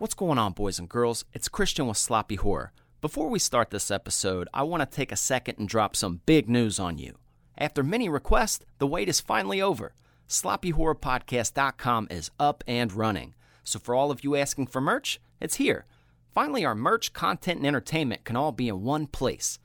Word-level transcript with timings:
What's 0.00 0.14
going 0.14 0.38
on, 0.38 0.52
boys 0.52 0.78
and 0.78 0.88
girls? 0.88 1.26
It's 1.34 1.50
Christian 1.50 1.86
with 1.86 1.98
Sloppy 1.98 2.36
Horror. 2.36 2.72
Before 3.02 3.28
we 3.28 3.38
start 3.38 3.68
this 3.68 3.90
episode, 3.90 4.48
I 4.54 4.62
want 4.62 4.80
to 4.80 4.86
take 4.86 5.12
a 5.12 5.14
second 5.14 5.58
and 5.58 5.68
drop 5.68 5.94
some 5.94 6.22
big 6.24 6.48
news 6.48 6.80
on 6.80 6.96
you. 6.96 7.18
After 7.58 7.82
many 7.82 8.08
requests, 8.08 8.64
the 8.78 8.86
wait 8.86 9.10
is 9.10 9.20
finally 9.20 9.60
over. 9.60 9.92
SloppyHorrorPodcast.com 10.26 12.08
is 12.10 12.30
up 12.40 12.64
and 12.66 12.90
running. 12.94 13.34
So, 13.62 13.78
for 13.78 13.94
all 13.94 14.10
of 14.10 14.24
you 14.24 14.36
asking 14.36 14.68
for 14.68 14.80
merch, 14.80 15.20
it's 15.38 15.56
here. 15.56 15.84
Finally, 16.32 16.64
our 16.64 16.74
merch, 16.74 17.12
content, 17.12 17.58
and 17.58 17.66
entertainment 17.66 18.24
can 18.24 18.36
all 18.36 18.52
be 18.52 18.68
in 18.68 18.82
one 18.82 19.06
place. 19.06 19.58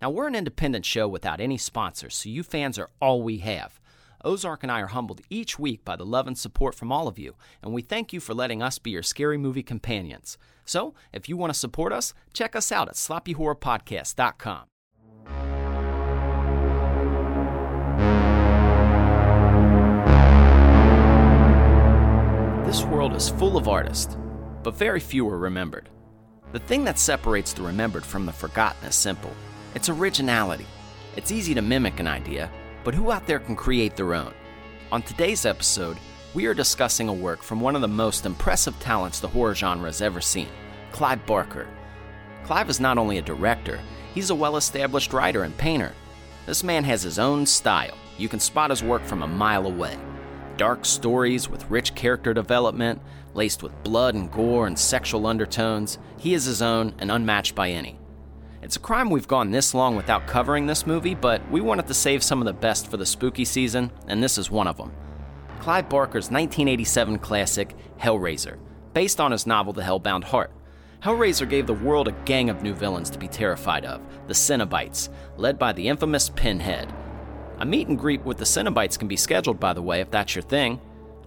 Now, 0.00 0.08
we're 0.08 0.26
an 0.26 0.34
independent 0.34 0.86
show 0.86 1.06
without 1.06 1.38
any 1.38 1.58
sponsors, 1.58 2.14
so 2.14 2.30
you 2.30 2.42
fans 2.42 2.78
are 2.78 2.88
all 2.98 3.20
we 3.20 3.40
have. 3.40 3.78
Ozark 4.26 4.64
and 4.64 4.72
I 4.72 4.80
are 4.80 4.88
humbled 4.88 5.20
each 5.30 5.56
week 5.56 5.84
by 5.84 5.94
the 5.94 6.04
love 6.04 6.26
and 6.26 6.36
support 6.36 6.74
from 6.74 6.90
all 6.90 7.06
of 7.06 7.16
you, 7.16 7.36
and 7.62 7.72
we 7.72 7.80
thank 7.80 8.12
you 8.12 8.18
for 8.18 8.34
letting 8.34 8.60
us 8.60 8.80
be 8.80 8.90
your 8.90 9.04
scary 9.04 9.38
movie 9.38 9.62
companions. 9.62 10.36
So, 10.64 10.94
if 11.12 11.28
you 11.28 11.36
want 11.36 11.52
to 11.52 11.58
support 11.58 11.92
us, 11.92 12.12
check 12.32 12.56
us 12.56 12.72
out 12.72 12.88
at 12.88 12.96
sloppyhorrorpodcast.com. 12.96 14.64
This 22.66 22.82
world 22.82 23.14
is 23.14 23.28
full 23.28 23.56
of 23.56 23.68
artists, 23.68 24.18
but 24.64 24.74
very 24.74 24.98
few 24.98 25.28
are 25.28 25.38
remembered. 25.38 25.88
The 26.50 26.58
thing 26.58 26.84
that 26.84 26.98
separates 26.98 27.52
the 27.52 27.62
remembered 27.62 28.04
from 28.04 28.26
the 28.26 28.32
forgotten 28.32 28.88
is 28.88 28.96
simple 28.96 29.30
it's 29.76 29.88
originality. 29.88 30.66
It's 31.14 31.30
easy 31.30 31.54
to 31.54 31.62
mimic 31.62 32.00
an 32.00 32.08
idea, 32.08 32.50
but 32.86 32.94
who 32.94 33.10
out 33.10 33.26
there 33.26 33.40
can 33.40 33.56
create 33.56 33.96
their 33.96 34.14
own? 34.14 34.32
On 34.92 35.02
today's 35.02 35.44
episode, 35.44 35.98
we 36.34 36.46
are 36.46 36.54
discussing 36.54 37.08
a 37.08 37.12
work 37.12 37.42
from 37.42 37.60
one 37.60 37.74
of 37.74 37.80
the 37.80 37.88
most 37.88 38.24
impressive 38.24 38.78
talents 38.78 39.18
the 39.18 39.26
horror 39.26 39.56
genre 39.56 39.86
has 39.86 40.00
ever 40.00 40.20
seen 40.20 40.46
Clive 40.92 41.26
Barker. 41.26 41.66
Clive 42.44 42.70
is 42.70 42.78
not 42.78 42.96
only 42.96 43.18
a 43.18 43.22
director, 43.22 43.80
he's 44.14 44.30
a 44.30 44.36
well 44.36 44.56
established 44.56 45.12
writer 45.12 45.42
and 45.42 45.58
painter. 45.58 45.94
This 46.46 46.62
man 46.62 46.84
has 46.84 47.02
his 47.02 47.18
own 47.18 47.44
style. 47.44 47.98
You 48.18 48.28
can 48.28 48.38
spot 48.38 48.70
his 48.70 48.84
work 48.84 49.02
from 49.02 49.24
a 49.24 49.26
mile 49.26 49.66
away. 49.66 49.98
Dark 50.56 50.84
stories 50.84 51.48
with 51.48 51.68
rich 51.68 51.92
character 51.96 52.32
development, 52.32 53.02
laced 53.34 53.64
with 53.64 53.82
blood 53.82 54.14
and 54.14 54.30
gore 54.30 54.68
and 54.68 54.78
sexual 54.78 55.26
undertones, 55.26 55.98
he 56.18 56.34
is 56.34 56.44
his 56.44 56.62
own 56.62 56.94
and 57.00 57.10
unmatched 57.10 57.56
by 57.56 57.68
any. 57.70 57.98
It's 58.66 58.74
a 58.74 58.80
crime 58.80 59.10
we've 59.10 59.28
gone 59.28 59.52
this 59.52 59.74
long 59.74 59.94
without 59.94 60.26
covering 60.26 60.66
this 60.66 60.88
movie, 60.88 61.14
but 61.14 61.40
we 61.52 61.60
wanted 61.60 61.86
to 61.86 61.94
save 61.94 62.20
some 62.24 62.40
of 62.40 62.46
the 62.46 62.52
best 62.52 62.90
for 62.90 62.96
the 62.96 63.06
spooky 63.06 63.44
season, 63.44 63.92
and 64.08 64.20
this 64.20 64.38
is 64.38 64.50
one 64.50 64.66
of 64.66 64.76
them. 64.76 64.90
Clive 65.60 65.88
Barker's 65.88 66.32
1987 66.32 67.20
classic, 67.20 67.76
Hellraiser, 68.00 68.58
based 68.92 69.20
on 69.20 69.30
his 69.30 69.46
novel 69.46 69.72
The 69.72 69.82
Hellbound 69.82 70.24
Heart. 70.24 70.50
Hellraiser 71.00 71.48
gave 71.48 71.68
the 71.68 71.74
world 71.74 72.08
a 72.08 72.12
gang 72.24 72.50
of 72.50 72.64
new 72.64 72.74
villains 72.74 73.08
to 73.10 73.20
be 73.20 73.28
terrified 73.28 73.84
of, 73.84 74.02
the 74.26 74.34
Cenobites, 74.34 75.10
led 75.36 75.60
by 75.60 75.72
the 75.72 75.86
infamous 75.86 76.28
Pinhead. 76.30 76.92
A 77.58 77.64
meet 77.64 77.86
and 77.86 77.96
greet 77.96 78.24
with 78.24 78.38
the 78.38 78.44
Cenobites 78.44 78.98
can 78.98 79.06
be 79.06 79.16
scheduled, 79.16 79.60
by 79.60 79.74
the 79.74 79.82
way, 79.82 80.00
if 80.00 80.10
that's 80.10 80.34
your 80.34 80.42
thing. 80.42 80.80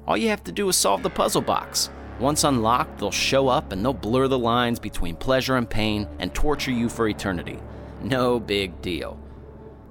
All 0.05 0.17
you 0.17 0.27
have 0.27 0.43
to 0.43 0.51
do 0.51 0.67
is 0.67 0.75
solve 0.75 1.03
the 1.03 1.09
puzzle 1.09 1.41
box. 1.41 1.89
Once 2.19 2.43
unlocked, 2.43 2.99
they'll 2.99 3.11
show 3.11 3.47
up 3.47 3.71
and 3.71 3.83
they'll 3.83 3.93
blur 3.93 4.27
the 4.27 4.37
lines 4.37 4.79
between 4.79 5.15
pleasure 5.15 5.55
and 5.55 5.69
pain 5.69 6.07
and 6.19 6.33
torture 6.33 6.71
you 6.71 6.89
for 6.89 7.07
eternity. 7.07 7.57
No 8.01 8.39
big 8.39 8.81
deal. 8.81 9.17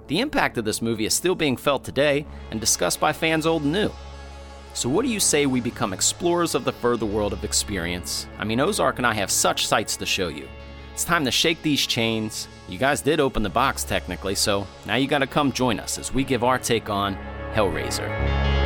The 0.08 0.20
impact 0.20 0.58
of 0.58 0.64
this 0.64 0.82
movie 0.82 1.06
is 1.06 1.14
still 1.14 1.34
being 1.34 1.56
felt 1.56 1.84
today 1.84 2.26
and 2.50 2.60
discussed 2.60 3.00
by 3.00 3.12
fans 3.12 3.46
old 3.46 3.62
and 3.62 3.72
new. 3.72 3.90
So, 4.74 4.88
what 4.88 5.04
do 5.04 5.10
you 5.10 5.20
say 5.20 5.46
we 5.46 5.60
become 5.60 5.92
explorers 5.92 6.54
of 6.54 6.64
the 6.64 6.72
further 6.72 7.06
world 7.06 7.32
of 7.32 7.44
experience? 7.44 8.26
I 8.38 8.44
mean, 8.44 8.60
Ozark 8.60 8.98
and 8.98 9.06
I 9.06 9.14
have 9.14 9.30
such 9.30 9.66
sights 9.66 9.96
to 9.96 10.06
show 10.06 10.28
you. 10.28 10.48
It's 10.92 11.04
time 11.04 11.24
to 11.24 11.30
shake 11.30 11.62
these 11.62 11.86
chains. 11.86 12.48
You 12.68 12.78
guys 12.78 13.00
did 13.00 13.20
open 13.20 13.42
the 13.42 13.48
box, 13.48 13.84
technically, 13.84 14.34
so 14.34 14.66
now 14.86 14.96
you 14.96 15.08
gotta 15.08 15.26
come 15.26 15.52
join 15.52 15.80
us 15.80 15.98
as 15.98 16.12
we 16.12 16.24
give 16.24 16.44
our 16.44 16.58
take 16.58 16.90
on 16.90 17.16
Hellraiser. 17.54 18.57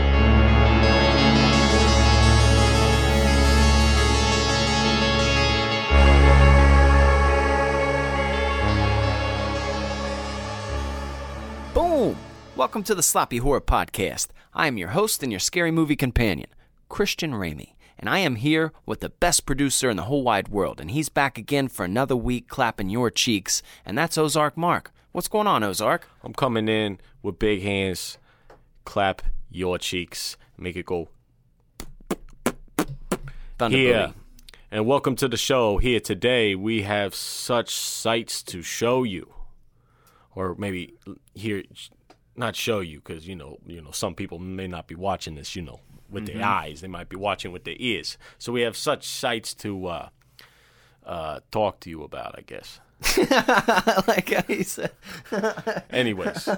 Welcome 12.62 12.84
to 12.84 12.94
the 12.94 13.02
Sloppy 13.02 13.38
Horror 13.38 13.60
Podcast. 13.60 14.28
I 14.54 14.68
am 14.68 14.78
your 14.78 14.90
host 14.90 15.24
and 15.24 15.32
your 15.32 15.40
scary 15.40 15.72
movie 15.72 15.96
companion, 15.96 16.48
Christian 16.88 17.32
Ramey, 17.32 17.74
and 17.98 18.08
I 18.08 18.20
am 18.20 18.36
here 18.36 18.72
with 18.86 19.00
the 19.00 19.08
best 19.08 19.46
producer 19.46 19.90
in 19.90 19.96
the 19.96 20.04
whole 20.04 20.22
wide 20.22 20.46
world, 20.46 20.80
and 20.80 20.92
he's 20.92 21.08
back 21.08 21.36
again 21.36 21.66
for 21.66 21.84
another 21.84 22.14
week 22.14 22.46
clapping 22.46 22.88
your 22.88 23.10
cheeks, 23.10 23.64
and 23.84 23.98
that's 23.98 24.16
Ozark 24.16 24.56
Mark. 24.56 24.92
What's 25.10 25.26
going 25.26 25.48
on, 25.48 25.64
Ozark? 25.64 26.08
I'm 26.22 26.32
coming 26.34 26.68
in 26.68 27.00
with 27.20 27.40
big 27.40 27.62
hands, 27.62 28.18
clap 28.84 29.22
your 29.50 29.76
cheeks, 29.76 30.36
make 30.56 30.76
it 30.76 30.86
go 30.86 31.08
Thunder. 33.58 34.14
And 34.70 34.86
welcome 34.86 35.16
to 35.16 35.26
the 35.26 35.36
show. 35.36 35.78
Here 35.78 35.98
today, 35.98 36.54
we 36.54 36.82
have 36.82 37.12
such 37.16 37.74
sights 37.74 38.40
to 38.44 38.62
show 38.62 39.02
you, 39.02 39.34
or 40.36 40.54
maybe 40.54 40.94
here, 41.34 41.64
not 42.36 42.56
show 42.56 42.80
you, 42.80 43.00
because 43.00 43.26
you 43.26 43.36
know, 43.36 43.58
you 43.66 43.80
know, 43.80 43.90
some 43.90 44.14
people 44.14 44.38
may 44.38 44.66
not 44.66 44.86
be 44.86 44.94
watching 44.94 45.34
this, 45.34 45.54
you 45.56 45.62
know, 45.62 45.80
with 46.10 46.26
their 46.26 46.44
eyes. 46.44 46.80
They 46.80 46.88
might 46.88 47.08
be 47.08 47.16
watching 47.16 47.52
with 47.52 47.64
their 47.64 47.76
ears. 47.78 48.18
So 48.38 48.52
we 48.52 48.62
have 48.62 48.76
such 48.76 49.06
sights 49.06 49.54
to 49.54 49.86
uh, 49.86 50.08
uh, 51.04 51.40
talk 51.50 51.80
to 51.80 51.90
you 51.90 52.02
about, 52.02 52.34
I 52.38 52.42
guess. 52.42 52.80
like 54.06 54.48
you 54.48 54.62
said. 54.62 54.92
Anyways, 55.90 56.48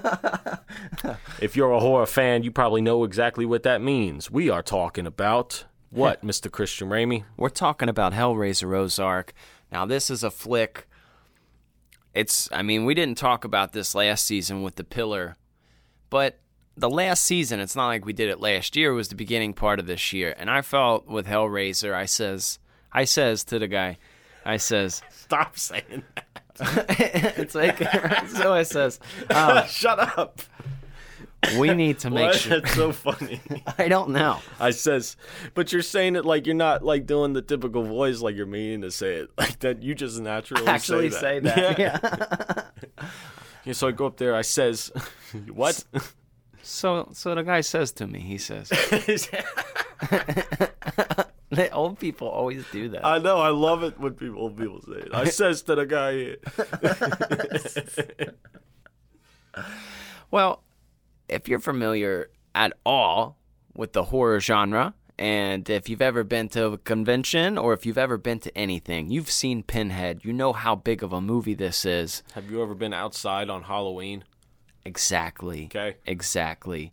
if 1.41 1.55
you're 1.55 1.71
a 1.71 1.79
horror 1.79 2.05
fan, 2.05 2.43
you 2.43 2.51
probably 2.51 2.81
know 2.81 3.03
exactly 3.03 3.45
what 3.45 3.63
that 3.63 3.81
means. 3.81 4.29
We 4.29 4.49
are 4.49 4.61
talking 4.61 5.07
about 5.07 5.65
what, 5.89 6.21
Mr. 6.25 6.51
Christian 6.51 6.89
Ramey? 6.89 7.23
We're 7.37 7.49
talking 7.49 7.89
about 7.89 8.13
Hellraiser 8.13 8.75
Ozark. 8.77 9.33
Now, 9.71 9.85
this 9.85 10.09
is 10.09 10.23
a 10.23 10.31
flick. 10.31 10.87
It's, 12.13 12.49
I 12.51 12.61
mean, 12.61 12.85
we 12.85 12.93
didn't 12.93 13.17
talk 13.17 13.43
about 13.43 13.73
this 13.73 13.95
last 13.95 14.25
season 14.25 14.61
with 14.61 14.75
The 14.75 14.83
Pillar, 14.83 15.37
but 16.15 16.39
the 16.77 16.89
last 16.89 17.25
season, 17.25 17.59
it's 17.59 17.75
not 17.75 17.87
like 17.87 18.05
we 18.05 18.13
did 18.13 18.29
it 18.29 18.39
last 18.39 18.77
year, 18.77 18.91
it 18.91 18.95
was 18.95 19.09
the 19.09 19.15
beginning 19.15 19.53
part 19.53 19.81
of 19.81 19.85
this 19.85 20.13
year. 20.13 20.33
And 20.37 20.49
I 20.49 20.61
felt 20.61 21.07
with 21.07 21.27
Hellraiser, 21.27 21.93
I 21.93 22.05
says, 22.05 22.57
I 22.89 23.03
says 23.03 23.43
to 23.43 23.59
the 23.59 23.67
guy, 23.67 23.97
I 24.45 24.55
says, 24.55 25.01
Stop 25.09 25.59
saying 25.59 26.03
that. 26.15 26.45
it's 27.37 27.53
like, 27.53 27.79
so 28.29 28.53
I 28.53 28.63
says, 28.63 29.01
um, 29.29 29.67
Shut 29.67 29.99
up. 30.17 30.41
We 31.57 31.73
need 31.73 31.99
to 31.99 32.09
make 32.09 32.33
sure. 32.33 32.59
That's 32.59 32.73
so 32.75 32.91
funny. 32.91 33.41
I 33.77 33.87
don't 33.87 34.09
know. 34.09 34.39
I 34.59 34.71
says, 34.71 35.15
but 35.53 35.71
you're 35.71 35.81
saying 35.81 36.15
it 36.15 36.25
like 36.25 36.45
you're 36.45 36.55
not 36.55 36.83
like 36.83 37.05
doing 37.05 37.33
the 37.33 37.41
typical 37.41 37.83
voice, 37.83 38.21
like 38.21 38.35
you're 38.35 38.45
meaning 38.45 38.81
to 38.81 38.91
say 38.91 39.15
it 39.15 39.29
like 39.37 39.59
that. 39.59 39.83
You 39.83 39.95
just 39.95 40.19
naturally 40.19 40.67
Actually 40.67 41.09
say 41.11 41.19
say 41.19 41.39
that. 41.39 41.77
that. 41.77 42.73
Yeah. 42.97 43.05
Yeah, 43.65 43.73
so 43.73 43.87
I 43.87 43.91
go 43.91 44.05
up 44.05 44.17
there. 44.17 44.35
I 44.35 44.43
says, 44.43 44.91
what? 45.51 45.83
So, 46.61 47.09
so 47.13 47.33
the 47.33 47.41
guy 47.41 47.61
says 47.61 47.91
to 47.93 48.05
me, 48.05 48.19
he 48.19 48.37
says, 48.37 48.69
the 51.49 51.69
old 51.71 51.97
people 51.97 52.27
always 52.27 52.63
do 52.71 52.89
that. 52.89 53.03
I 53.05 53.17
know. 53.17 53.39
I 53.39 53.49
love 53.49 53.81
it 53.83 53.99
when 53.99 54.13
people 54.13 54.39
old 54.39 54.55
people 54.57 54.81
say 54.81 54.99
it. 54.99 55.09
I 55.13 55.25
says 55.25 55.63
to 55.63 55.73
the 55.75 55.85
guy. 55.87 56.35
Well, 60.31 60.63
if 61.27 61.47
you're 61.47 61.59
familiar 61.59 62.29
at 62.53 62.73
all 62.85 63.37
with 63.75 63.93
the 63.93 64.03
horror 64.03 64.39
genre, 64.39 64.93
and 65.17 65.69
if 65.69 65.87
you've 65.87 66.01
ever 66.01 66.23
been 66.23 66.49
to 66.49 66.65
a 66.67 66.77
convention 66.77 67.57
or 67.57 67.73
if 67.73 67.85
you've 67.85 67.97
ever 67.97 68.17
been 68.17 68.39
to 68.39 68.57
anything, 68.57 69.09
you've 69.09 69.31
seen 69.31 69.63
Pinhead. 69.63 70.25
You 70.25 70.33
know 70.33 70.51
how 70.53 70.75
big 70.75 71.03
of 71.03 71.13
a 71.13 71.21
movie 71.21 71.53
this 71.53 71.85
is. 71.85 72.21
Have 72.33 72.51
you 72.51 72.61
ever 72.61 72.75
been 72.75 72.93
outside 72.93 73.49
on 73.49 73.63
Halloween? 73.63 74.25
Exactly. 74.83 75.65
Okay. 75.65 75.95
Exactly. 76.05 76.91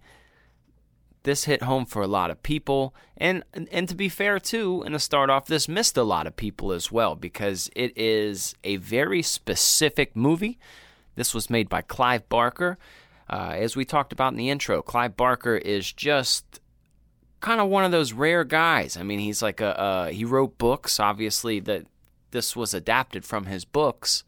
This 1.24 1.44
hit 1.44 1.62
home 1.62 1.84
for 1.86 2.02
a 2.02 2.08
lot 2.08 2.32
of 2.32 2.42
people, 2.42 2.96
and 3.16 3.44
and 3.54 3.88
to 3.88 3.94
be 3.94 4.08
fair 4.08 4.40
too, 4.40 4.82
and 4.82 4.92
to 4.92 4.98
start 4.98 5.30
off, 5.30 5.46
this 5.46 5.68
missed 5.68 5.96
a 5.96 6.02
lot 6.02 6.26
of 6.26 6.34
people 6.34 6.72
as 6.72 6.90
well 6.90 7.14
because 7.14 7.70
it 7.76 7.96
is 7.96 8.56
a 8.64 8.76
very 8.76 9.22
specific 9.22 10.16
movie. 10.16 10.58
This 11.14 11.32
was 11.32 11.48
made 11.48 11.68
by 11.68 11.82
Clive 11.82 12.28
Barker. 12.28 12.76
Uh, 13.28 13.54
as 13.56 13.76
we 13.76 13.84
talked 13.84 14.12
about 14.12 14.32
in 14.32 14.38
the 14.38 14.50
intro, 14.50 14.82
Clive 14.82 15.16
Barker 15.16 15.56
is 15.56 15.92
just 15.92 16.60
kind 17.40 17.60
of 17.60 17.68
one 17.68 17.84
of 17.84 17.92
those 17.92 18.12
rare 18.12 18.44
guys. 18.44 18.96
I 18.96 19.02
mean, 19.02 19.18
he's 19.18 19.42
like 19.42 19.60
a 19.60 19.78
uh, 19.78 20.06
he 20.08 20.24
wrote 20.24 20.58
books. 20.58 21.00
Obviously, 21.00 21.60
that 21.60 21.86
this 22.30 22.56
was 22.56 22.74
adapted 22.74 23.24
from 23.24 23.46
his 23.46 23.64
books, 23.64 24.24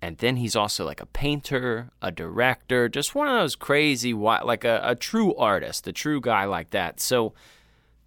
and 0.00 0.18
then 0.18 0.36
he's 0.36 0.56
also 0.56 0.84
like 0.84 1.00
a 1.00 1.06
painter, 1.06 1.90
a 2.02 2.10
director, 2.10 2.88
just 2.88 3.14
one 3.14 3.28
of 3.28 3.34
those 3.34 3.56
crazy, 3.56 4.12
like 4.12 4.64
a, 4.64 4.80
a 4.84 4.94
true 4.94 5.34
artist, 5.36 5.86
a 5.86 5.92
true 5.92 6.20
guy 6.20 6.44
like 6.44 6.70
that. 6.70 7.00
So 7.00 7.32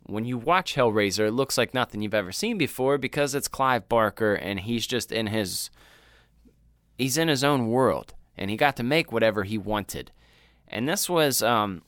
when 0.08 0.26
you 0.26 0.38
watch 0.38 0.76
Hellraiser, 0.76 1.28
it 1.28 1.32
looks 1.32 1.58
like 1.58 1.74
nothing 1.74 2.02
you've 2.02 2.14
ever 2.14 2.32
seen 2.32 2.58
before 2.58 2.98
because 2.98 3.36
it's 3.36 3.48
Clive 3.48 3.90
Barker 3.90 4.34
and 4.34 4.62
he's 4.62 4.88
just 4.88 5.12
in 5.12 5.28
his 5.28 5.70
he's 6.98 7.18
in 7.18 7.28
his 7.28 7.44
own 7.44 7.68
world 7.68 8.14
and 8.38 8.50
he 8.50 8.57
got 8.57 8.75
to 8.78 8.84
make 8.84 9.12
whatever 9.12 9.44
he 9.44 9.57
wanted. 9.57 10.12
And 10.68 10.88
this 10.88 11.10
was 11.10 11.42
um 11.42 11.81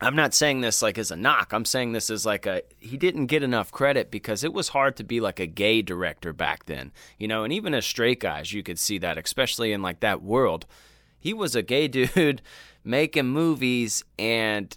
I'm 0.00 0.16
not 0.16 0.34
saying 0.34 0.62
this 0.62 0.82
like 0.82 0.98
as 0.98 1.12
a 1.12 1.16
knock. 1.16 1.52
I'm 1.52 1.64
saying 1.64 1.92
this 1.92 2.10
as 2.10 2.26
like 2.26 2.44
a 2.46 2.62
he 2.78 2.96
didn't 2.96 3.26
get 3.26 3.42
enough 3.42 3.70
credit 3.70 4.10
because 4.10 4.42
it 4.42 4.52
was 4.52 4.68
hard 4.68 4.96
to 4.96 5.04
be 5.04 5.20
like 5.20 5.38
a 5.38 5.46
gay 5.46 5.80
director 5.80 6.32
back 6.32 6.66
then. 6.66 6.92
You 7.18 7.28
know, 7.28 7.44
and 7.44 7.52
even 7.52 7.72
as 7.72 7.86
straight 7.86 8.20
guys, 8.20 8.52
you 8.52 8.62
could 8.62 8.78
see 8.78 8.98
that, 8.98 9.16
especially 9.16 9.72
in 9.72 9.80
like 9.80 10.00
that 10.00 10.22
world. 10.22 10.66
He 11.18 11.32
was 11.32 11.54
a 11.54 11.62
gay 11.62 11.88
dude 11.88 12.42
making 12.84 13.26
movies 13.26 14.04
and 14.18 14.76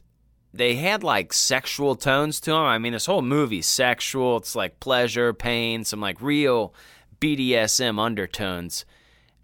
they 0.53 0.75
had 0.75 1.03
like 1.03 1.33
sexual 1.33 1.95
tones 1.95 2.39
to 2.41 2.51
them. 2.51 2.61
I 2.61 2.77
mean, 2.77 2.93
this 2.93 3.07
whole 3.07 3.21
movie's 3.21 3.67
sexual. 3.67 4.37
It's 4.37 4.55
like 4.55 4.79
pleasure, 4.79 5.33
pain, 5.33 5.83
some 5.83 5.99
like 5.99 6.21
real 6.21 6.73
BDSM 7.19 7.99
undertones. 7.99 8.85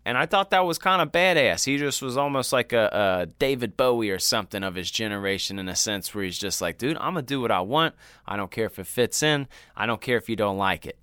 And 0.04 0.18
I 0.18 0.26
thought 0.26 0.50
that 0.50 0.66
was 0.66 0.80
kind 0.80 1.02
of 1.02 1.12
badass. 1.12 1.66
He 1.66 1.78
just 1.78 2.02
was 2.02 2.18
almost 2.18 2.52
like 2.52 2.74
a, 2.74 2.90
a, 2.92 3.26
David 3.38 3.78
Bowie 3.78 4.10
or 4.10 4.18
something 4.18 4.64
of 4.64 4.74
his 4.74 4.90
generation 4.90 5.60
in 5.60 5.70
a 5.70 5.76
sense 5.76 6.14
where 6.14 6.24
he's 6.24 6.40
just 6.40 6.60
like, 6.60 6.80
dude, 6.80 6.98
I'm 6.98 7.14
going 7.14 7.26
to 7.26 7.34
do 7.34 7.40
what 7.40 7.52
I 7.52 7.62
want. 7.62 7.94
I 8.26 8.36
don't 8.36 8.50
care 8.50 8.66
if 8.66 8.80
it 8.80 8.88
fits 8.88 9.22
in. 9.22 9.48
I 9.76 9.86
don't 9.86 10.02
care 10.02 10.18
if 10.18 10.28
you 10.28 10.36
don't 10.36 10.58
like 10.58 10.88
it. 10.88 10.98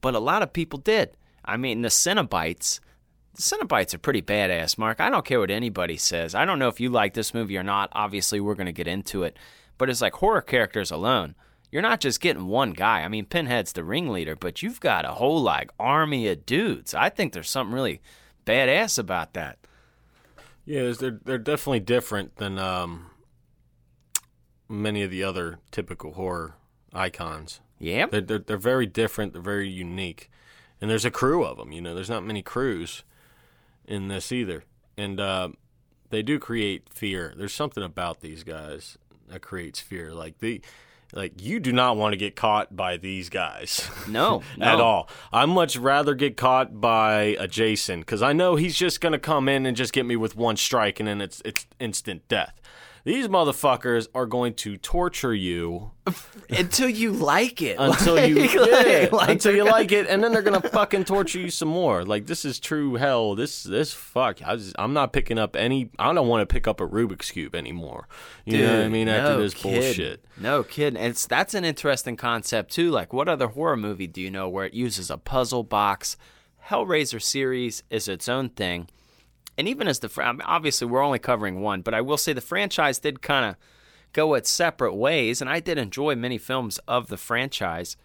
But 0.00 0.14
a 0.14 0.20
lot 0.20 0.42
of 0.42 0.52
people 0.52 0.78
did. 0.78 1.16
I 1.44 1.56
mean, 1.56 1.82
the 1.82 1.88
Cenobites, 1.88 2.78
the 3.34 3.42
Cenobites 3.42 3.92
are 3.94 3.98
pretty 3.98 4.22
badass, 4.22 4.78
Mark. 4.78 5.00
I 5.00 5.10
don't 5.10 5.24
care 5.24 5.40
what 5.40 5.50
anybody 5.50 5.96
says. 5.96 6.36
I 6.36 6.44
don't 6.44 6.60
know 6.60 6.68
if 6.68 6.78
you 6.78 6.90
like 6.90 7.14
this 7.14 7.34
movie 7.34 7.56
or 7.56 7.64
not. 7.64 7.88
Obviously, 7.92 8.38
we're 8.38 8.54
going 8.54 8.66
to 8.66 8.72
get 8.72 8.86
into 8.86 9.24
it. 9.24 9.36
But 9.78 9.90
it's 9.90 10.00
like 10.00 10.14
horror 10.14 10.42
characters 10.42 10.92
alone. 10.92 11.34
You're 11.72 11.82
not 11.82 12.00
just 12.00 12.20
getting 12.20 12.46
one 12.46 12.72
guy. 12.72 13.02
I 13.02 13.08
mean, 13.08 13.26
Pinhead's 13.26 13.72
the 13.72 13.84
ringleader, 13.84 14.36
but 14.36 14.62
you've 14.62 14.80
got 14.80 15.04
a 15.04 15.12
whole 15.12 15.42
like 15.42 15.70
army 15.78 16.28
of 16.28 16.46
dudes. 16.46 16.94
I 16.94 17.10
think 17.10 17.32
there's 17.32 17.50
something 17.50 17.74
really 17.74 18.00
badass 18.48 18.98
about 18.98 19.34
that. 19.34 19.58
Yeah, 20.64 20.92
they're 20.92 21.18
they're 21.24 21.38
definitely 21.38 21.80
different 21.80 22.36
than 22.36 22.58
um, 22.58 23.06
many 24.68 25.02
of 25.02 25.10
the 25.10 25.22
other 25.24 25.58
typical 25.70 26.12
horror 26.12 26.54
icons. 26.92 27.60
Yeah, 27.78 28.06
they're, 28.06 28.20
they're 28.20 28.38
they're 28.38 28.56
very 28.56 28.86
different. 28.86 29.32
They're 29.32 29.42
very 29.42 29.68
unique, 29.68 30.30
and 30.80 30.90
there's 30.90 31.04
a 31.04 31.10
crew 31.10 31.44
of 31.44 31.56
them. 31.56 31.72
You 31.72 31.80
know, 31.80 31.94
there's 31.94 32.10
not 32.10 32.24
many 32.24 32.42
crews 32.42 33.02
in 33.86 34.08
this 34.08 34.30
either, 34.30 34.64
and 34.96 35.18
uh, 35.18 35.48
they 36.10 36.22
do 36.22 36.38
create 36.38 36.88
fear. 36.92 37.34
There's 37.36 37.54
something 37.54 37.82
about 37.82 38.20
these 38.20 38.44
guys 38.44 38.98
that 39.28 39.40
creates 39.40 39.80
fear. 39.80 40.12
Like 40.12 40.38
the 40.38 40.60
like 41.12 41.40
you 41.40 41.58
do 41.60 41.72
not 41.72 41.96
want 41.96 42.12
to 42.12 42.16
get 42.16 42.36
caught 42.36 42.74
by 42.76 42.96
these 42.96 43.28
guys. 43.28 43.88
No, 44.08 44.42
at 44.60 44.78
no. 44.78 44.84
all. 44.84 45.08
I 45.32 45.44
much 45.44 45.76
rather 45.76 46.14
get 46.14 46.36
caught 46.36 46.80
by 46.80 47.36
a 47.38 47.46
Jason 47.46 48.00
because 48.00 48.22
I 48.22 48.32
know 48.32 48.56
he's 48.56 48.74
just 48.76 49.00
gonna 49.02 49.18
come 49.18 49.48
in 49.48 49.66
and 49.66 49.76
just 49.76 49.92
get 49.92 50.06
me 50.06 50.16
with 50.16 50.34
one 50.34 50.56
strike 50.56 50.98
and 50.98 51.06
then 51.08 51.20
it's 51.20 51.42
it's 51.44 51.66
instant 51.78 52.26
death. 52.28 52.58
These 53.04 53.28
motherfuckers 53.28 54.08
are 54.14 54.26
going 54.26 54.54
to 54.54 54.76
torture 54.76 55.34
you 55.34 55.92
until 56.50 56.88
you 56.88 57.12
like 57.12 57.62
it. 57.62 57.76
Until 57.78 58.16
like, 58.16 58.28
you 58.30 58.60
like, 58.60 59.12
like, 59.12 59.28
until 59.28 59.54
you 59.54 59.64
like 59.64 59.92
it, 59.92 60.06
and 60.08 60.22
then 60.22 60.32
they're 60.32 60.42
gonna 60.42 60.60
fucking 60.60 61.04
torture 61.04 61.38
you 61.38 61.50
some 61.50 61.68
more. 61.68 62.04
Like 62.04 62.26
this 62.26 62.44
is 62.44 62.58
true 62.58 62.94
hell. 62.94 63.34
This 63.34 63.62
this 63.62 63.92
fuck. 63.92 64.40
I 64.42 64.58
am 64.78 64.92
not 64.92 65.12
picking 65.12 65.38
up 65.38 65.56
any. 65.56 65.90
I 65.98 66.12
don't 66.12 66.28
want 66.28 66.48
to 66.48 66.52
pick 66.52 66.66
up 66.66 66.80
a 66.80 66.86
Rubik's 66.88 67.30
cube 67.30 67.54
anymore. 67.54 68.08
You 68.44 68.52
Dude, 68.58 68.66
know 68.66 68.76
what 68.76 68.84
I 68.84 68.88
mean? 68.88 69.08
After 69.08 69.34
no 69.34 69.42
this 69.42 69.54
kidding. 69.54 69.80
bullshit. 69.80 70.24
No 70.36 70.62
kidding. 70.62 70.98
And 70.98 71.10
it's 71.12 71.26
that's 71.26 71.54
an 71.54 71.64
interesting 71.64 72.16
concept 72.16 72.72
too. 72.72 72.90
Like, 72.90 73.12
what 73.12 73.28
other 73.28 73.48
horror 73.48 73.76
movie 73.76 74.06
do 74.06 74.20
you 74.20 74.30
know 74.30 74.48
where 74.48 74.66
it 74.66 74.74
uses 74.74 75.10
a 75.10 75.18
puzzle 75.18 75.62
box? 75.62 76.16
Hellraiser 76.68 77.22
series 77.22 77.82
is 77.88 78.08
its 78.08 78.28
own 78.28 78.50
thing 78.50 78.88
and 79.58 79.68
even 79.68 79.88
as 79.88 79.98
the 79.98 80.40
obviously 80.44 80.86
we're 80.86 81.02
only 81.02 81.18
covering 81.18 81.60
one, 81.60 81.82
but 81.82 81.92
I 81.92 82.00
will 82.00 82.16
say 82.16 82.32
the 82.32 82.40
franchise 82.40 83.00
did 83.00 83.20
kind 83.20 83.44
of 83.44 83.56
go 84.12 84.34
its 84.34 84.48
separate 84.48 84.94
ways, 84.94 85.40
and 85.40 85.50
I 85.50 85.60
did 85.60 85.76
enjoy 85.76 86.14
many 86.14 86.38
films 86.38 86.78
of 86.88 87.08
the 87.08 87.16
franchise. 87.18 87.96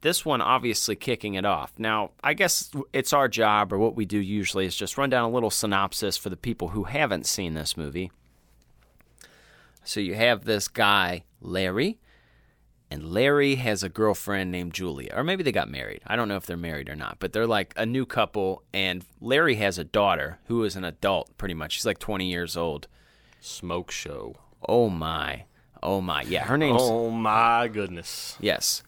This 0.00 0.24
one 0.24 0.40
obviously 0.40 0.96
kicking 0.96 1.34
it 1.34 1.44
off. 1.44 1.72
Now, 1.76 2.12
I 2.24 2.34
guess 2.34 2.70
it's 2.92 3.12
our 3.12 3.28
job, 3.28 3.72
or 3.72 3.78
what 3.78 3.96
we 3.96 4.04
do 4.04 4.18
usually, 4.18 4.64
is 4.64 4.74
just 4.74 4.96
run 4.96 5.10
down 5.10 5.24
a 5.24 5.34
little 5.34 5.50
synopsis 5.50 6.16
for 6.16 6.30
the 6.30 6.36
people 6.36 6.68
who 6.68 6.84
haven't 6.84 7.26
seen 7.26 7.54
this 7.54 7.76
movie. 7.76 8.10
So 9.84 10.00
you 10.00 10.14
have 10.14 10.44
this 10.44 10.68
guy, 10.68 11.24
Larry, 11.40 11.98
and 12.92 13.10
Larry 13.10 13.54
has 13.54 13.82
a 13.82 13.88
girlfriend 13.88 14.52
named 14.52 14.74
Julia, 14.74 15.12
or 15.16 15.24
maybe 15.24 15.42
they 15.42 15.50
got 15.52 15.70
married. 15.70 16.02
I 16.06 16.14
don't 16.14 16.28
know 16.28 16.36
if 16.36 16.44
they're 16.44 16.56
married 16.58 16.90
or 16.90 16.94
not, 16.94 17.16
but 17.20 17.32
they're 17.32 17.46
like 17.46 17.72
a 17.76 17.86
new 17.86 18.04
couple. 18.04 18.62
And 18.74 19.02
Larry 19.18 19.54
has 19.54 19.78
a 19.78 19.84
daughter 19.84 20.38
who 20.46 20.62
is 20.64 20.76
an 20.76 20.84
adult, 20.84 21.36
pretty 21.38 21.54
much. 21.54 21.72
She's 21.72 21.86
like 21.86 21.98
20 21.98 22.30
years 22.30 22.54
old. 22.54 22.88
Smoke 23.40 23.90
show. 23.90 24.36
Oh 24.68 24.90
my, 24.90 25.44
oh 25.82 26.02
my, 26.02 26.22
yeah. 26.22 26.44
Her 26.44 26.58
name's 26.58 26.82
Oh 26.82 27.10
my 27.10 27.66
goodness. 27.68 28.36
yes. 28.40 28.82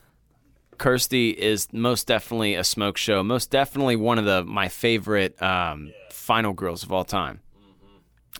Kirsty 0.77 1.31
is 1.31 1.73
most 1.73 2.07
definitely 2.07 2.55
a 2.57 2.65
smoke 2.65 2.99
show. 2.99 3.23
Most 3.23 3.51
definitely 3.51 3.97
one 3.97 4.19
of 4.19 4.25
the 4.27 4.45
my 4.45 4.69
favorite 4.69 5.41
um, 5.41 5.93
final 6.11 6.53
girls 6.53 6.83
of 6.83 6.93
all 6.93 7.05
time. 7.05 7.41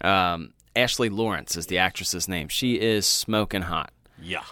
Um, 0.03 0.53
Ashley 0.77 1.09
Lawrence 1.09 1.57
is 1.57 1.67
the 1.69 1.79
actress's 1.79 2.29
name. 2.29 2.49
She 2.49 2.75
is 2.81 3.07
smoking 3.07 3.63
hot. 3.63 3.93
Yeah. 4.21 4.43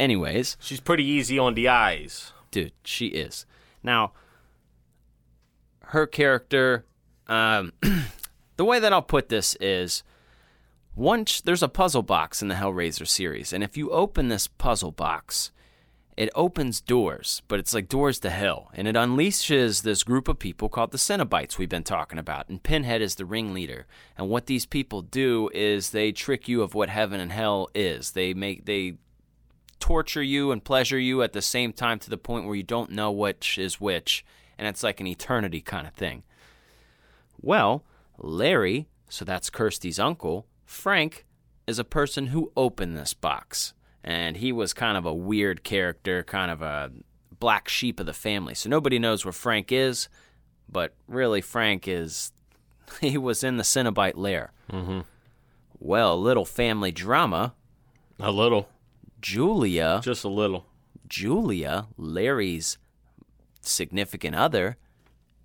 Anyways, 0.00 0.56
She's 0.60 0.80
pretty 0.80 1.04
easy 1.04 1.38
on 1.38 1.54
the 1.54 1.68
eyes. 1.68 2.32
dude, 2.50 2.72
she 2.84 3.08
is. 3.08 3.46
Now, 3.82 4.12
her 5.88 6.06
character, 6.06 6.84
um, 7.26 7.72
the 8.56 8.64
way 8.64 8.78
that 8.80 8.92
I'll 8.92 9.02
put 9.02 9.28
this 9.28 9.56
is 9.60 10.02
once 10.96 11.40
there's 11.40 11.62
a 11.62 11.68
puzzle 11.68 12.02
box 12.02 12.42
in 12.42 12.48
the 12.48 12.54
Hellraiser 12.54 13.06
series, 13.06 13.52
and 13.52 13.62
if 13.62 13.76
you 13.76 13.90
open 13.90 14.28
this 14.28 14.46
puzzle 14.46 14.92
box, 14.92 15.50
it 16.16 16.30
opens 16.36 16.80
doors, 16.80 17.42
but 17.48 17.58
it's 17.58 17.74
like 17.74 17.88
doors 17.88 18.20
to 18.20 18.30
hell, 18.30 18.70
and 18.74 18.86
it 18.86 18.94
unleashes 18.94 19.82
this 19.82 20.04
group 20.04 20.28
of 20.28 20.38
people 20.38 20.68
called 20.68 20.92
the 20.92 20.98
Cenobites 20.98 21.58
we've 21.58 21.68
been 21.68 21.82
talking 21.82 22.18
about, 22.20 22.48
and 22.48 22.62
Pinhead 22.62 23.02
is 23.02 23.16
the 23.16 23.24
ringleader. 23.24 23.86
And 24.16 24.28
what 24.28 24.46
these 24.46 24.66
people 24.66 25.02
do 25.02 25.50
is 25.52 25.90
they 25.90 26.12
trick 26.12 26.46
you 26.46 26.62
of 26.62 26.74
what 26.74 26.88
heaven 26.88 27.18
and 27.18 27.32
hell 27.32 27.68
is. 27.74 28.12
They 28.12 28.32
make 28.32 28.64
they 28.64 28.94
torture 29.84 30.22
you 30.22 30.50
and 30.50 30.64
pleasure 30.64 30.98
you 30.98 31.22
at 31.22 31.34
the 31.34 31.42
same 31.42 31.70
time 31.70 31.98
to 31.98 32.08
the 32.08 32.16
point 32.16 32.46
where 32.46 32.54
you 32.54 32.62
don't 32.62 32.90
know 32.90 33.12
which 33.12 33.58
is 33.58 33.78
which, 33.78 34.24
and 34.56 34.66
it's 34.66 34.82
like 34.82 34.98
an 34.98 35.06
eternity 35.06 35.60
kind 35.60 35.86
of 35.86 35.92
thing. 35.92 36.22
Well, 37.42 37.84
Larry, 38.16 38.88
so 39.10 39.26
that's 39.26 39.50
Kirsty's 39.50 39.98
uncle, 39.98 40.46
Frank, 40.64 41.26
is 41.66 41.78
a 41.78 41.84
person 41.84 42.28
who 42.28 42.50
opened 42.56 42.96
this 42.96 43.12
box. 43.12 43.74
And 44.02 44.38
he 44.38 44.52
was 44.52 44.72
kind 44.72 44.96
of 44.96 45.04
a 45.04 45.12
weird 45.12 45.64
character, 45.64 46.22
kind 46.22 46.50
of 46.50 46.62
a 46.62 46.90
black 47.38 47.68
sheep 47.68 48.00
of 48.00 48.06
the 48.06 48.14
family. 48.14 48.54
So 48.54 48.70
nobody 48.70 48.98
knows 48.98 49.26
where 49.26 49.32
Frank 49.32 49.70
is, 49.70 50.08
but 50.66 50.94
really, 51.06 51.42
Frank 51.42 51.86
is. 51.86 52.32
He 53.02 53.18
was 53.18 53.44
in 53.44 53.58
the 53.58 53.64
Cenobite 53.64 54.16
lair. 54.16 54.52
Mm-hmm. 54.72 55.00
Well, 55.78 56.14
a 56.14 56.16
little 56.16 56.46
family 56.46 56.90
drama. 56.90 57.52
A 58.18 58.30
little. 58.30 58.68
Julia. 59.24 60.00
Just 60.04 60.22
a 60.24 60.28
little. 60.28 60.66
Julia, 61.08 61.86
Larry's 61.96 62.76
significant 63.62 64.36
other, 64.36 64.76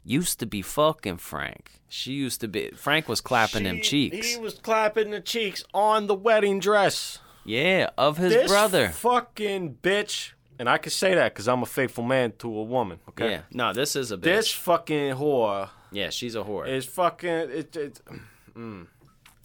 used 0.03 0.39
to 0.39 0.45
be 0.45 0.61
fucking 0.61 1.17
Frank. 1.17 1.79
She 1.87 2.11
used 2.11 2.41
to 2.41 2.47
be. 2.47 2.71
Frank 2.71 3.07
was 3.07 3.21
clapping 3.21 3.63
them 3.63 3.77
She- 3.77 4.09
cheeks. 4.09 4.35
He 4.35 4.37
was 4.37 4.55
clapping 4.55 5.11
the 5.11 5.21
cheeks 5.21 5.63
on 5.73 6.07
the 6.07 6.15
wedding 6.15 6.59
dress. 6.59 7.19
yeah, 7.45 7.89
of 7.97 8.17
his 8.17 8.33
this 8.33 8.51
brother. 8.51 8.89
fucking 8.89 9.77
bitch. 9.81 10.33
And 10.59 10.69
I 10.69 10.77
can 10.77 10.91
say 10.91 11.15
that 11.15 11.33
because 11.33 11.47
I'm 11.47 11.63
a 11.63 11.65
faithful 11.65 12.03
man 12.03 12.33
to 12.39 12.47
a 12.47 12.63
woman. 12.63 12.99
Okay. 13.09 13.31
Yeah. 13.31 13.41
No, 13.51 13.71
this 13.71 13.95
is 13.95 14.11
a 14.11 14.17
bitch. 14.17 14.23
This 14.23 14.51
fucking 14.51 15.15
whore 15.15 15.69
yeah, 15.91 16.09
she's 16.09 16.35
a 16.35 16.43
whore. 16.43 16.67
is 16.67 16.85
fucking. 16.85 17.29
It 17.29 17.75
it, 17.75 18.01
mm. 18.55 18.87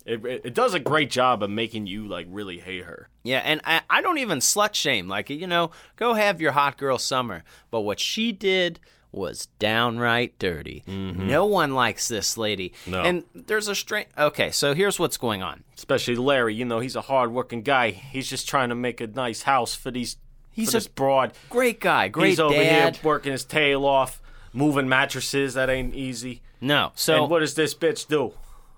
It 0.05 0.25
it 0.25 0.43
it 0.45 0.55
does 0.55 0.75
a 0.75 0.79
great 0.81 1.11
job 1.11 1.43
of 1.43 1.51
making 1.51 1.87
you 1.87 2.07
like 2.07 2.27
really 2.31 2.59
hate 2.59 2.85
her. 2.85 3.09
yeah, 3.23 3.39
and 3.45 3.61
I, 3.65 3.81
I 3.89 4.03
don't 4.03 4.19
even 4.19 4.39
slut 4.39 4.75
shame. 4.75 5.09
Like, 5.09 5.31
you 5.31 5.47
know, 5.47 5.71
go 5.97 6.15
have 6.15 6.41
your 6.41 6.53
hot 6.53 6.77
girl 6.77 6.99
summer. 6.99 7.43
But 7.71 7.81
what 7.83 7.99
she 8.01 8.33
did 8.33 8.81
was 9.13 9.47
downright 9.61 10.37
dirty. 10.41 10.83
No 10.87 11.47
one 11.47 11.73
likes 11.75 12.09
this 12.09 12.37
lady. 12.37 12.71
Mm-hmm. 12.83 12.91
No. 12.91 13.03
And 13.03 13.25
there's 13.35 13.69
a 13.69 13.75
strange. 13.75 14.09
Okay, 14.19 14.51
so 14.51 14.75
here's 14.75 14.99
what's 14.99 15.17
going 15.17 15.43
on. 15.43 15.63
Especially 15.77 16.17
Larry. 16.17 16.55
You 16.55 16.65
know 16.65 16.81
he's 16.81 16.97
a 16.97 17.01
hard-working 17.03 17.63
guy. 17.63 17.91
He's 17.93 18.29
just 18.29 18.49
trying 18.49 18.71
to 18.71 18.75
make 18.75 19.01
a 19.01 19.07
nice 19.07 19.43
house 19.43 19.75
for 19.75 19.91
these. 19.91 20.17
He's 20.51 20.73
for 20.73 20.79
a 20.79 20.91
broad. 20.95 21.33
Great 21.49 21.81
guy, 21.81 22.09
great 22.09 22.31
he's 22.31 22.41
over 22.41 22.55
dad. 22.55 22.97
here 22.97 23.05
working 23.05 23.33
his 23.33 23.45
tail 23.45 23.85
off, 23.87 24.21
moving 24.53 24.89
mattresses. 24.89 25.55
That 25.55 25.71
ain't 25.71 25.95
easy. 25.95 26.43
No, 26.61 26.93
so 26.95 27.23
and 27.23 27.31
what 27.31 27.41
does 27.41 27.55
this 27.55 27.75
bitch 27.75 28.07
do? 28.09 28.35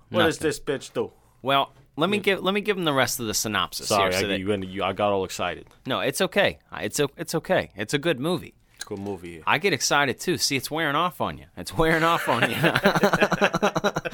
What 0.09 0.23
does 0.23 0.37
this 0.37 0.59
bitch 0.59 0.93
do? 0.93 1.11
Well, 1.41 1.73
let 1.95 2.09
me 2.09 2.19
give 2.19 2.41
let 2.43 2.53
me 2.53 2.61
give 2.61 2.77
him 2.77 2.85
the 2.85 2.93
rest 2.93 3.19
of 3.19 3.27
the 3.27 3.33
synopsis. 3.33 3.87
Sorry, 3.87 4.13
here, 4.15 4.25
I, 4.25 4.27
that- 4.29 4.39
you, 4.39 4.53
you, 4.63 4.83
I 4.83 4.93
got 4.93 5.11
all 5.11 5.25
excited. 5.25 5.67
no, 5.85 5.99
it's 5.99 6.21
okay. 6.21 6.59
It's 6.79 6.99
o- 6.99 7.09
it's 7.17 7.35
okay. 7.35 7.71
It's 7.75 7.93
a 7.93 7.99
good 7.99 8.19
movie. 8.19 8.53
It's 8.75 8.85
a 8.85 8.87
good 8.87 8.99
movie. 8.99 9.31
Here. 9.33 9.43
I 9.47 9.57
get 9.57 9.73
excited 9.73 10.19
too. 10.19 10.37
See, 10.37 10.55
it's 10.55 10.69
wearing 10.69 10.95
off 10.95 11.19
on 11.21 11.37
you. 11.37 11.45
It's 11.57 11.75
wearing 11.75 12.03
off 12.03 12.27
on 12.29 12.49
you. 12.49 12.57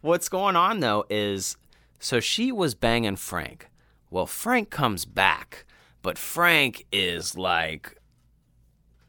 What's 0.00 0.28
going 0.28 0.56
on 0.56 0.80
though 0.80 1.04
is 1.08 1.56
so 1.98 2.20
she 2.20 2.52
was 2.52 2.74
banging 2.74 3.16
Frank. 3.16 3.68
Well, 4.10 4.26
Frank 4.26 4.70
comes 4.70 5.04
back, 5.04 5.64
but 6.02 6.18
Frank 6.18 6.86
is 6.92 7.36
like 7.36 7.98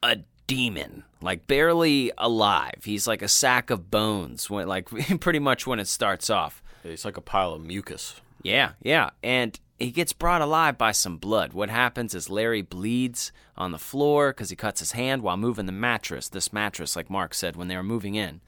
a 0.01 0.19
demon, 0.47 1.03
like 1.21 1.47
barely 1.47 2.11
alive. 2.17 2.81
He's 2.85 3.07
like 3.07 3.21
a 3.21 3.27
sack 3.27 3.69
of 3.69 3.91
bones 3.91 4.49
when 4.49 4.67
like 4.67 4.87
pretty 5.19 5.39
much 5.39 5.67
when 5.67 5.79
it 5.79 5.87
starts 5.87 6.29
off. 6.29 6.63
It's 6.85 7.05
like 7.05 7.17
a 7.17 7.21
pile 7.21 7.53
of 7.53 7.63
mucus. 7.63 8.21
Yeah, 8.43 8.73
yeah. 8.81 9.09
And 9.23 9.59
he 9.79 9.91
gets 9.91 10.13
brought 10.13 10.41
alive 10.41 10.77
by 10.77 10.91
some 10.91 11.17
blood. 11.17 11.53
What 11.53 11.69
happens 11.69 12.15
is 12.15 12.29
Larry 12.29 12.61
bleeds 12.61 13.31
on 13.57 13.71
the 13.71 13.77
floor 13.77 14.31
because 14.31 14.49
he 14.49 14.55
cuts 14.55 14.79
his 14.79 14.93
hand 14.93 15.21
while 15.21 15.37
moving 15.37 15.65
the 15.65 15.71
mattress. 15.71 16.29
This 16.29 16.53
mattress, 16.53 16.95
like 16.95 17.09
Mark 17.09 17.33
said, 17.33 17.55
when 17.55 17.67
they 17.67 17.75
were 17.75 17.83
moving 17.83 18.15
in. 18.15 18.41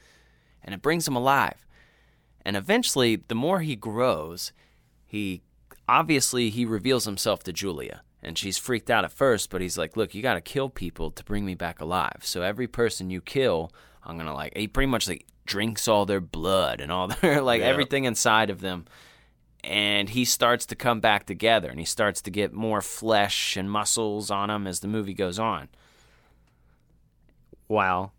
And 0.63 0.74
it 0.74 0.82
brings 0.82 1.08
him 1.08 1.15
alive. 1.15 1.65
And 2.46 2.56
eventually, 2.56 3.17
the 3.27 3.36
more 3.36 3.60
he 3.60 3.75
grows, 3.75 4.53
he 5.06 5.41
obviously 5.88 6.50
he 6.50 6.63
reveals 6.63 7.06
himself 7.06 7.44
to 7.44 7.53
Julia. 7.53 8.01
And 8.24 8.38
she's 8.38 8.58
freaked 8.58 8.89
out 8.89 9.03
at 9.03 9.12
first, 9.12 9.50
but 9.50 9.62
he's 9.62 9.77
like, 9.77 9.98
Look, 9.98 10.15
you 10.15 10.22
got 10.22 10.36
to 10.36 10.41
kill 10.41 10.70
people 10.70 11.12
to 11.12 11.24
bring 11.24 11.46
me 11.46 11.56
back 11.56 11.82
alive. 11.82 12.20
So 12.22 12.41
every 12.41 12.67
person 12.67 13.10
you 13.10 13.22
kill, 13.22 13.72
I'm 14.03 14.15
going 14.15 14.27
to 14.27 14.34
like, 14.34 14.56
he 14.56 14.67
pretty 14.67 14.88
much 14.88 15.08
like 15.08 15.25
drinks 15.48 15.88
all 15.88 16.06
their 16.06 16.22
blood 16.22 16.80
and 16.82 16.92
all 16.92 17.08
their, 17.22 17.42
like 17.42 17.62
Yeah. 17.62 17.68
everything 17.68 18.04
inside 18.04 18.50
of 18.51 18.62
them 18.62 18.86
and 19.63 20.10
he 20.10 20.24
starts 20.24 20.66
to 20.68 20.75
come 20.75 21.00
back 21.00 21.25
together 21.25 21.70
and 21.70 21.80
he 21.80 21.86
starts 21.86 22.22
to 22.22 22.30
get 22.32 22.54
more 22.54 22.80
flesh 22.82 23.58
and 23.58 23.70
muscles 23.72 24.30
on 24.30 24.50
him 24.50 24.68
as 24.68 24.80
the 24.82 24.88
movie 24.88 25.16
goes 25.16 25.39
on. 25.39 25.68
While 27.68 28.13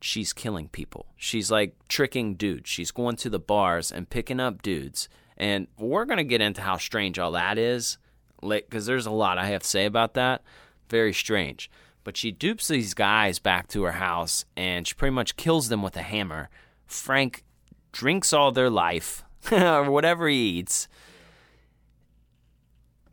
she's 0.00 0.32
killing 0.32 0.68
people. 0.68 1.06
She's 1.16 1.50
like 1.50 1.74
tricking 1.88 2.34
dudes. 2.34 2.68
She's 2.70 2.90
going 2.90 3.16
to 3.16 3.30
the 3.30 3.38
bars 3.38 3.92
and 3.92 4.08
picking 4.10 4.40
up 4.40 4.62
dudes. 4.62 5.08
And 5.36 5.68
we're 5.78 6.04
going 6.04 6.18
to 6.18 6.24
get 6.24 6.40
into 6.40 6.62
how 6.62 6.78
strange 6.78 7.18
all 7.18 7.32
that 7.32 7.58
is 7.58 7.98
because 8.40 8.86
there's 8.86 9.06
a 9.06 9.10
lot 9.10 9.38
I 9.38 9.46
have 9.46 9.62
to 9.62 9.68
say 9.68 9.84
about 9.84 10.14
that. 10.14 10.42
Very 10.88 11.12
strange. 11.12 11.70
But 12.02 12.16
she 12.16 12.30
dupes 12.32 12.68
these 12.68 12.94
guys 12.94 13.38
back 13.38 13.68
to 13.68 13.82
her 13.84 13.92
house 13.92 14.44
and 14.56 14.86
she 14.86 14.94
pretty 14.94 15.14
much 15.14 15.36
kills 15.36 15.68
them 15.68 15.82
with 15.82 15.96
a 15.96 16.02
hammer. 16.02 16.48
Frank 16.88 17.44
drinks 17.92 18.32
all 18.32 18.50
their 18.50 18.70
life 18.70 19.24
or 19.52 19.90
whatever 19.90 20.28
he 20.28 20.36
eats. 20.36 20.88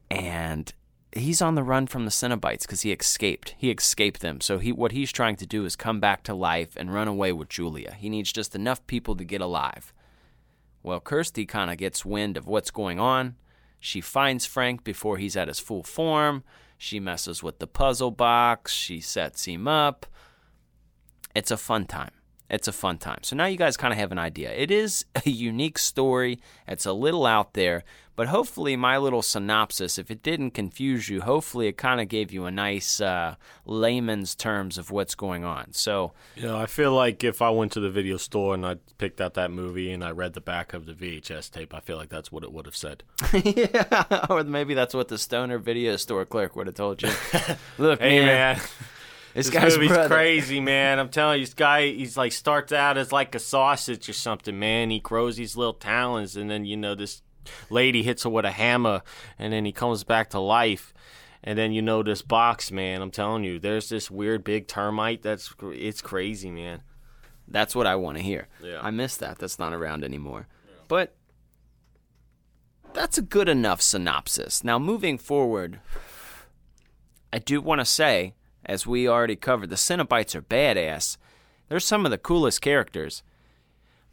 And 0.10 0.74
he's 1.12 1.42
on 1.42 1.56
the 1.56 1.64
run 1.64 1.88
from 1.88 2.06
the 2.06 2.12
Cenobites 2.12 2.62
because 2.62 2.82
he 2.82 2.92
escaped. 2.92 3.54
He 3.58 3.70
escaped 3.70 4.22
them. 4.22 4.42
So 4.42 4.60
he 4.60 4.72
what 4.72 4.94
he's 4.94 5.12
trying 5.12 5.36
to 5.38 5.46
do 5.46 5.66
is 5.66 5.76
come 5.76 6.00
back 6.00 6.24
to 6.24 6.34
life 6.34 6.76
and 6.76 6.94
run 6.94 7.08
away 7.08 7.32
with 7.32 7.50
Julia. 7.50 7.96
He 7.98 8.10
needs 8.10 8.32
just 8.32 8.56
enough 8.56 8.86
people 8.88 9.16
to 9.16 9.24
get 9.24 9.42
alive. 9.42 9.94
Well, 10.84 11.00
Kirsty 11.00 11.46
kind 11.46 11.72
of 11.72 11.78
gets 11.78 12.06
wind 12.06 12.38
of 12.38 12.48
what's 12.48 12.72
going 12.72 13.00
on. 13.00 13.36
She 13.80 14.02
finds 14.02 14.46
Frank 14.46 14.84
before 14.84 15.18
he's 15.18 15.36
at 15.36 15.48
his 15.48 15.60
full 15.60 15.84
form. 15.84 16.44
She 16.78 17.00
messes 17.00 17.42
with 17.42 17.60
the 17.60 17.68
puzzle 17.68 18.12
box. 18.12 18.74
She 18.74 19.00
sets 19.00 19.46
him 19.46 19.68
up. 19.68 20.06
It's 21.34 21.52
a 21.52 21.58
fun 21.58 21.86
time. 21.86 22.12
It's 22.50 22.68
a 22.68 22.74
fun 22.74 22.98
time. 23.00 23.20
So 23.24 23.36
now 23.36 23.46
you 23.46 23.58
guys 23.58 23.76
kind 23.76 23.92
of 23.92 23.98
have 23.98 24.12
an 24.12 24.20
idea. 24.20 24.52
It 24.52 24.70
is 24.72 25.06
a 25.26 25.30
unique 25.30 25.78
story. 25.78 26.40
It's 26.68 26.86
a 26.86 26.94
little 26.94 27.26
out 27.26 27.54
there, 27.54 27.84
but 28.16 28.28
hopefully 28.28 28.76
my 28.76 28.98
little 28.98 29.22
synopsis, 29.22 29.98
if 29.98 30.10
it 30.12 30.24
didn't 30.24 30.52
confuse 30.52 31.10
you, 31.10 31.22
hopefully 31.22 31.68
it 31.68 31.76
kind 31.76 32.00
of 32.00 32.08
gave 32.08 32.32
you 32.32 32.46
a 32.46 32.52
nice 32.52 33.02
uh, 33.02 33.36
layman's 33.66 34.36
terms 34.36 34.78
of 34.78 34.92
what's 34.92 35.16
going 35.16 35.44
on. 35.44 35.74
So 35.74 36.14
You 36.36 36.44
know, 36.44 36.58
I 36.58 36.66
feel 36.68 36.94
like 36.94 37.24
if 37.24 37.42
I 37.42 37.50
went 37.50 37.72
to 37.74 37.80
the 37.80 37.90
video 37.90 38.18
store 38.18 38.54
and 38.54 38.66
I 38.66 38.76
picked 39.00 39.20
out 39.20 39.34
that 39.34 39.52
movie 39.52 39.92
and 39.92 40.04
I 40.04 40.12
read 40.12 40.34
the 40.34 40.42
back 40.42 40.74
of 40.74 40.86
the 40.86 40.94
VHS 40.94 41.52
tape, 41.52 41.74
I 41.74 41.80
feel 41.80 41.98
like 41.98 42.10
that's 42.10 42.32
what 42.32 42.44
it 42.44 42.54
would 42.54 42.66
have 42.68 42.76
said. 42.76 43.04
yeah, 43.34 44.26
or 44.30 44.44
maybe 44.44 44.76
that's 44.76 44.94
what 44.94 45.08
the 45.08 45.18
stoner 45.18 45.58
video 45.58 45.98
store 45.98 46.26
clerk 46.26 46.56
would 46.56 46.68
have 46.68 46.76
told 46.76 47.02
you. 47.02 47.10
Look, 47.78 48.00
Hey 48.00 48.20
man, 48.20 48.58
man, 48.58 48.62
this, 49.36 49.48
this 49.48 49.50
guy's 49.50 49.76
movie's 49.76 49.90
brother- 49.90 50.16
crazy, 50.16 50.60
man. 50.60 50.98
I'm 50.98 51.10
telling 51.10 51.40
you, 51.40 51.46
this 51.46 51.54
guy, 51.54 51.88
he's 51.92 52.18
like 52.18 52.32
starts 52.32 52.72
out 52.72 52.98
as 52.98 53.12
like 53.12 53.36
a 53.36 53.40
sausage 53.40 54.10
or 54.10 54.14
something, 54.14 54.58
man. 54.58 54.90
He 54.90 55.00
grows 55.00 55.36
these 55.36 55.56
little 55.56 55.74
talons, 55.74 56.36
and 56.36 56.50
then 56.50 56.66
you 56.66 56.78
know 56.78 56.96
this 56.96 57.22
lady 57.70 58.02
hits 58.02 58.26
him 58.26 58.32
with 58.32 58.46
a 58.46 58.52
hammer, 58.52 59.02
and 59.38 59.54
then 59.54 59.66
he 59.66 59.72
comes 59.72 60.04
back 60.04 60.30
to 60.32 60.40
life. 60.40 60.94
And 61.44 61.60
then 61.60 61.74
you 61.74 61.84
know 61.84 62.02
this 62.02 62.24
box, 62.24 62.72
man. 62.72 63.04
I'm 63.04 63.12
telling 63.12 63.44
you, 63.44 63.60
there's 63.60 63.88
this 63.90 64.10
weird 64.10 64.44
big 64.44 64.68
termite. 64.68 65.22
That's 65.22 65.54
it's 65.62 66.02
crazy, 66.02 66.50
man. 66.50 66.82
That's 67.48 67.76
what 67.76 67.86
I 67.86 67.96
want 67.98 68.18
to 68.18 68.24
hear. 68.24 68.48
Yeah. 68.64 68.80
I 68.82 68.90
miss 68.90 69.18
that. 69.18 69.38
That's 69.38 69.60
not 69.60 69.72
around 69.72 70.04
anymore. 70.04 70.48
Yeah. 70.66 70.74
But 70.88 71.16
that's 72.94 73.18
a 73.18 73.22
good 73.22 73.48
enough 73.50 73.82
synopsis. 73.82 74.64
Now, 74.64 74.80
moving 74.80 75.18
forward, 75.20 75.80
I 77.32 77.38
do 77.38 77.62
want 77.62 77.82
to 77.82 77.86
say, 77.86 78.34
as 78.66 78.88
we 78.88 79.08
already 79.08 79.36
covered, 79.36 79.70
the 79.70 79.76
Cenobites 79.76 80.36
are 80.36 80.42
badass. 80.42 81.18
They're 81.68 81.80
some 81.80 82.06
of 82.06 82.12
the 82.12 82.18
coolest 82.18 82.62
characters. 82.62 83.24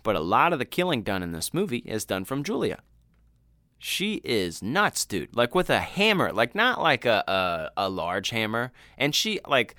But 0.02 0.16
a 0.16 0.20
lot 0.20 0.52
of 0.52 0.58
the 0.58 0.64
killing 0.64 1.02
done 1.02 1.22
in 1.22 1.32
this 1.32 1.54
movie 1.54 1.78
is 1.78 2.04
done 2.04 2.24
from 2.24 2.42
Julia. 2.42 2.80
She 3.78 4.20
is 4.24 4.62
nuts, 4.62 5.04
dude. 5.04 5.34
Like 5.34 5.54
with 5.54 5.70
a 5.70 5.80
hammer, 5.80 6.32
like 6.32 6.54
not 6.54 6.80
like 6.80 7.04
a, 7.04 7.24
a 7.76 7.86
a 7.86 7.88
large 7.88 8.30
hammer. 8.30 8.72
And 8.96 9.14
she 9.14 9.40
like 9.46 9.74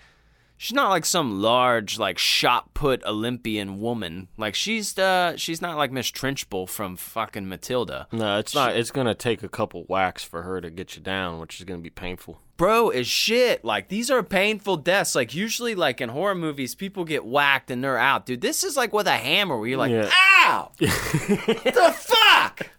she's 0.63 0.73
not 0.73 0.89
like 0.89 1.03
some 1.03 1.41
large 1.41 1.99
like 1.99 2.17
shot 2.17 2.73
put 2.73 3.03
Olympian 3.03 3.81
woman. 3.81 4.29
Like 4.37 4.55
she's 4.55 4.97
uh 4.97 5.35
she's 5.35 5.61
not 5.61 5.75
like 5.77 5.91
Miss 5.91 6.09
Trunchbull 6.09 6.69
from 6.69 6.95
fucking 6.95 7.49
Matilda. 7.49 8.07
No, 8.13 8.39
it's 8.39 8.55
not. 8.55 8.75
It's 8.77 8.89
gonna 8.89 9.13
take 9.13 9.43
a 9.43 9.49
couple 9.49 9.83
whacks 9.83 10.23
for 10.23 10.43
her 10.43 10.61
to 10.61 10.69
get 10.69 10.95
you 10.95 11.01
down, 11.01 11.39
which 11.39 11.59
is 11.59 11.65
gonna 11.65 11.81
be 11.81 11.89
painful. 11.89 12.39
Bro 12.55 12.91
is 12.91 13.07
shit. 13.07 13.65
Like 13.65 13.89
these 13.89 14.09
are 14.09 14.23
painful 14.23 14.77
deaths. 14.77 15.15
Like 15.15 15.35
usually 15.35 15.75
like 15.75 15.99
in 15.99 16.07
horror 16.07 16.35
movies 16.35 16.75
people 16.75 17.03
get 17.03 17.25
whacked 17.25 17.69
and 17.69 17.83
they're 17.83 17.97
out. 17.97 18.25
Dude, 18.25 18.39
this 18.39 18.63
is 18.63 18.77
like 18.77 18.93
with 18.93 19.07
a 19.07 19.17
hammer 19.17 19.57
where 19.57 19.67
you're 19.67 19.77
like, 19.77 19.91
Yeah. 19.91 20.09
"Ow! 20.45 20.71
the 20.79 21.95
fuck? 21.97 22.69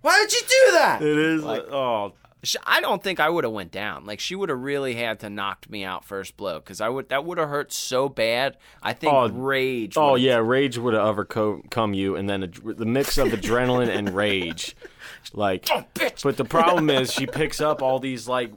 Why 0.00 0.18
did 0.24 0.32
you 0.32 0.40
do 0.40 0.72
that?" 0.72 1.02
It 1.02 1.16
is. 1.18 1.44
Like- 1.44 1.62
oh, 1.70 2.14
Sh- 2.44 2.56
I 2.64 2.80
don't 2.80 3.02
think 3.02 3.18
I 3.20 3.28
would 3.28 3.44
have 3.44 3.52
went 3.52 3.72
down. 3.72 4.04
Like 4.04 4.20
she 4.20 4.34
would 4.36 4.48
have 4.48 4.60
really 4.60 4.94
had 4.94 5.20
to 5.20 5.30
knocked 5.30 5.68
me 5.68 5.84
out 5.84 6.04
first 6.04 6.36
blow 6.36 6.58
because 6.60 6.80
I 6.80 6.88
would 6.88 7.08
that 7.08 7.24
would 7.24 7.38
have 7.38 7.48
hurt 7.48 7.72
so 7.72 8.08
bad. 8.08 8.56
I 8.82 8.92
think 8.92 9.12
Oh, 9.12 9.28
rage. 9.28 9.94
oh 9.96 10.14
yeah, 10.14 10.36
rage 10.36 10.78
would 10.78 10.94
have 10.94 11.02
overcome 11.04 11.94
you, 11.94 12.14
and 12.16 12.28
then 12.30 12.44
ad- 12.44 12.60
the 12.64 12.86
mix 12.86 13.18
of 13.18 13.28
adrenaline 13.28 13.88
and 13.88 14.14
rage, 14.14 14.76
like. 15.32 15.66
Oh, 15.72 15.84
bitch. 15.94 16.22
But 16.22 16.36
the 16.36 16.44
problem 16.44 16.90
is, 16.98 17.12
she 17.12 17.26
picks 17.26 17.60
up 17.60 17.82
all 17.82 17.98
these 17.98 18.28
like, 18.28 18.52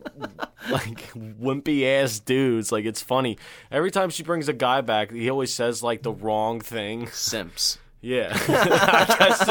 like 0.70 1.12
wimpy 1.14 1.86
ass 1.86 2.20
dudes. 2.20 2.72
Like 2.72 2.86
it's 2.86 3.02
funny 3.02 3.38
every 3.72 3.92
time 3.92 4.10
she 4.10 4.24
brings 4.24 4.48
a 4.48 4.54
guy 4.54 4.82
back, 4.82 5.12
he 5.12 5.30
always 5.30 5.54
says 5.54 5.82
like 5.82 6.04
the 6.04 6.12
wrong 6.14 6.60
thing. 6.62 7.08
Simps. 7.08 7.80
Yeah, 8.02 8.30
I 8.48 9.16
guess 9.20 9.46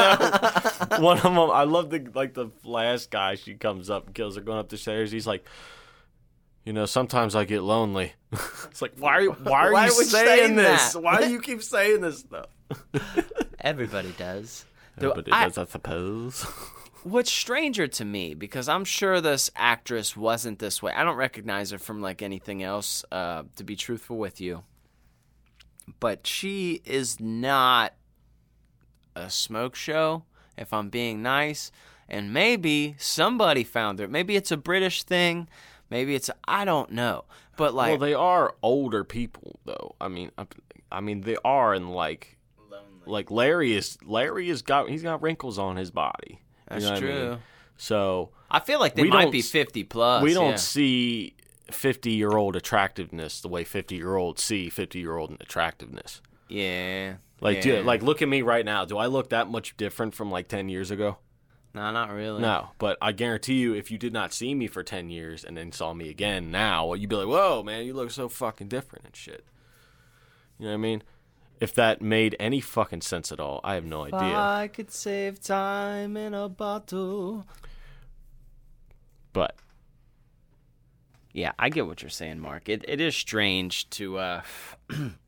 so. 0.97 1.01
One 1.01 1.17
of 1.17 1.23
them, 1.23 1.37
I 1.37 1.63
love 1.63 1.89
the 1.89 2.05
like 2.13 2.33
the 2.33 2.49
last 2.65 3.09
guy. 3.09 3.35
She 3.35 3.53
comes 3.55 3.89
up 3.89 4.07
and 4.07 4.15
kills 4.15 4.35
her 4.35 4.41
going 4.41 4.59
up 4.59 4.67
the 4.69 4.77
stairs. 4.77 5.11
He's 5.11 5.25
like, 5.25 5.45
you 6.65 6.73
know, 6.73 6.85
sometimes 6.85 7.33
I 7.33 7.45
get 7.45 7.61
lonely. 7.63 8.13
it's 8.31 8.81
like, 8.81 8.93
why 8.97 9.11
are 9.13 9.21
you, 9.21 9.31
why 9.31 9.67
are 9.67 9.73
Why 9.73 9.85
you 9.85 9.91
saying, 9.91 10.25
saying 10.27 10.55
this? 10.55 10.93
that? 10.93 11.01
Why 11.01 11.21
do 11.21 11.31
you 11.31 11.39
keep 11.39 11.63
saying 11.63 12.01
this 12.01 12.19
stuff? 12.19 12.47
Everybody 13.61 14.13
does. 14.17 14.65
It 14.97 15.05
I- 15.31 15.45
does, 15.45 15.57
I 15.57 15.65
suppose. 15.65 16.45
What's 17.03 17.31
stranger 17.31 17.87
to 17.87 18.05
me, 18.05 18.35
because 18.35 18.69
I'm 18.69 18.85
sure 18.85 19.21
this 19.21 19.49
actress 19.55 20.15
wasn't 20.15 20.59
this 20.59 20.83
way. 20.83 20.91
I 20.93 21.03
don't 21.03 21.15
recognize 21.15 21.71
her 21.71 21.79
from 21.79 21.99
like 21.99 22.21
anything 22.21 22.61
else, 22.61 23.03
uh, 23.11 23.43
to 23.55 23.63
be 23.63 23.75
truthful 23.75 24.17
with 24.17 24.39
you. 24.39 24.61
But 25.99 26.27
she 26.27 26.81
is 26.85 27.19
not 27.19 27.93
a 29.15 29.29
smoke 29.29 29.75
show, 29.75 30.23
if 30.57 30.73
I'm 30.73 30.89
being 30.89 31.21
nice. 31.21 31.71
And 32.09 32.33
maybe 32.33 32.95
somebody 32.97 33.63
found 33.63 33.99
it. 34.01 34.09
Maybe 34.09 34.35
it's 34.35 34.51
a 34.51 34.57
British 34.57 35.03
thing. 35.03 35.47
Maybe 35.89 36.13
it's 36.15 36.29
I 36.45 36.65
don't 36.65 36.91
know. 36.91 37.25
But 37.55 37.73
like 37.73 37.91
well, 37.91 37.97
they 37.99 38.13
are 38.13 38.55
older 38.61 39.03
people, 39.03 39.59
though. 39.65 39.95
I 40.01 40.07
mean, 40.07 40.31
I, 40.37 40.45
I 40.91 40.99
mean, 40.99 41.21
they 41.21 41.37
are, 41.45 41.73
and 41.73 41.93
like, 41.93 42.37
like 43.05 43.31
Larry 43.31 43.73
is 43.73 43.97
Larry 44.03 44.49
has 44.49 44.61
got 44.61 44.89
he's 44.89 45.03
got 45.03 45.21
wrinkles 45.21 45.57
on 45.57 45.75
his 45.75 45.91
body. 45.91 46.31
You 46.31 46.39
that's 46.69 46.83
know 46.83 46.91
what 46.91 46.97
I 46.97 46.99
true. 46.99 47.29
mean? 47.29 47.39
So 47.77 48.29
I, 48.49 48.59
feel 48.59 48.79
like 48.79 48.95
they 48.95 49.05
might 49.05 49.31
be 49.31 49.41
50 49.41 49.85
plus. 49.85 50.21
we 50.21 50.35
don't 50.35 50.51
yeah. 50.51 50.55
see 50.57 51.35
50 51.71 52.11
year 52.11 52.31
old 52.31 52.55
attractiveness 52.55 53.41
the 53.41 53.47
way 53.47 53.63
50 53.63 53.95
year 53.95 54.15
olds 54.15 54.43
see 54.43 54.69
50 54.69 54.99
year 54.99 55.17
old 55.17 55.35
attractiveness. 55.39 56.21
Yeah. 56.47 57.15
Like, 57.41 57.57
yeah. 57.57 57.77
dude, 57.77 57.85
like, 57.85 58.03
look 58.03 58.21
at 58.21 58.29
me 58.29 58.43
right 58.43 58.63
now. 58.63 58.85
Do 58.85 58.97
I 58.97 59.07
look 59.07 59.31
that 59.31 59.49
much 59.49 59.75
different 59.75 60.13
from 60.13 60.31
like 60.31 60.47
10 60.47 60.69
years 60.69 60.91
ago? 60.91 61.17
No, 61.73 61.91
not 61.91 62.11
really. 62.11 62.41
No, 62.41 62.69
but 62.79 62.97
I 63.01 63.13
guarantee 63.13 63.55
you, 63.55 63.73
if 63.73 63.91
you 63.91 63.97
did 63.97 64.11
not 64.11 64.33
see 64.33 64.53
me 64.53 64.67
for 64.67 64.83
ten 64.83 65.09
years 65.09 65.43
and 65.45 65.55
then 65.55 65.71
saw 65.71 65.93
me 65.93 66.09
again 66.09 66.51
now, 66.51 66.93
you'd 66.93 67.09
be 67.09 67.15
like, 67.15 67.27
"Whoa, 67.27 67.63
man, 67.63 67.85
you 67.85 67.93
look 67.93 68.11
so 68.11 68.27
fucking 68.27 68.67
different 68.67 69.05
and 69.05 69.15
shit." 69.15 69.45
You 70.59 70.65
know 70.65 70.71
what 70.71 70.79
I 70.79 70.81
mean? 70.81 71.03
If 71.61 71.73
that 71.75 72.01
made 72.01 72.35
any 72.39 72.59
fucking 72.59 73.01
sense 73.01 73.31
at 73.31 73.39
all, 73.39 73.61
I 73.63 73.75
have 73.75 73.85
no 73.85 74.03
idea. 74.03 74.19
I 74.19 74.69
could 74.73 74.91
save 74.91 75.41
time 75.41 76.17
in 76.17 76.33
a 76.33 76.49
bottle. 76.49 77.45
But 79.31 79.55
Yeah, 81.31 81.53
I 81.57 81.69
get 81.69 81.87
what 81.87 82.01
you're 82.01 82.09
saying, 82.09 82.39
Mark. 82.39 82.67
It 82.67 82.83
it 82.87 82.99
is 82.99 83.15
strange 83.15 83.89
to 83.91 84.17
uh 84.17 84.41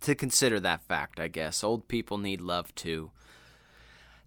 to 0.00 0.14
consider 0.14 0.60
that 0.60 0.82
fact, 0.82 1.20
I 1.20 1.28
guess. 1.28 1.64
Old 1.64 1.88
people 1.88 2.18
need 2.18 2.40
love 2.40 2.74
too. 2.74 3.10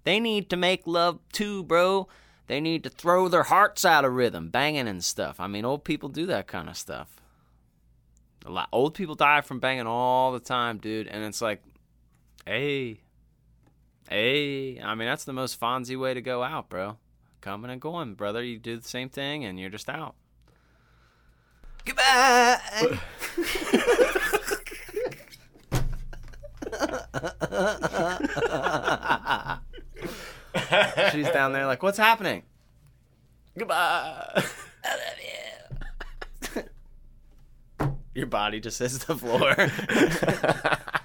They 0.04 0.20
need 0.20 0.50
to 0.50 0.58
make 0.58 0.88
love 0.88 1.20
too, 1.32 1.63
bro. 1.63 2.08
They 2.48 2.60
need 2.60 2.84
to 2.84 2.89
throw 2.89 3.28
their 3.28 3.44
hearts 3.44 3.86
out 3.86 4.06
of 4.06 4.13
rhythm, 4.13 4.50
banging 4.50 4.88
and 4.88 5.04
stuff. 5.04 5.39
I 5.39 5.48
mean, 5.48 5.66
old 5.66 5.84
people 5.84 6.10
do 6.10 6.25
that 6.28 6.48
kind 6.48 6.68
of 6.68 6.78
stuff. 6.78 7.22
A 8.46 8.51
lot 8.51 8.70
old 8.72 8.96
people 8.96 9.16
die 9.16 9.42
from 9.42 9.60
banging 9.60 9.86
all 9.86 10.32
the 10.32 10.39
time, 10.39 10.78
dude, 10.78 11.08
and 11.08 11.24
it's 11.24 11.42
like, 11.42 11.62
hey, 12.46 13.01
hey. 14.10 14.80
I 14.82 14.96
mean, 14.96 15.08
that's 15.08 15.25
the 15.25 15.34
most 15.34 15.60
Fonzie 15.60 16.00
way 16.00 16.13
to 16.13 16.22
go 16.22 16.42
out, 16.42 16.70
bro. 16.70 16.98
Coming 17.42 17.70
and 17.70 17.80
going, 17.80 18.16
brother. 18.16 18.44
You 18.44 18.58
do 18.58 18.78
the 18.78 18.88
same 18.88 19.10
thing, 19.10 19.46
and 19.46 19.60
you're 19.60 19.70
just 19.70 19.89
out. 19.89 20.16
Goodbye. 21.86 22.60
She's 31.11 31.29
down 31.29 31.53
there 31.53 31.65
like, 31.65 31.81
what's 31.83 31.97
happening? 31.97 32.43
goodbye. 33.57 34.43
I 34.85 34.89
love 34.89 36.55
you. 36.55 36.63
Your 38.15 38.27
body 38.27 38.59
just 38.59 38.79
hits 38.79 39.03
the 39.05 39.15
floor. 39.15 39.55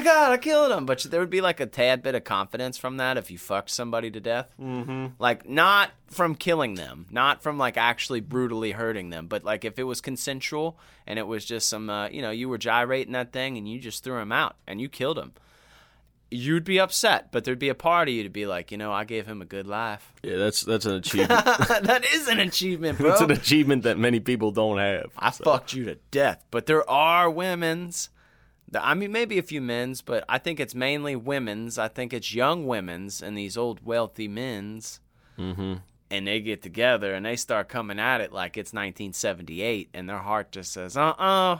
my 0.00 0.04
god, 0.04 0.32
I 0.32 0.36
killed 0.38 0.72
him. 0.72 0.86
But 0.86 1.02
there 1.04 1.20
would 1.20 1.30
be 1.30 1.40
like 1.40 1.60
a 1.60 1.66
tad 1.66 2.02
bit 2.02 2.14
of 2.14 2.24
confidence 2.24 2.78
from 2.78 2.96
that 2.98 3.16
if 3.16 3.30
you 3.30 3.38
fucked 3.38 3.70
somebody 3.70 4.10
to 4.10 4.20
death. 4.20 4.52
Mm-hmm. 4.60 5.06
Like 5.18 5.48
not 5.48 5.90
from 6.08 6.34
killing 6.34 6.74
them, 6.74 7.06
not 7.10 7.42
from 7.42 7.58
like 7.58 7.76
actually 7.76 8.20
brutally 8.20 8.72
hurting 8.72 9.10
them, 9.10 9.26
but 9.26 9.44
like 9.44 9.64
if 9.64 9.78
it 9.78 9.84
was 9.84 10.00
consensual 10.00 10.78
and 11.06 11.18
it 11.18 11.26
was 11.26 11.44
just 11.44 11.68
some, 11.68 11.88
uh, 11.90 12.08
you 12.08 12.22
know, 12.22 12.30
you 12.30 12.48
were 12.48 12.58
gyrating 12.58 13.12
that 13.12 13.32
thing 13.32 13.56
and 13.56 13.68
you 13.68 13.78
just 13.78 14.02
threw 14.04 14.18
him 14.18 14.32
out 14.32 14.56
and 14.66 14.80
you 14.80 14.88
killed 14.88 15.18
him. 15.18 15.32
You'd 16.32 16.62
be 16.62 16.78
upset, 16.78 17.32
but 17.32 17.42
there'd 17.42 17.58
be 17.58 17.70
a 17.70 17.74
part 17.74 18.06
of 18.06 18.14
you 18.14 18.22
to 18.22 18.28
be 18.28 18.46
like, 18.46 18.70
you 18.70 18.78
know, 18.78 18.92
I 18.92 19.02
gave 19.02 19.26
him 19.26 19.42
a 19.42 19.44
good 19.44 19.66
life. 19.66 20.12
yeah, 20.22 20.36
that's 20.36 20.62
that's 20.62 20.86
an 20.86 20.94
achievement. 21.02 21.44
that 21.44 22.04
is 22.14 22.28
an 22.28 22.38
achievement, 22.38 22.98
bro. 22.98 23.10
It's 23.10 23.20
an 23.20 23.32
achievement 23.32 23.82
that 23.82 23.98
many 23.98 24.20
people 24.20 24.52
don't 24.52 24.78
have. 24.78 25.10
I 25.18 25.32
fucked 25.32 25.72
you 25.74 25.86
to 25.86 25.96
death. 26.12 26.44
But 26.52 26.66
there 26.66 26.88
are 26.88 27.28
women's. 27.28 28.10
I 28.74 28.94
mean, 28.94 29.10
maybe 29.12 29.38
a 29.38 29.42
few 29.42 29.60
men's, 29.60 30.00
but 30.02 30.24
I 30.28 30.38
think 30.38 30.60
it's 30.60 30.74
mainly 30.74 31.16
women's. 31.16 31.76
I 31.78 31.88
think 31.88 32.12
it's 32.12 32.32
young 32.34 32.66
women's 32.66 33.20
and 33.22 33.36
these 33.36 33.56
old 33.56 33.84
wealthy 33.84 34.28
men's. 34.28 35.00
Mm-hmm. 35.38 35.74
And 36.12 36.26
they 36.26 36.40
get 36.40 36.62
together 36.62 37.14
and 37.14 37.24
they 37.24 37.36
start 37.36 37.68
coming 37.68 37.98
at 38.00 38.20
it 38.20 38.32
like 38.32 38.56
it's 38.56 38.72
1978, 38.72 39.90
and 39.94 40.08
their 40.08 40.18
heart 40.18 40.50
just 40.52 40.72
says, 40.72 40.96
uh 40.96 41.14
uh, 41.18 41.58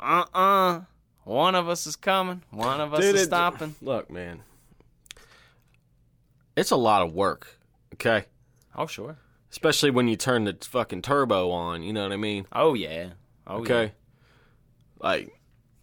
uh 0.00 0.24
uh. 0.34 0.80
One 1.24 1.54
of 1.54 1.68
us 1.68 1.86
is 1.86 1.96
coming, 1.96 2.42
one 2.50 2.80
of 2.80 2.92
us 2.94 3.00
Dude, 3.00 3.14
is 3.16 3.22
it- 3.22 3.26
stopping. 3.26 3.74
Look, 3.82 4.10
man, 4.10 4.42
it's 6.56 6.70
a 6.70 6.76
lot 6.76 7.02
of 7.02 7.12
work. 7.14 7.58
Okay, 7.94 8.26
Oh, 8.76 8.86
sure. 8.86 9.16
especially 9.50 9.90
when 9.90 10.08
you 10.08 10.16
turn 10.16 10.44
the 10.44 10.56
fucking 10.60 11.02
turbo 11.02 11.50
on. 11.50 11.82
You 11.82 11.92
know 11.92 12.02
what 12.02 12.12
I 12.12 12.16
mean? 12.16 12.46
Oh, 12.52 12.74
yeah. 12.74 13.10
Oh, 13.46 13.58
Okay, 13.58 13.92
like 15.00 15.33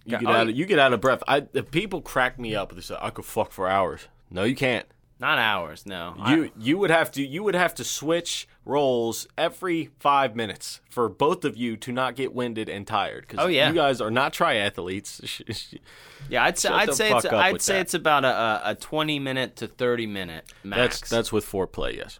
you 0.05 0.17
get 0.17 0.27
out 0.29 0.49
of 0.49 0.55
you 0.55 0.65
get 0.65 0.79
out 0.79 0.93
of 0.93 1.01
breath. 1.01 1.23
I 1.27 1.41
the 1.41 1.63
people 1.63 2.01
crack 2.01 2.39
me 2.39 2.55
up. 2.55 2.73
They 2.75 2.81
say 2.81 2.97
I 3.01 3.09
could 3.11 3.25
fuck 3.25 3.51
for 3.51 3.67
hours. 3.67 4.07
No, 4.29 4.43
you 4.43 4.55
can't. 4.55 4.85
Not 5.19 5.37
hours. 5.37 5.85
no. 5.85 6.15
I- 6.19 6.33
You 6.35 6.51
you 6.57 6.77
would 6.79 6.89
have 6.89 7.11
to 7.11 7.21
you 7.25 7.43
would 7.43 7.53
have 7.53 7.75
to 7.75 7.83
switch 7.83 8.47
roles 8.65 9.27
every 9.37 9.91
five 9.99 10.35
minutes 10.35 10.81
for 10.89 11.07
both 11.09 11.45
of 11.45 11.55
you 11.57 11.77
to 11.77 11.91
not 11.91 12.15
get 12.15 12.33
winded 12.33 12.69
and 12.69 12.87
tired. 12.87 13.27
'cause 13.27 13.39
Oh, 13.39 13.47
yeah. 13.47 13.67
you 13.69 13.75
guys 13.75 14.01
are 14.01 14.09
not 14.11 14.33
triathletes. 14.33 15.79
yeah, 16.29 16.43
I'd 16.43 16.57
say, 16.57 16.69
I'd 16.69 16.93
say, 16.93 17.11
it's, 17.15 17.25
I'd 17.25 17.61
say 17.61 17.73
that. 17.73 17.81
it's 17.81 17.93
about 17.93 18.23
a, 18.25 18.71
a, 18.71 18.75
20 18.75 19.19
minute 19.19 19.55
to 19.57 19.67
30 19.67 20.07
minute 20.07 20.45
max. 20.63 20.99
that's 20.99 21.09
that's 21.11 21.31
with 21.31 21.45
foreplay. 21.45 21.97
Yes, 21.97 22.19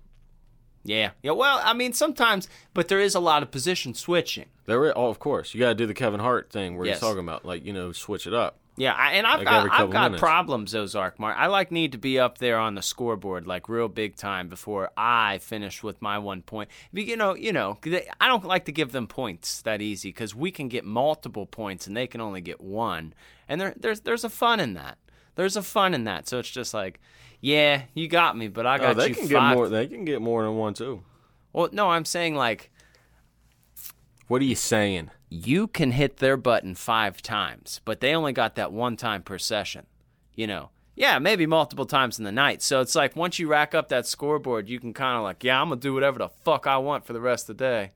Yeah. 0.83 1.11
Yeah. 1.21 1.31
Well, 1.31 1.61
I 1.63 1.73
mean, 1.73 1.93
sometimes, 1.93 2.47
but 2.73 2.87
there 2.87 2.99
is 2.99 3.13
a 3.15 3.19
lot 3.19 3.43
of 3.43 3.51
position 3.51 3.93
switching. 3.93 4.45
there. 4.65 4.85
Is, 4.85 4.93
oh, 4.95 5.07
of 5.09 5.19
course, 5.19 5.53
you 5.53 5.59
got 5.59 5.69
to 5.69 5.75
do 5.75 5.85
the 5.85 5.93
Kevin 5.93 6.19
Hart 6.19 6.49
thing 6.49 6.77
where 6.77 6.85
Yes. 6.87 6.95
he's 6.97 7.01
talking 7.01 7.19
about 7.23 7.45
like 7.45 7.65
you 7.65 7.73
know 7.73 7.91
switch 7.91 8.25
it 8.27 8.33
up. 8.33 8.57
Yeah, 8.77 8.93
I, 8.93 9.11
and 9.11 9.27
I've 9.27 9.39
Like 9.39 9.47
got 9.47 9.69
I've 9.71 9.89
got 9.91 10.03
minutes. 10.11 10.21
problems, 10.21 10.73
Ozark 10.73 11.19
Mark. 11.19 11.35
I 11.37 11.47
like 11.47 11.71
need 11.71 11.91
to 11.91 11.97
be 11.97 12.17
up 12.17 12.37
there 12.37 12.57
on 12.57 12.73
the 12.75 12.81
scoreboard 12.81 13.45
like 13.45 13.67
real 13.67 13.89
big 13.89 14.15
time 14.15 14.47
before 14.47 14.89
I 14.95 15.39
finish 15.39 15.83
with 15.83 16.01
my 16.01 16.17
one 16.17 16.41
point. 16.41 16.69
But, 16.93 17.03
You 17.03 17.17
know, 17.17 17.35
you 17.35 17.51
know, 17.51 17.77
they- 17.81 18.07
I 18.21 18.27
don't 18.29 18.45
like 18.45 18.63
to 18.65 18.71
give 18.71 18.93
them 18.93 19.07
points 19.07 19.61
that 19.63 19.81
easy 19.81 20.09
because 20.09 20.33
we 20.33 20.51
can 20.51 20.69
get 20.69 20.85
multiple 20.85 21.45
points 21.45 21.85
and 21.85 21.95
they 21.97 22.07
can 22.07 22.21
only 22.21 22.39
get 22.41 22.61
one, 22.61 23.13
and 23.47 23.59
there, 23.59 23.73
there's 23.77 23.99
there's 24.01 24.23
a 24.23 24.29
fun 24.29 24.59
in 24.61 24.73
that. 24.75 24.97
There's 25.35 25.57
a 25.57 25.61
fun 25.63 25.93
in 25.93 26.05
that. 26.05 26.27
So 26.29 26.39
it's 26.39 26.49
just 26.49 26.73
like, 26.73 26.99
yeah, 27.41 27.83
you 27.93 28.07
got 28.07 28.37
me, 28.37 28.47
but 28.47 28.65
I 28.65 28.75
oh, 28.75 28.79
got 28.79 28.89
Oh, 28.91 28.93
they 29.01 29.09
you 29.09 29.15
can 29.15 29.23
five. 29.23 29.29
get 29.29 29.55
more. 29.55 29.69
They 29.69 29.87
can 29.87 30.05
get 30.05 30.21
more 30.21 30.43
than 30.43 30.55
one 30.55 30.73
too. 30.73 31.03
Well, 31.51 31.69
no, 31.71 31.89
I'm 31.89 32.05
saying 32.05 32.35
like 32.35 32.71
What 34.27 34.41
are 34.41 34.45
you 34.45 34.55
saying? 34.55 35.11
you 35.33 35.65
can 35.67 35.91
hit 35.91 36.17
their 36.17 36.35
button 36.35 36.75
five 36.75 37.21
times, 37.21 37.79
but 37.85 38.01
they 38.01 38.13
only 38.13 38.33
got 38.33 38.55
that 38.55 38.73
one 38.73 38.97
time 38.97 39.23
per 39.23 39.37
session. 39.37 39.85
You 40.35 40.45
know, 40.45 40.69
yeah, 40.93 41.19
maybe 41.19 41.45
multiple 41.45 41.85
times 41.85 42.19
in 42.19 42.25
the 42.25 42.31
night. 42.33 42.61
So 42.61 42.81
it's 42.81 42.95
like 42.95 43.15
once 43.15 43.39
you 43.39 43.47
rack 43.47 43.73
up 43.73 43.87
that 43.89 44.05
scoreboard, 44.05 44.67
you 44.69 44.79
can 44.79 44.93
kind 44.93 45.17
of 45.17 45.23
like, 45.23 45.43
yeah, 45.43 45.61
I'm 45.61 45.69
gonna 45.69 45.79
do 45.79 45.93
whatever 45.93 46.19
the 46.19 46.29
fuck 46.29 46.67
I 46.67 46.77
want 46.77 47.05
for 47.05 47.13
the 47.13 47.21
rest 47.21 47.49
of 47.49 47.57
the 47.57 47.63
day. 47.63 47.91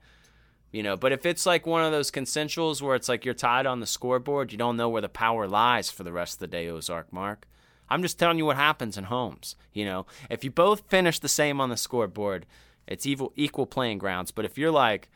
You 0.72 0.84
know, 0.84 0.98
but 0.98 1.12
if 1.12 1.26
it's 1.26 1.46
like 1.46 1.66
one 1.66 1.84
of 1.86 1.92
those 1.92 2.12
consensuals 2.12 2.82
where 2.82 2.96
it's 2.96 3.08
like 3.08 3.24
you're 3.24 3.34
tied 3.34 3.66
on 3.66 3.80
the 3.80 3.86
scoreboard, 3.86 4.52
you 4.52 4.58
don't 4.58 4.76
know 4.76 4.90
where 4.90 5.02
the 5.02 5.10
power 5.10 5.48
lies 5.48 5.90
for 5.90 6.04
the 6.04 6.12
rest 6.12 6.36
of 6.36 6.40
the 6.40 6.48
day, 6.48 6.68
Ozark 6.68 7.14
Mark. 7.14 7.48
I'm 7.90 8.02
just 8.02 8.18
telling 8.20 8.38
you 8.38 8.46
what 8.46 8.56
happens 8.56 8.98
in 8.98 9.06
homes. 9.06 9.56
You 9.74 9.86
know, 9.86 10.06
if 10.30 10.44
you 10.44 10.52
both 10.52 10.84
finish 10.90 11.20
the 11.20 11.28
same 11.30 11.62
on 11.62 11.70
the 11.70 11.78
scoreboard, 11.78 12.46
it's 12.88 13.06
equal 13.06 13.34
equal 13.36 13.66
playing 13.66 13.98
grounds. 14.00 14.32
But 14.32 14.46
if 14.46 14.58
you're 14.58 14.72
like, 14.72 15.10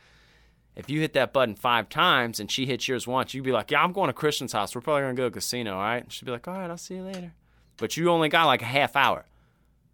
if 0.76 0.88
you 0.88 1.00
hit 1.00 1.12
that 1.14 1.32
button 1.32 1.54
five 1.54 1.88
times 1.88 2.38
and 2.40 2.50
she 2.50 2.66
hits 2.66 2.86
yours 2.88 3.06
once, 3.06 3.34
you'd 3.34 3.44
be 3.44 3.52
like, 3.52 3.70
"Yeah, 3.70 3.82
I'm 3.82 3.92
going 3.92 4.08
to 4.08 4.12
Christian's 4.12 4.52
house. 4.52 4.74
We're 4.74 4.80
probably 4.80 5.02
gonna 5.02 5.14
go 5.14 5.24
to 5.28 5.30
casino, 5.30 5.74
all 5.74 5.80
right?" 5.80 6.02
And 6.02 6.12
she'd 6.12 6.24
be 6.24 6.30
like, 6.32 6.46
"All 6.46 6.54
right, 6.54 6.70
I'll 6.70 6.76
see 6.76 6.94
you 6.96 7.02
later." 7.02 7.32
But 7.76 7.96
you 7.96 8.10
only 8.10 8.28
got 8.28 8.46
like 8.46 8.62
a 8.62 8.66
half 8.66 8.94
hour. 8.96 9.24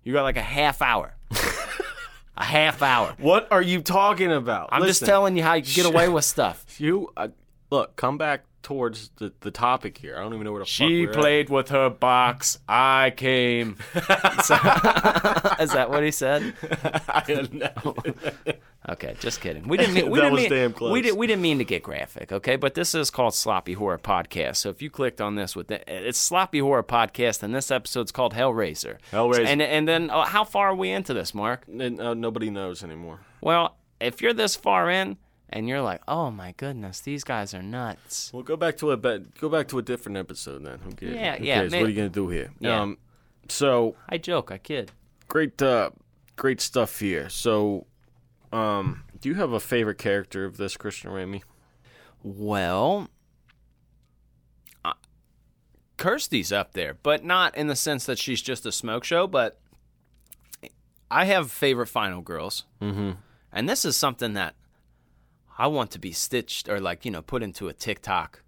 You 0.02 0.12
got 0.12 0.22
like 0.22 0.36
a 0.36 0.42
half 0.42 0.82
hour. 0.82 1.14
a 2.36 2.44
half 2.44 2.82
hour. 2.82 3.14
What 3.18 3.50
are 3.50 3.62
you 3.62 3.80
talking 3.80 4.30
about? 4.32 4.68
I'm 4.72 4.84
just 4.84 5.04
telling 5.04 5.36
you 5.36 5.42
how 5.42 5.54
you 5.54 5.62
can 5.62 5.72
get 5.72 5.86
away 5.86 6.08
with 6.10 6.24
stuff. 6.24 6.80
you. 6.80 7.10
Uh, 7.16 7.28
look, 7.70 7.96
come 7.96 8.18
back 8.18 8.44
towards 8.66 9.10
the, 9.18 9.32
the 9.42 9.52
topic 9.52 9.96
here. 9.96 10.16
I 10.16 10.22
don't 10.22 10.34
even 10.34 10.44
know 10.44 10.50
where 10.50 10.58
the 10.58 10.64
fuck 10.64 10.70
She 10.88 11.06
we're 11.06 11.12
played 11.12 11.50
with 11.50 11.68
her 11.68 11.88
box. 11.88 12.58
I 12.68 13.12
came. 13.16 13.76
Is 13.94 14.02
that 15.70 15.86
what 15.88 16.02
he 16.02 16.10
said? 16.10 16.52
I 17.08 17.22
don't 17.28 17.52
know. 17.52 17.94
Okay, 18.88 19.16
just 19.18 19.40
kidding. 19.40 19.66
We 19.66 19.78
didn't 19.78 19.94
mean 19.94 20.10
we 20.10 20.20
That 20.20 20.26
didn't 20.26 20.34
was 20.34 20.42
mean, 20.42 20.50
damn 20.50 20.72
close. 20.72 20.92
we 20.92 21.02
did 21.02 21.16
we 21.16 21.26
didn't 21.26 21.42
mean 21.42 21.58
to 21.58 21.64
get 21.64 21.82
graphic, 21.82 22.30
okay? 22.30 22.54
But 22.54 22.74
this 22.74 22.94
is 22.94 23.10
called 23.10 23.34
Sloppy 23.34 23.72
Horror 23.72 23.98
Podcast. 23.98 24.58
So 24.58 24.68
if 24.68 24.80
you 24.80 24.90
clicked 24.90 25.20
on 25.20 25.34
this 25.34 25.56
with 25.56 25.66
the, 25.66 25.82
it's 25.92 26.20
Sloppy 26.20 26.60
Horror 26.60 26.84
Podcast, 26.84 27.42
and 27.42 27.52
this 27.52 27.72
episode's 27.72 28.12
called 28.12 28.32
Hellraiser. 28.34 28.98
Hellraiser. 29.10 29.44
And 29.44 29.60
and 29.60 29.88
then 29.88 30.08
uh, 30.08 30.24
how 30.24 30.44
far 30.44 30.68
are 30.68 30.74
we 30.76 30.92
into 30.92 31.14
this, 31.14 31.34
Mark? 31.34 31.64
And, 31.66 32.00
uh, 32.00 32.14
nobody 32.14 32.48
knows 32.48 32.84
anymore. 32.84 33.18
Well, 33.40 33.76
if 34.00 34.22
you're 34.22 34.32
this 34.32 34.54
far 34.54 34.88
in 34.88 35.16
and 35.48 35.68
you're 35.68 35.80
like, 35.80 36.00
oh 36.08 36.30
my 36.30 36.52
goodness, 36.56 37.00
these 37.00 37.22
guys 37.24 37.54
are 37.54 37.62
nuts. 37.62 38.30
Well, 38.32 38.42
go 38.42 38.56
back 38.56 38.76
to 38.78 38.90
a 38.90 38.96
be- 38.96 39.24
go 39.40 39.48
back 39.48 39.68
to 39.68 39.78
a 39.78 39.82
different 39.82 40.18
episode 40.18 40.64
then. 40.64 40.78
Who 40.84 40.92
cares? 40.92 41.14
Yeah, 41.14 41.36
Who 41.36 41.44
yeah, 41.44 41.54
cares? 41.56 41.72
may- 41.72 41.80
What 41.80 41.86
are 41.86 41.90
you 41.90 41.96
gonna 41.96 42.08
do 42.08 42.28
here? 42.28 42.50
Yeah. 42.60 42.80
Um, 42.82 42.98
so 43.48 43.94
I 44.08 44.18
joke, 44.18 44.50
I 44.50 44.58
kid. 44.58 44.90
great, 45.28 45.60
uh, 45.62 45.90
great 46.36 46.60
stuff 46.60 46.98
here. 46.98 47.28
So, 47.28 47.86
um, 48.52 49.04
do 49.20 49.28
you 49.28 49.36
have 49.36 49.52
a 49.52 49.60
favorite 49.60 49.98
character 49.98 50.44
of 50.44 50.56
this 50.56 50.76
Christian 50.76 51.10
Ramey? 51.10 51.42
Well, 52.22 53.08
uh, 54.84 54.94
Kirsty's 55.96 56.52
up 56.52 56.72
there, 56.72 56.94
but 57.02 57.24
not 57.24 57.56
in 57.56 57.68
the 57.68 57.76
sense 57.76 58.04
that 58.06 58.18
she's 58.18 58.42
just 58.42 58.66
a 58.66 58.72
smoke 58.72 59.04
show. 59.04 59.26
But 59.26 59.58
I 61.10 61.24
have 61.26 61.50
favorite 61.52 61.86
final 61.86 62.20
girls, 62.20 62.64
Mm-hmm. 62.82 63.12
and 63.52 63.68
this 63.68 63.84
is 63.84 63.96
something 63.96 64.34
that 64.34 64.54
I 65.58 65.66
want 65.68 65.90
to 65.92 65.98
be 65.98 66.12
stitched 66.12 66.68
or 66.68 66.80
like 66.80 67.04
you 67.04 67.10
know 67.10 67.22
put 67.22 67.42
into 67.42 67.68
a 67.68 67.72
TikTok. 67.72 68.42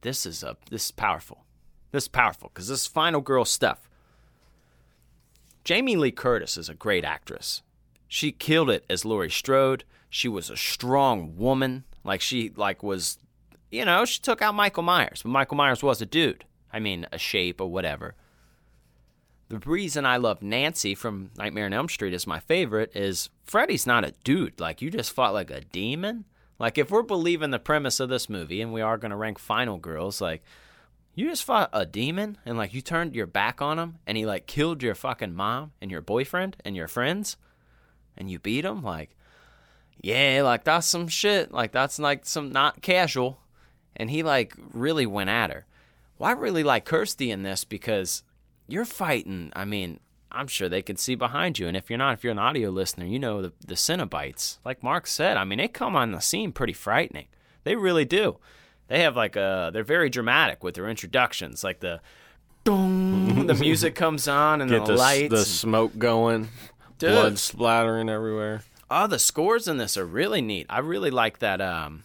This 0.00 0.26
is 0.26 0.42
a 0.42 0.56
this 0.70 0.86
is 0.86 0.90
powerful. 0.90 1.44
This 1.92 2.04
is 2.04 2.08
powerful 2.08 2.50
because 2.52 2.68
this 2.68 2.82
is 2.82 2.86
final 2.86 3.20
girl 3.20 3.44
stuff. 3.44 3.88
Jamie 5.64 5.96
Lee 5.96 6.12
Curtis 6.12 6.56
is 6.56 6.68
a 6.68 6.74
great 6.74 7.04
actress. 7.04 7.62
She 8.08 8.30
killed 8.30 8.70
it 8.70 8.84
as 8.88 9.04
Laurie 9.04 9.30
Strode. 9.30 9.84
She 10.08 10.28
was 10.28 10.48
a 10.48 10.56
strong 10.56 11.36
woman. 11.36 11.84
Like 12.04 12.20
she 12.20 12.52
like 12.54 12.82
was 12.82 13.18
you 13.70 13.84
know, 13.84 14.04
she 14.04 14.20
took 14.20 14.40
out 14.42 14.54
Michael 14.54 14.84
Myers, 14.84 15.22
but 15.22 15.30
Michael 15.30 15.56
Myers 15.56 15.82
was 15.82 16.00
a 16.00 16.06
dude. 16.06 16.44
I 16.72 16.78
mean, 16.78 17.06
a 17.12 17.18
shape 17.18 17.60
or 17.60 17.70
whatever. 17.70 18.14
The 19.48 19.58
reason 19.58 20.04
I 20.04 20.16
love 20.16 20.42
Nancy 20.42 20.94
from 20.94 21.30
Nightmare 21.36 21.66
on 21.66 21.72
Elm 21.72 21.88
Street 21.88 22.14
is 22.14 22.26
my 22.26 22.40
favorite 22.40 22.94
is 22.96 23.30
Freddy's 23.44 23.86
not 23.86 24.04
a 24.04 24.14
dude. 24.24 24.60
Like 24.60 24.82
you 24.82 24.90
just 24.90 25.12
fought 25.12 25.34
like 25.34 25.50
a 25.50 25.60
demon. 25.60 26.24
Like 26.58 26.78
if 26.78 26.90
we're 26.90 27.02
believing 27.02 27.50
the 27.50 27.58
premise 27.58 28.00
of 28.00 28.08
this 28.08 28.28
movie 28.28 28.62
and 28.62 28.72
we 28.72 28.80
are 28.80 28.98
going 28.98 29.10
to 29.10 29.16
rank 29.16 29.38
final 29.38 29.76
girls 29.78 30.20
like 30.20 30.42
you 31.14 31.28
just 31.28 31.44
fought 31.44 31.70
a 31.72 31.84
demon 31.86 32.38
and 32.44 32.56
like 32.56 32.74
you 32.74 32.80
turned 32.80 33.14
your 33.14 33.26
back 33.26 33.60
on 33.60 33.78
him 33.78 33.98
and 34.06 34.16
he 34.16 34.26
like 34.26 34.46
killed 34.46 34.82
your 34.82 34.94
fucking 34.94 35.34
mom 35.34 35.72
and 35.80 35.90
your 35.90 36.00
boyfriend 36.00 36.56
and 36.64 36.76
your 36.76 36.88
friends 36.88 37.36
and 38.16 38.30
you 38.30 38.38
beat 38.38 38.64
him 38.64 38.82
like 38.82 39.16
yeah, 40.02 40.42
like 40.44 40.64
that's 40.64 40.86
some 40.86 41.08
shit. 41.08 41.52
Like 41.52 41.72
that's 41.72 41.98
like 41.98 42.26
some 42.26 42.52
not 42.52 42.82
casual. 42.82 43.40
And 43.96 44.10
he 44.10 44.22
like 44.22 44.54
really 44.72 45.06
went 45.06 45.30
at 45.30 45.50
her. 45.50 45.66
Well, 46.18 46.30
I 46.30 46.32
really 46.32 46.62
like 46.62 46.84
Kirsty 46.84 47.30
in 47.30 47.42
this 47.42 47.64
because 47.64 48.22
you're 48.66 48.84
fighting. 48.84 49.52
I 49.54 49.64
mean, 49.64 50.00
I'm 50.36 50.46
sure 50.48 50.68
they 50.68 50.82
can 50.82 50.96
see 50.96 51.14
behind 51.14 51.58
you. 51.58 51.66
And 51.66 51.76
if 51.76 51.88
you're 51.90 51.98
not, 51.98 52.14
if 52.14 52.24
you're 52.24 52.32
an 52.32 52.38
audio 52.38 52.70
listener, 52.70 53.06
you 53.06 53.18
know 53.18 53.42
the, 53.42 53.52
the 53.66 53.74
Cenobites. 53.74 54.58
Like 54.64 54.82
Mark 54.82 55.06
said, 55.06 55.36
I 55.36 55.44
mean, 55.44 55.58
they 55.58 55.68
come 55.68 55.96
on 55.96 56.12
the 56.12 56.20
scene 56.20 56.52
pretty 56.52 56.72
frightening. 56.72 57.26
They 57.64 57.74
really 57.76 58.04
do. 58.04 58.38
They 58.88 59.00
have 59.02 59.16
like 59.16 59.34
a, 59.36 59.70
they're 59.72 59.82
very 59.82 60.08
dramatic 60.10 60.62
with 60.62 60.74
their 60.74 60.88
introductions. 60.88 61.64
Like 61.64 61.80
the, 61.80 62.00
dong, 62.64 63.46
the 63.46 63.54
music 63.60 63.94
comes 63.94 64.28
on 64.28 64.60
and 64.60 64.70
Get 64.70 64.84
the, 64.86 64.92
the, 64.92 64.98
lights. 64.98 65.30
the 65.30 65.44
smoke 65.44 65.98
going, 65.98 66.48
Dude. 66.98 67.10
blood 67.10 67.38
splattering 67.38 68.08
everywhere. 68.08 68.62
Oh, 68.90 69.06
the 69.08 69.18
scores 69.18 69.66
in 69.66 69.78
this 69.78 69.96
are 69.96 70.06
really 70.06 70.40
neat. 70.40 70.66
I 70.70 70.78
really 70.78 71.10
like 71.10 71.40
that. 71.40 71.60
Um, 71.60 72.04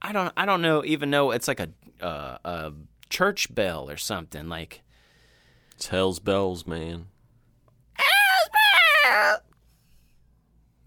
I 0.00 0.12
don't, 0.12 0.32
I 0.36 0.46
don't 0.46 0.62
know, 0.62 0.84
even 0.84 1.10
know 1.10 1.32
it's 1.32 1.48
like 1.48 1.60
a, 1.60 1.68
uh, 2.00 2.38
a 2.44 2.72
church 3.10 3.54
bell 3.54 3.90
or 3.90 3.96
something. 3.98 4.48
Like, 4.48 4.82
It's 5.74 5.88
Hell's 5.88 6.18
Bells, 6.18 6.66
man. 6.66 7.06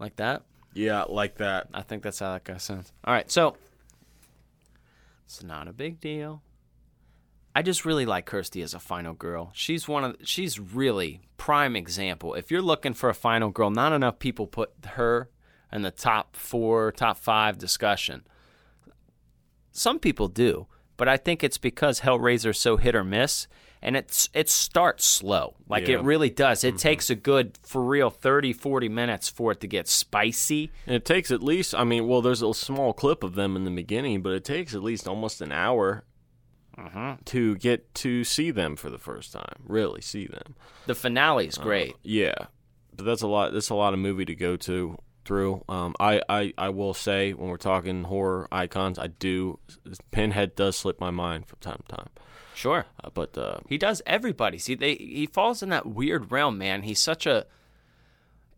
Like 0.00 0.16
that. 0.16 0.42
Yeah, 0.74 1.02
like 1.02 1.36
that. 1.36 1.68
I 1.74 1.82
think 1.82 2.02
that's 2.02 2.18
how 2.18 2.32
that 2.32 2.44
guy 2.44 2.56
sounds. 2.56 2.92
All 3.04 3.12
right, 3.12 3.30
so 3.30 3.56
it's 5.24 5.42
not 5.42 5.68
a 5.68 5.72
big 5.72 6.00
deal. 6.00 6.42
I 7.54 7.62
just 7.62 7.84
really 7.84 8.06
like 8.06 8.26
Kirsty 8.26 8.62
as 8.62 8.74
a 8.74 8.78
final 8.78 9.12
girl. 9.12 9.50
She's 9.52 9.88
one 9.88 10.04
of 10.04 10.16
she's 10.22 10.60
really 10.60 11.20
prime 11.36 11.74
example. 11.74 12.34
If 12.34 12.50
you're 12.50 12.62
looking 12.62 12.94
for 12.94 13.10
a 13.10 13.14
final 13.14 13.50
girl, 13.50 13.70
not 13.70 13.92
enough 13.92 14.18
people 14.20 14.46
put 14.46 14.72
her 14.86 15.28
in 15.72 15.82
the 15.82 15.90
top 15.90 16.36
4, 16.36 16.92
top 16.92 17.18
5 17.18 17.58
discussion. 17.58 18.24
Some 19.72 19.98
people 19.98 20.28
do, 20.28 20.66
but 20.96 21.08
I 21.08 21.16
think 21.16 21.42
it's 21.42 21.58
because 21.58 22.00
Hellraiser's 22.00 22.58
so 22.58 22.76
hit 22.76 22.94
or 22.94 23.04
miss 23.04 23.48
and 23.82 23.96
it's 23.96 24.28
it 24.34 24.48
starts 24.48 25.04
slow. 25.04 25.56
Like 25.68 25.88
Yeah. 25.88 25.96
it 25.96 26.02
really 26.02 26.30
does. 26.30 26.64
It 26.64 26.74
mm-hmm. 26.74 26.78
takes 26.78 27.10
a 27.10 27.14
good 27.14 27.58
for 27.62 27.82
real 27.82 28.10
30 28.10 28.52
40 28.52 28.88
minutes 28.88 29.28
for 29.28 29.52
it 29.52 29.60
to 29.60 29.66
get 29.66 29.88
spicy. 29.88 30.70
And 30.86 30.94
it 30.94 31.04
takes 31.04 31.30
at 31.30 31.42
least, 31.42 31.74
I 31.74 31.84
mean, 31.84 32.06
well, 32.06 32.22
there's 32.22 32.42
a 32.42 32.52
small 32.54 32.92
clip 32.92 33.22
of 33.22 33.34
them 33.34 33.56
in 33.56 33.64
the 33.64 33.70
beginning, 33.70 34.22
but 34.22 34.32
it 34.32 34.44
takes 34.44 34.74
at 34.74 34.82
least 34.82 35.08
almost 35.08 35.40
an 35.40 35.52
hour 35.52 36.04
mm-hmm. 36.78 37.22
to 37.24 37.56
get 37.56 37.94
to 37.96 38.24
see 38.24 38.50
them 38.50 38.76
for 38.76 38.90
the 38.90 38.98
first 38.98 39.32
time. 39.32 39.62
Really 39.66 40.00
see 40.00 40.26
them. 40.26 40.54
The 40.86 40.94
finale 40.94 41.46
is 41.46 41.58
uh, 41.58 41.62
great. 41.62 41.96
Yeah, 42.02 42.34
but 42.94 43.04
that's 43.04 43.22
a 43.22 43.28
lot. 43.28 43.52
That's 43.52 43.70
a 43.70 43.74
lot 43.74 43.94
of 43.94 43.98
movie 43.98 44.24
to 44.24 44.34
go 44.34 44.56
to 44.56 44.98
through. 45.24 45.64
Um, 45.68 45.94
I, 46.00 46.22
I, 46.28 46.52
I 46.58 46.68
will 46.70 46.94
say 46.94 47.32
when 47.32 47.50
we're 47.50 47.56
talking 47.56 48.04
horror 48.04 48.48
icons, 48.50 48.98
I 48.98 49.08
do 49.08 49.58
Pinhead 50.10 50.56
does 50.56 50.76
slip 50.76 51.00
my 51.00 51.10
mind 51.10 51.46
from 51.46 51.58
time 51.60 51.82
to 51.88 51.96
time. 51.96 52.08
Sure. 52.60 52.84
Uh, 53.02 53.08
but 53.14 53.38
uh, 53.38 53.60
He 53.70 53.78
does 53.78 54.02
everybody. 54.04 54.58
See, 54.58 54.74
they 54.74 54.94
he 54.94 55.26
falls 55.26 55.62
in 55.62 55.70
that 55.70 55.86
weird 55.86 56.30
realm, 56.30 56.58
man. 56.58 56.82
He's 56.82 56.98
such 56.98 57.24
a 57.24 57.46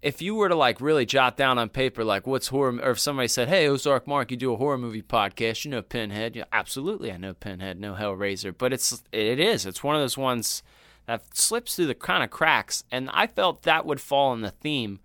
if 0.02 0.20
you 0.20 0.34
were 0.34 0.48
to 0.48 0.56
like 0.56 0.80
really 0.80 1.06
jot 1.06 1.36
down 1.36 1.56
on 1.56 1.68
paper 1.68 2.02
like 2.02 2.26
what's 2.26 2.48
horror 2.48 2.80
or 2.82 2.90
if 2.90 2.98
somebody 2.98 3.28
said, 3.28 3.48
"Hey, 3.48 3.68
Ozark 3.68 4.08
Mark, 4.08 4.32
you 4.32 4.36
do 4.36 4.52
a 4.52 4.56
horror 4.56 4.76
movie 4.76 5.02
podcast, 5.02 5.64
you 5.64 5.70
know 5.70 5.82
Pinhead." 5.82 6.34
Yeah, 6.34 6.46
absolutely, 6.52 7.12
I 7.12 7.16
know 7.16 7.32
Pinhead, 7.32 7.78
no 7.78 7.94
Hellraiser, 7.94 8.52
but 8.56 8.72
it's 8.72 9.04
it 9.12 9.38
is. 9.38 9.64
It's 9.66 9.84
one 9.84 9.94
of 9.94 10.02
those 10.02 10.18
ones 10.18 10.64
that 11.06 11.36
slips 11.36 11.76
through 11.76 11.86
the 11.86 11.94
kind 11.94 12.24
of 12.24 12.30
cracks, 12.30 12.82
and 12.90 13.08
I 13.12 13.28
felt 13.28 13.62
that 13.62 13.86
would 13.86 14.00
fall 14.00 14.32
in 14.32 14.40
the 14.40 14.50
theme 14.50 14.98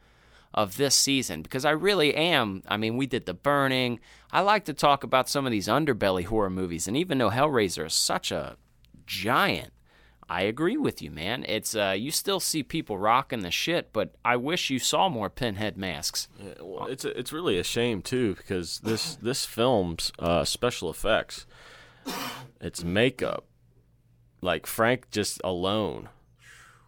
of 0.56 0.78
this 0.78 0.96
season 0.96 1.44
because 1.44 1.66
I 1.66 1.72
really 1.72 2.16
am. 2.16 2.64
I 2.68 2.78
mean, 2.78 2.98
we 2.98 3.06
did 3.06 3.28
The 3.28 3.36
Burning. 3.36 4.00
I 4.32 4.42
like 4.42 4.66
to 4.66 4.74
talk 4.74 5.04
about 5.04 5.30
some 5.30 5.46
of 5.46 5.52
these 5.52 5.68
underbelly 5.68 6.26
horror 6.26 6.50
movies, 6.50 6.88
and 6.88 6.98
even 6.98 7.20
though 7.20 7.30
Hellraiser 7.30 7.86
is 7.86 7.94
such 7.94 8.32
a 8.32 8.58
giant, 9.08 9.72
I 10.30 10.42
agree 10.42 10.76
with 10.78 11.02
you, 11.02 11.10
man. 11.10 11.46
It's 11.48 11.74
uh, 11.74 11.96
you 11.98 12.12
still 12.12 12.40
see 12.42 12.62
people 12.62 12.98
rocking 12.98 13.40
the 13.40 13.52
shit, 13.52 13.94
but 13.94 14.14
I 14.26 14.36
wish 14.36 14.70
you 14.70 14.78
saw 14.78 15.08
more 15.08 15.30
pinhead 15.30 15.78
masks. 15.78 16.28
Yeah, 16.38 16.54
well, 16.62 16.88
it's 16.88 17.06
a, 17.06 17.18
it's 17.18 17.32
really 17.32 17.58
a 17.58 17.64
shame 17.64 18.02
too 18.02 18.36
because 18.36 18.80
this 18.80 19.16
this 19.16 19.46
film's 19.46 20.12
uh, 20.20 20.44
special 20.44 20.90
effects, 20.90 21.46
its 22.60 22.84
makeup, 22.84 23.46
like 24.42 24.68
Frank 24.68 25.10
just 25.12 25.40
alone. 25.46 26.10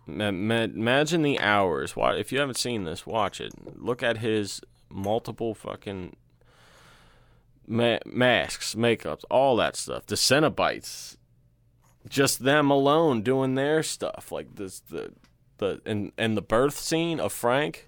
Ma- 0.06 0.32
ma- 0.32 0.64
imagine 0.64 1.22
the 1.22 1.40
hours. 1.40 1.96
Why, 1.96 2.16
if 2.16 2.32
you 2.34 2.40
haven't 2.40 2.58
seen 2.58 2.84
this, 2.84 3.06
watch 3.06 3.40
it. 3.40 3.54
Look 3.82 4.04
at 4.04 4.18
his 4.18 4.60
multiple 4.90 5.54
fucking 5.54 6.16
ma- 7.68 8.00
masks, 8.06 8.76
makeups, 8.76 9.24
all 9.30 9.56
that 9.58 9.76
stuff. 9.76 10.06
The 10.08 10.16
Cenobites, 10.16 11.16
just 12.10 12.44
them 12.44 12.70
alone 12.72 13.22
doing 13.22 13.56
their 13.56 13.84
stuff, 13.84 14.32
like 14.32 14.56
this 14.56 14.80
the 14.82 15.14
the 15.60 15.82
and 15.86 16.12
and 16.18 16.36
the 16.36 16.42
birth 16.42 16.78
scene 16.78 17.20
of 17.20 17.32
Frank. 17.32 17.88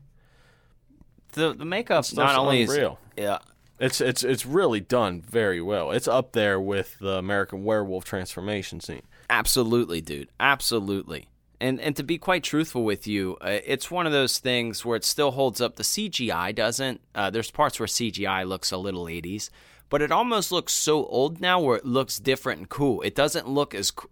The 1.33 1.53
the 1.53 1.65
makeup 1.65 2.05
Stuff's 2.05 2.17
not 2.17 2.35
only 2.35 2.63
unreal. 2.63 2.99
is 3.15 3.23
yeah 3.23 3.39
It's 3.79 4.01
it's 4.01 4.23
it's 4.23 4.45
really 4.45 4.79
done 4.79 5.21
very 5.21 5.61
well. 5.61 5.91
It's 5.91 6.07
up 6.07 6.33
there 6.33 6.59
with 6.59 6.99
the 6.99 7.15
American 7.17 7.63
Werewolf 7.63 8.03
transformation 8.05 8.79
scene. 8.79 9.03
Absolutely, 9.29 10.01
dude. 10.01 10.29
Absolutely. 10.39 11.29
And 11.61 11.79
and 11.79 11.95
to 11.95 12.03
be 12.03 12.17
quite 12.17 12.43
truthful 12.43 12.83
with 12.83 13.07
you, 13.07 13.37
uh, 13.39 13.59
it's 13.65 13.89
one 13.89 14.05
of 14.05 14.11
those 14.11 14.39
things 14.39 14.83
where 14.83 14.97
it 14.97 15.05
still 15.05 15.31
holds 15.31 15.61
up. 15.61 15.75
The 15.77 15.83
CGI 15.83 16.53
doesn't. 16.53 17.01
Uh, 17.15 17.29
there's 17.29 17.51
parts 17.51 17.79
where 17.79 17.87
CGI 17.87 18.45
looks 18.47 18.71
a 18.71 18.77
little 18.77 19.05
80s, 19.05 19.49
but 19.91 20.01
it 20.01 20.11
almost 20.11 20.51
looks 20.51 20.73
so 20.73 21.05
old 21.05 21.39
now 21.39 21.59
where 21.59 21.77
it 21.77 21.85
looks 21.85 22.17
different 22.17 22.59
and 22.59 22.69
cool. 22.69 23.01
It 23.01 23.13
doesn't 23.13 23.47
look 23.47 23.75
as. 23.75 23.91
co- 23.91 24.09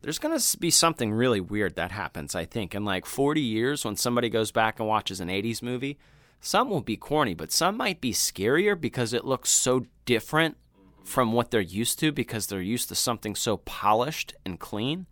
There's 0.00 0.18
gonna 0.18 0.40
be 0.58 0.70
something 0.70 1.12
really 1.12 1.40
weird 1.40 1.74
that 1.76 1.90
happens. 1.92 2.34
I 2.34 2.44
think 2.46 2.74
in 2.74 2.84
like 2.86 3.04
40 3.04 3.40
years, 3.42 3.84
when 3.84 3.96
somebody 3.96 4.28
goes 4.30 4.50
back 4.52 4.78
and 4.80 4.88
watches 4.88 5.20
an 5.20 5.28
80s 5.28 5.60
movie, 5.62 5.98
some 6.40 6.70
will 6.70 6.80
be 6.82 6.96
corny, 6.96 7.34
but 7.34 7.50
some 7.52 7.76
might 7.76 8.00
be 8.00 8.12
scarier 8.12 8.80
because 8.80 9.12
it 9.12 9.24
looks 9.24 9.50
so 9.50 9.84
different 10.04 10.56
from 11.02 11.32
what 11.32 11.50
they're 11.50 11.60
used 11.60 11.98
to 12.00 12.12
because 12.12 12.46
they're 12.46 12.60
used 12.62 12.88
to 12.88 12.94
something 12.94 13.34
so 13.34 13.56
polished 13.58 14.34
and 14.44 14.58
clean. 14.60 15.06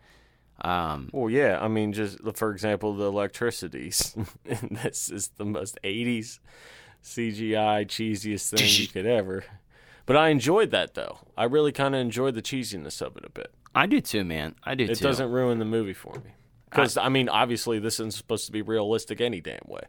Um, 0.60 1.10
Well, 1.12 1.30
yeah, 1.30 1.58
I 1.60 1.66
mean, 1.68 1.92
just 1.92 2.18
for 2.34 2.50
example, 2.52 2.94
the 2.94 3.06
electricities. 3.06 4.14
this 4.70 5.08
is 5.10 5.28
the 5.36 5.44
most 5.44 5.78
'80s 5.82 6.38
CGI 7.02 7.86
cheesiest 7.86 8.50
thing 8.56 8.68
you 8.82 8.88
could 8.88 9.06
ever. 9.06 9.44
But 10.06 10.16
I 10.16 10.28
enjoyed 10.28 10.70
that 10.72 10.94
though. 10.94 11.18
I 11.36 11.44
really 11.44 11.72
kind 11.72 11.94
of 11.94 12.00
enjoyed 12.00 12.34
the 12.34 12.42
cheesiness 12.42 13.00
of 13.00 13.16
it 13.16 13.24
a 13.24 13.30
bit. 13.30 13.52
I 13.74 13.86
do 13.86 14.00
too, 14.00 14.24
man. 14.24 14.54
I 14.62 14.74
do 14.74 14.84
It 14.84 14.96
too. 14.98 15.02
doesn't 15.04 15.30
ruin 15.30 15.58
the 15.58 15.64
movie 15.64 15.94
for 15.94 16.14
me. 16.24 16.32
Because 16.70 16.96
I 16.96 17.08
mean, 17.08 17.28
obviously, 17.28 17.78
this 17.78 17.94
isn't 17.94 18.14
supposed 18.14 18.46
to 18.46 18.52
be 18.52 18.62
realistic 18.62 19.20
any 19.20 19.40
damn 19.40 19.60
way. 19.66 19.82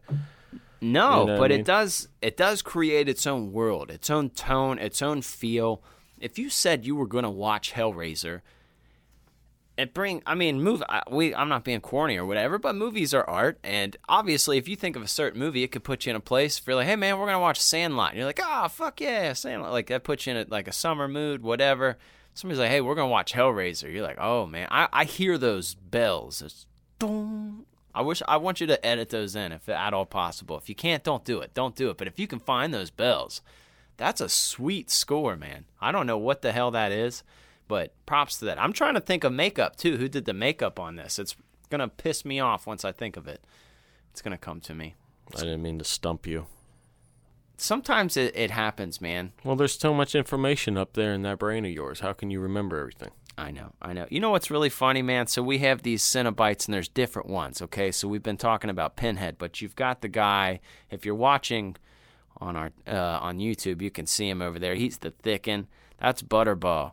No, 0.82 1.22
You 1.22 1.26
know 1.28 1.38
but 1.38 1.52
I 1.52 1.56
mean? 1.56 1.60
it 1.62 1.66
does. 1.66 2.08
It 2.22 2.38
does 2.38 2.62
create 2.62 3.10
its 3.10 3.26
own 3.26 3.52
world, 3.52 3.90
its 3.90 4.10
own 4.10 4.30
tone, 4.30 4.78
its 4.80 5.02
own 5.02 5.22
feel. 5.22 5.82
If 6.20 6.38
you 6.38 6.50
said 6.50 6.86
you 6.86 6.96
were 6.96 7.08
going 7.08 7.24
to 7.24 7.30
watch 7.30 7.74
Hellraiser, 7.74 8.42
it 9.78 9.94
bring. 9.94 10.22
I 10.26 10.36
mean, 10.36 10.62
move. 10.62 10.82
I- 10.88 11.04
We. 11.10 11.34
I'm 11.36 11.50
not 11.50 11.64
being 11.64 11.82
corny 11.82 12.18
or 12.18 12.26
whatever, 12.26 12.58
but 12.58 12.76
movies 12.76 13.14
are 13.14 13.24
art, 13.30 13.58
and 13.64 13.96
obviously, 14.08 14.58
if 14.58 14.68
you 14.68 14.76
think 14.76 14.96
of 14.96 15.02
a 15.02 15.08
certain 15.08 15.40
movie, 15.40 15.64
it 15.64 15.70
could 15.72 15.84
put 15.84 16.06
you 16.06 16.12
in 16.12 16.16
a 16.16 16.20
place. 16.22 16.62
You're 16.66 16.76
like, 16.78 16.88
hey 16.88 16.96
man, 16.96 17.18
we're 17.20 17.26
gonna 17.26 17.40
watch 17.40 17.60
Sandlot, 17.62 18.10
and 18.12 18.18
you're 18.18 18.26
like, 18.28 18.40
ah, 18.42 18.68
fuck 18.68 19.02
yeah, 19.02 19.34
Sandlot. 19.34 19.72
Like 19.72 19.88
that 19.88 20.04
puts 20.04 20.26
you 20.26 20.32
in 20.32 20.38
a, 20.38 20.46
like 20.50 20.68
a 20.68 20.74
summer 20.74 21.08
mood, 21.08 21.42
whatever. 21.44 21.98
Somebody's 22.34 22.60
like, 22.60 22.70
hey, 22.70 22.82
we're 22.82 22.96
gonna 22.96 23.08
watch 23.10 23.34
Hellraiser. 23.34 23.92
You're 23.92 24.04
like, 24.04 24.20
oh 24.20 24.46
man, 24.46 24.68
I, 24.72 24.88
I 24.94 25.04
hear 25.06 25.38
those 25.38 25.74
bells. 25.76 26.42
It's 26.42 26.66
dong. 27.00 27.66
I 27.94 28.02
wish 28.02 28.22
I 28.28 28.36
want 28.38 28.60
you 28.60 28.68
to 28.68 28.86
edit 28.86 29.10
those 29.10 29.38
in 29.38 29.54
if 29.54 29.70
at 29.70 29.94
all 29.94 30.06
possible. 30.06 30.58
If 30.58 30.68
you 30.68 30.76
can't, 30.76 31.02
don't 31.04 31.24
do 31.24 31.40
it. 31.40 31.54
Don't 31.54 31.76
do 31.78 31.90
it. 31.90 31.98
But 31.98 32.08
if 32.08 32.20
you 32.20 32.28
can 32.28 32.40
find 32.40 32.74
those 32.74 32.90
bells, 32.90 33.42
that's 33.96 34.20
a 34.20 34.28
sweet 34.28 34.90
score, 34.90 35.38
man. 35.38 35.64
I 35.80 35.94
don't 35.94 36.06
know 36.08 36.18
what 36.18 36.42
the 36.42 36.52
hell 36.52 36.72
that 36.72 36.92
is, 36.92 37.24
but 37.68 37.94
props 38.06 38.38
to 38.40 38.46
that. 38.46 38.62
I'm 38.62 38.74
trying 38.74 38.94
to 38.96 39.02
think 39.02 39.24
of 39.24 39.34
makeup 39.34 39.76
too. 39.76 39.98
Who 39.98 40.08
did 40.08 40.26
the 40.26 40.34
makeup 40.34 40.80
on 40.80 40.96
this? 40.96 41.20
It's 41.20 41.36
gonna 41.70 41.88
piss 41.88 42.26
me 42.26 42.40
off 42.40 42.68
once 42.68 42.86
I 42.86 42.92
think 42.92 43.18
of 43.18 43.28
it. 43.28 43.44
It's 44.12 44.22
gonna 44.22 44.38
come 44.38 44.62
to 44.62 44.74
me. 44.74 44.96
I 45.36 45.40
didn't 45.40 45.62
mean 45.62 45.80
to 45.80 45.86
stump 45.86 46.28
you. 46.28 46.48
Sometimes 47.58 48.18
it, 48.18 48.36
it 48.36 48.52
happens, 48.52 49.00
man. 49.00 49.32
Well, 49.44 49.56
there's 49.56 49.80
so 49.80 49.94
much 49.94 50.14
information 50.14 50.78
up 50.78 50.94
there 50.94 51.14
in 51.14 51.22
that 51.22 51.40
brain 51.40 51.66
of 51.66 51.72
yours. 51.72 52.02
How 52.02 52.14
can 52.14 52.30
you 52.30 52.40
remember 52.42 52.78
everything? 52.80 53.12
I 53.38 53.52
know, 53.52 53.74
I 53.82 53.94
know. 53.94 54.08
You 54.10 54.20
know 54.20 54.30
what's 54.30 54.50
really 54.50 54.70
funny, 54.70 55.02
man? 55.02 55.28
So 55.28 55.44
we 55.44 55.58
have 55.60 55.84
these 55.84 56.04
Cenobites, 56.04 56.66
and 56.66 56.74
there's 56.74 56.88
different 56.88 57.30
ones. 57.30 57.62
Okay, 57.62 57.92
so 57.92 58.08
we've 58.08 58.24
been 58.24 58.38
talking 58.38 58.70
about 58.70 58.96
Pinhead, 58.96 59.38
but 59.38 59.62
you've 59.62 59.76
got 59.76 60.02
the 60.02 60.08
guy. 60.08 60.62
If 60.90 61.06
you're 61.06 61.16
watching 61.16 61.76
on 62.38 62.56
our 62.56 62.72
uh, 62.88 63.20
on 63.22 63.40
YouTube, 63.40 63.82
you 63.82 63.92
can 63.92 64.06
see 64.06 64.30
him 64.30 64.42
over 64.42 64.58
there. 64.58 64.76
He's 64.76 65.00
the 65.00 65.12
thicken. 65.12 65.68
That's 66.00 66.22
Butterball, 66.22 66.92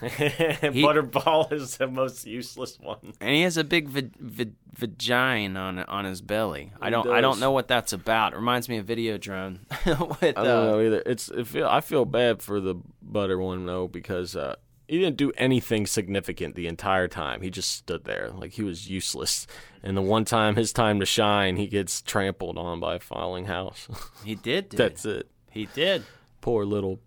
Butterball 0.00 1.52
is 1.52 1.76
the 1.76 1.86
most 1.86 2.26
useless 2.26 2.78
one. 2.78 3.14
and 3.20 3.30
he 3.30 3.42
has 3.42 3.56
a 3.56 3.64
big 3.64 3.88
va- 3.88 4.10
va- 4.18 4.52
vagina 4.76 5.58
on 5.58 5.78
on 5.80 6.04
his 6.04 6.20
belly. 6.20 6.72
I 6.80 6.90
don't 6.90 7.08
I 7.08 7.20
don't 7.20 7.40
know 7.40 7.52
what 7.52 7.68
that's 7.68 7.92
about. 7.92 8.32
It 8.32 8.36
reminds 8.36 8.68
me 8.68 8.78
of 8.78 8.86
Videodrome. 8.86 9.60
with, 9.86 10.22
I 10.22 10.32
don't 10.32 10.46
uh, 10.46 10.66
know 10.66 10.80
either. 10.80 11.02
It's 11.06 11.28
it 11.28 11.46
feel 11.46 11.66
I 11.66 11.80
feel 11.80 12.04
bad 12.04 12.42
for 12.42 12.60
the 12.60 12.76
butter 13.02 13.38
one 13.38 13.66
though 13.66 13.88
because 13.88 14.34
uh, 14.36 14.56
he 14.88 14.98
didn't 14.98 15.16
do 15.16 15.32
anything 15.36 15.86
significant 15.86 16.54
the 16.54 16.66
entire 16.66 17.08
time. 17.08 17.40
He 17.40 17.50
just 17.50 17.70
stood 17.70 18.04
there 18.04 18.30
like 18.30 18.52
he 18.52 18.62
was 18.62 18.88
useless. 18.88 19.46
And 19.82 19.96
the 19.96 20.02
one 20.02 20.24
time 20.24 20.56
his 20.56 20.72
time 20.72 21.00
to 21.00 21.06
shine, 21.06 21.56
he 21.56 21.66
gets 21.66 22.02
trampled 22.02 22.58
on 22.58 22.80
by 22.80 22.96
a 22.96 23.00
falling 23.00 23.46
house. 23.46 23.88
He 24.24 24.34
did. 24.34 24.70
That's 24.76 25.04
it. 25.04 25.28
he 25.50 25.66
did. 25.66 26.04
Poor 26.40 26.64
little 26.64 27.00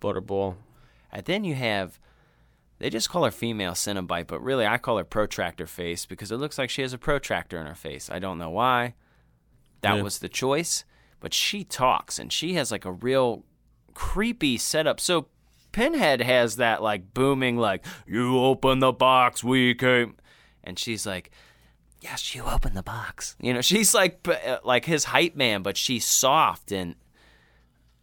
butterball. 0.00 0.56
And 1.10 1.24
then 1.24 1.44
you 1.44 1.54
have, 1.54 1.98
they 2.82 2.90
just 2.90 3.08
call 3.08 3.24
her 3.24 3.30
female 3.30 3.72
Cenobite, 3.74 4.26
but 4.26 4.42
really 4.42 4.66
I 4.66 4.76
call 4.76 4.98
her 4.98 5.04
protractor 5.04 5.68
face 5.68 6.04
because 6.04 6.32
it 6.32 6.38
looks 6.38 6.58
like 6.58 6.68
she 6.68 6.82
has 6.82 6.92
a 6.92 6.98
protractor 6.98 7.60
in 7.60 7.66
her 7.66 7.76
face. 7.76 8.10
I 8.10 8.18
don't 8.18 8.38
know 8.38 8.50
why. 8.50 8.94
That 9.82 9.96
Yeah. 9.98 10.02
was 10.02 10.18
the 10.18 10.28
choice, 10.28 10.84
but 11.20 11.32
she 11.32 11.62
talks 11.62 12.18
and 12.18 12.32
she 12.32 12.54
has 12.54 12.72
like 12.72 12.84
a 12.84 12.90
real 12.90 13.44
creepy 13.94 14.58
setup. 14.58 14.98
So 14.98 15.28
Pinhead 15.70 16.20
has 16.22 16.56
that 16.56 16.82
like 16.82 17.14
booming, 17.14 17.56
like, 17.56 17.84
you 18.04 18.36
open 18.40 18.80
the 18.80 18.92
box, 18.92 19.44
we 19.44 19.74
came. 19.76 20.16
And 20.64 20.76
she's 20.76 21.06
like, 21.06 21.30
yes, 22.00 22.34
you 22.34 22.42
open 22.44 22.74
the 22.74 22.82
box. 22.82 23.36
You 23.40 23.54
know, 23.54 23.60
she's 23.70 23.94
like, 23.94 24.26
uh, 24.26 24.58
like 24.64 24.86
his 24.86 25.04
hype 25.04 25.36
man, 25.36 25.62
but 25.62 25.76
she's 25.76 26.04
soft 26.04 26.72
and 26.72 26.96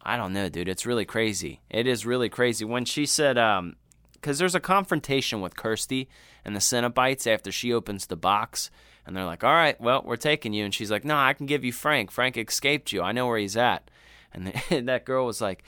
I 0.02 0.16
don't 0.16 0.32
know, 0.32 0.48
dude. 0.48 0.68
It's 0.70 0.86
really 0.86 1.04
crazy. 1.04 1.60
It 1.68 1.86
is 1.86 2.06
really 2.06 2.30
crazy. 2.30 2.64
When 2.64 2.86
she 2.86 3.04
said, 3.04 3.36
um, 3.36 3.76
because 4.20 4.38
there's 4.38 4.54
a 4.54 4.60
confrontation 4.60 5.40
with 5.40 5.56
Kirsty 5.56 6.08
and 6.44 6.54
the 6.54 6.60
Cenobites 6.60 7.26
after 7.26 7.50
she 7.52 7.72
opens 7.72 8.06
the 8.06 8.16
box, 8.16 8.70
and 9.06 9.16
they're 9.16 9.24
like, 9.24 9.42
"All 9.44 9.52
right, 9.52 9.80
well, 9.80 10.02
we're 10.04 10.16
taking 10.16 10.52
you," 10.52 10.64
and 10.64 10.74
she's 10.74 10.90
like, 10.90 11.04
"No, 11.04 11.16
I 11.16 11.32
can 11.32 11.46
give 11.46 11.64
you 11.64 11.72
Frank. 11.72 12.10
Frank 12.10 12.36
escaped 12.36 12.92
you. 12.92 13.02
I 13.02 13.12
know 13.12 13.26
where 13.26 13.38
he's 13.38 13.56
at." 13.56 13.90
And 14.32 14.46
the, 14.68 14.80
that 14.82 15.04
girl 15.04 15.26
was 15.26 15.40
like, 15.40 15.64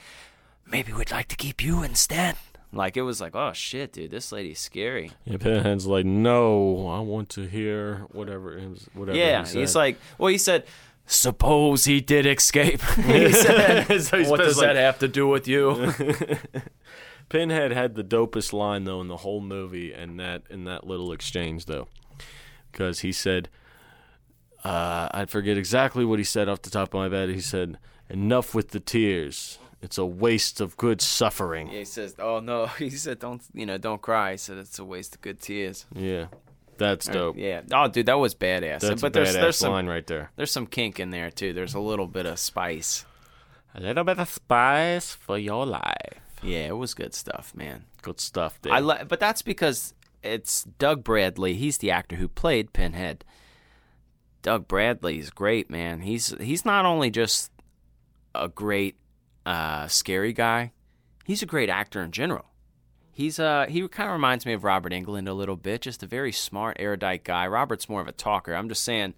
"Maybe 0.65 0.93
we'd 0.93 1.11
like 1.11 1.27
to 1.29 1.35
keep 1.35 1.63
you 1.63 1.83
instead." 1.83 2.35
Like 2.71 2.97
it 2.97 3.03
was 3.03 3.21
like, 3.21 3.35
"Oh 3.35 3.53
shit, 3.53 3.93
dude, 3.93 4.09
this 4.11 4.31
lady's 4.31 4.59
scary." 4.59 5.11
Yeah, 5.25 5.37
Pinhead's 5.37 5.85
like, 5.85 6.05
no, 6.05 6.87
I 6.87 6.99
want 7.01 7.29
to 7.29 7.45
hear 7.47 8.07
whatever 8.11 8.57
it 8.57 8.67
was, 8.67 8.89
whatever. 8.93 9.15
Yeah, 9.17 9.45
he 9.45 9.59
he's 9.59 9.75
like, 9.75 9.99
well, 10.17 10.29
he 10.29 10.39
said, 10.39 10.65
suppose 11.05 11.85
he 11.85 12.01
did 12.01 12.25
escape. 12.25 12.81
he 12.95 13.31
said, 13.33 13.85
So 14.01 14.17
he's 14.17 14.27
what 14.27 14.39
does 14.39 14.57
like- 14.57 14.67
that 14.67 14.75
have 14.75 14.97
to 14.99 15.07
do 15.07 15.27
with 15.27 15.47
you? 15.47 15.93
Pinhead 17.33 17.71
had 17.71 17.95
the 17.95 18.03
dopest 18.03 18.53
line 18.53 18.83
though 18.83 19.01
in 19.01 19.07
the 19.07 19.17
whole 19.17 19.41
movie, 19.41 19.91
and 19.91 20.19
that 20.19 20.43
in 20.51 20.65
that 20.65 20.85
little 20.85 21.11
exchange 21.11 21.65
though, 21.65 21.87
because 22.71 22.99
he 22.99 23.11
said, 23.11 23.49
uh, 24.63 25.09
I 25.11 25.25
forget 25.25 25.57
exactly 25.57 26.05
what 26.05 26.19
he 26.19 26.25
said 26.25 26.47
off 26.47 26.61
the 26.61 26.69
top 26.69 26.93
of 26.93 27.11
my 27.11 27.17
head. 27.17 27.29
He 27.29 27.41
said, 27.41 27.79
"Enough 28.07 28.53
with 28.53 28.69
the 28.69 28.79
tears. 28.79 29.57
It's 29.81 29.97
a 29.97 30.05
waste 30.05 30.61
of 30.61 30.77
good 30.77 31.01
suffering." 31.01 31.71
Yeah, 31.71 31.79
he 31.79 31.85
says, 31.85 32.13
"Oh 32.19 32.39
no," 32.39 32.67
he 32.77 32.91
said, 32.91 33.17
"Don't 33.17 33.41
you 33.51 33.65
know? 33.65 33.79
Don't 33.79 33.99
cry." 33.99 34.33
He 34.33 34.37
said, 34.37 34.59
"It's 34.59 34.77
a 34.77 34.85
waste 34.85 35.15
of 35.15 35.21
good 35.21 35.41
tears." 35.41 35.87
Yeah, 35.95 36.27
that's 36.77 37.07
dope. 37.07 37.35
Yeah. 37.35 37.61
Oh, 37.71 37.87
dude, 37.87 38.05
that 38.05 38.19
was 38.19 38.35
badass. 38.35 38.81
That's 38.81 39.01
but 39.01 39.07
a 39.07 39.09
there's 39.09 39.29
badass 39.35 39.41
there's 39.41 39.57
some 39.57 39.73
line 39.73 39.87
right 39.87 40.05
there. 40.05 40.29
there's 40.35 40.51
some 40.51 40.67
kink 40.67 40.99
in 40.99 41.09
there 41.09 41.31
too. 41.31 41.51
There's 41.51 41.73
a 41.73 41.79
little 41.79 42.05
bit 42.05 42.27
of 42.27 42.37
spice. 42.37 43.05
A 43.73 43.81
little 43.81 44.03
bit 44.03 44.19
of 44.19 44.29
spice 44.29 45.15
for 45.15 45.39
your 45.39 45.65
life. 45.65 46.22
Yeah, 46.43 46.67
it 46.67 46.77
was 46.77 46.93
good 46.93 47.13
stuff, 47.13 47.53
man. 47.55 47.85
Good 48.01 48.19
stuff, 48.19 48.61
dude. 48.61 48.73
I 48.73 48.79
li- 48.79 49.03
but 49.07 49.19
that's 49.19 49.41
because 49.41 49.93
it's 50.21 50.63
Doug 50.63 51.03
Bradley. 51.03 51.53
He's 51.53 51.77
the 51.77 51.91
actor 51.91 52.17
who 52.17 52.27
played 52.27 52.73
Pinhead. 52.73 53.23
Doug 54.41 54.67
Bradley's 54.67 55.29
great, 55.29 55.69
man. 55.69 56.01
He's 56.01 56.35
he's 56.41 56.65
not 56.65 56.85
only 56.85 57.09
just 57.09 57.51
a 58.35 58.49
great 58.49 58.97
uh, 59.45 59.87
scary 59.87 60.33
guy, 60.33 60.73
he's 61.23 61.41
a 61.41 61.45
great 61.45 61.69
actor 61.69 62.01
in 62.01 62.11
general. 62.11 62.45
He's 63.13 63.39
uh 63.39 63.67
he 63.69 63.87
kind 63.87 64.09
of 64.09 64.13
reminds 64.13 64.45
me 64.45 64.53
of 64.53 64.63
Robert 64.63 64.91
Englund 64.91 65.29
a 65.29 65.33
little 65.33 65.55
bit, 65.55 65.81
just 65.81 66.03
a 66.03 66.07
very 66.07 66.31
smart, 66.31 66.77
erudite 66.79 67.23
guy. 67.23 67.47
Robert's 67.47 67.87
more 67.87 68.01
of 68.01 68.07
a 68.07 68.11
talker. 68.11 68.53
I'm 68.53 68.67
just 68.67 68.83
saying 68.83 69.13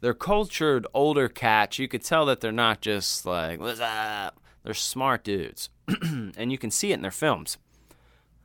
they're 0.00 0.14
cultured 0.14 0.86
older 0.94 1.28
cats. 1.28 1.78
You 1.78 1.88
could 1.88 2.04
tell 2.04 2.26
that 2.26 2.40
they're 2.40 2.52
not 2.52 2.82
just 2.82 3.24
like 3.26 3.58
what's 3.58 3.80
up. 3.80 4.38
They're 4.66 4.74
smart 4.74 5.22
dudes, 5.22 5.70
and 6.02 6.50
you 6.50 6.58
can 6.58 6.72
see 6.72 6.90
it 6.90 6.94
in 6.94 7.02
their 7.02 7.12
films. 7.12 7.56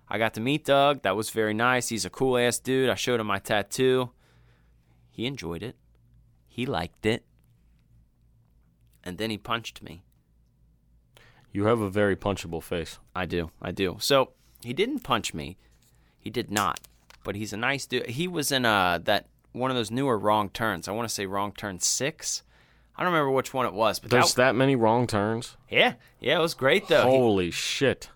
I 0.07 0.19
got 0.19 0.36
to 0.36 0.39
meet 0.39 0.65
Doug. 0.65 1.01
That 1.01 1.15
was 1.15 1.31
very 1.31 1.55
nice. 1.55 1.89
He's 1.89 2.05
a 2.05 2.12
cool 2.12 2.38
ass 2.38 2.60
dude. 2.60 2.91
I 2.91 2.93
showed 2.95 3.19
him 3.19 3.25
my 3.25 3.39
tattoo. 3.39 4.12
He 5.10 5.25
enjoyed 5.25 5.63
it. 5.63 5.75
He 6.47 6.67
liked 6.67 7.07
it. 7.07 7.25
And 9.03 9.17
then 9.17 9.31
he 9.31 9.38
punched 9.39 9.81
me. 9.81 10.03
you 11.51 11.65
have 11.65 11.81
a 11.81 11.89
very 11.89 12.15
punchable 12.15 12.62
face. 12.62 12.99
I 13.15 13.25
do. 13.25 13.49
I 13.60 13.71
do. 13.71 13.97
So 13.99 14.34
he 14.63 14.73
didn't 14.73 14.99
punch 14.99 15.34
me. 15.34 15.57
He 16.19 16.29
did 16.29 16.51
not. 16.51 16.81
But 17.23 17.36
he's 17.36 17.51
a 17.51 17.57
nice 17.57 17.88
dude. 17.88 18.05
He 18.05 18.27
was 18.27 18.51
in 18.51 18.63
uh 18.63 18.99
that 19.05 19.25
one 19.53 19.71
of 19.71 19.75
those 19.75 19.89
newer 19.89 20.19
wrong 20.19 20.49
turns. 20.49 20.88
I 20.88 20.91
want 20.91 21.10
to 21.10 21.15
say 21.15 21.25
wrong 21.25 21.51
turn 21.51 21.79
six. 21.79 22.43
I 23.02 23.04
don't 23.04 23.14
remember 23.14 23.32
which 23.32 23.52
one 23.52 23.66
it 23.66 23.74
was, 23.74 23.98
but 23.98 24.12
There's 24.12 24.36
that, 24.36 24.50
that 24.52 24.56
many 24.56 24.76
wrong 24.76 25.08
turns. 25.08 25.58
yeah, 25.72 25.94
yeah, 26.20 26.38
it 26.38 26.40
was 26.42 26.54
great 26.54 26.88
though. 26.88 27.02
He- 27.02 27.10
Holy 27.10 27.50
shit. 27.50 28.10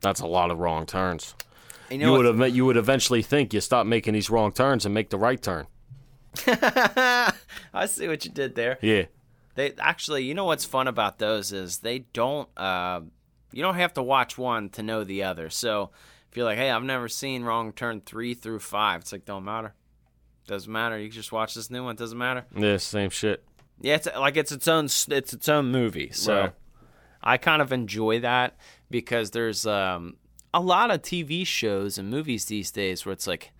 That's 0.00 0.20
a 0.20 0.26
lot 0.26 0.50
of 0.50 0.58
wrong 0.58 0.86
turns. 0.86 1.34
you 1.90 1.98
You, 1.98 2.12
would 2.12 2.24
have 2.24 2.56
you 2.56 2.64
would 2.64 2.78
eventually 2.78 3.20
think 3.20 3.52
you 3.52 3.60
stop 3.60 3.84
making 3.84 4.14
these 4.14 4.30
wrong 4.30 4.52
turns 4.52 4.86
and 4.86 4.94
make 4.94 5.10
the 5.10 5.18
right 5.18 5.40
turn. 5.40 5.66
I 6.46 7.84
see 7.86 8.08
what 8.08 8.24
you 8.24 8.30
did 8.30 8.54
there. 8.54 8.78
Yeah. 8.80 9.04
They 9.54 9.74
actually, 9.78 10.24
you 10.24 10.32
know 10.32 10.46
what's 10.46 10.64
fun 10.64 10.88
about 10.88 11.18
those 11.18 11.52
is 11.52 11.80
they 11.80 11.98
don't. 12.14 12.48
Uh, 12.56 13.02
you 13.52 13.62
don't 13.62 13.74
have 13.74 13.92
to 13.94 14.02
watch 14.02 14.38
one 14.38 14.70
to 14.70 14.82
know 14.82 15.04
the 15.04 15.24
other. 15.24 15.50
So 15.50 15.90
if 16.30 16.38
you're 16.38 16.46
like, 16.46 16.56
hey, 16.56 16.70
I've 16.70 16.82
never 16.84 17.06
seen 17.06 17.42
Wrong 17.44 17.74
Turn 17.74 18.00
three 18.00 18.32
through 18.32 18.60
five, 18.60 19.02
it's 19.02 19.12
like 19.12 19.26
don't 19.26 19.44
matter. 19.44 19.74
Doesn't 20.46 20.72
matter. 20.72 20.98
You 20.98 21.08
can 21.08 21.14
just 21.14 21.32
watch 21.32 21.54
this 21.54 21.70
new 21.70 21.84
one. 21.84 21.96
Doesn't 21.96 22.18
matter. 22.18 22.44
Yeah, 22.56 22.76
same 22.78 23.10
shit. 23.10 23.44
Yeah, 23.80 23.94
it's 23.96 24.08
like 24.16 24.36
it's 24.36 24.52
its 24.52 24.68
own. 24.68 24.86
It's 24.86 25.08
its 25.32 25.48
own 25.48 25.70
movie. 25.70 26.10
So 26.12 26.40
Right. 26.40 26.52
I 27.22 27.36
kind 27.36 27.62
of 27.62 27.72
enjoy 27.72 28.20
that 28.20 28.56
because 28.90 29.30
there's 29.30 29.66
um, 29.66 30.16
a 30.52 30.60
lot 30.60 30.90
of 30.90 31.02
TV 31.02 31.46
shows 31.46 31.98
and 31.98 32.10
movies 32.10 32.46
these 32.46 32.70
days 32.70 33.04
where 33.06 33.12
it's 33.12 33.26
like. 33.26 33.52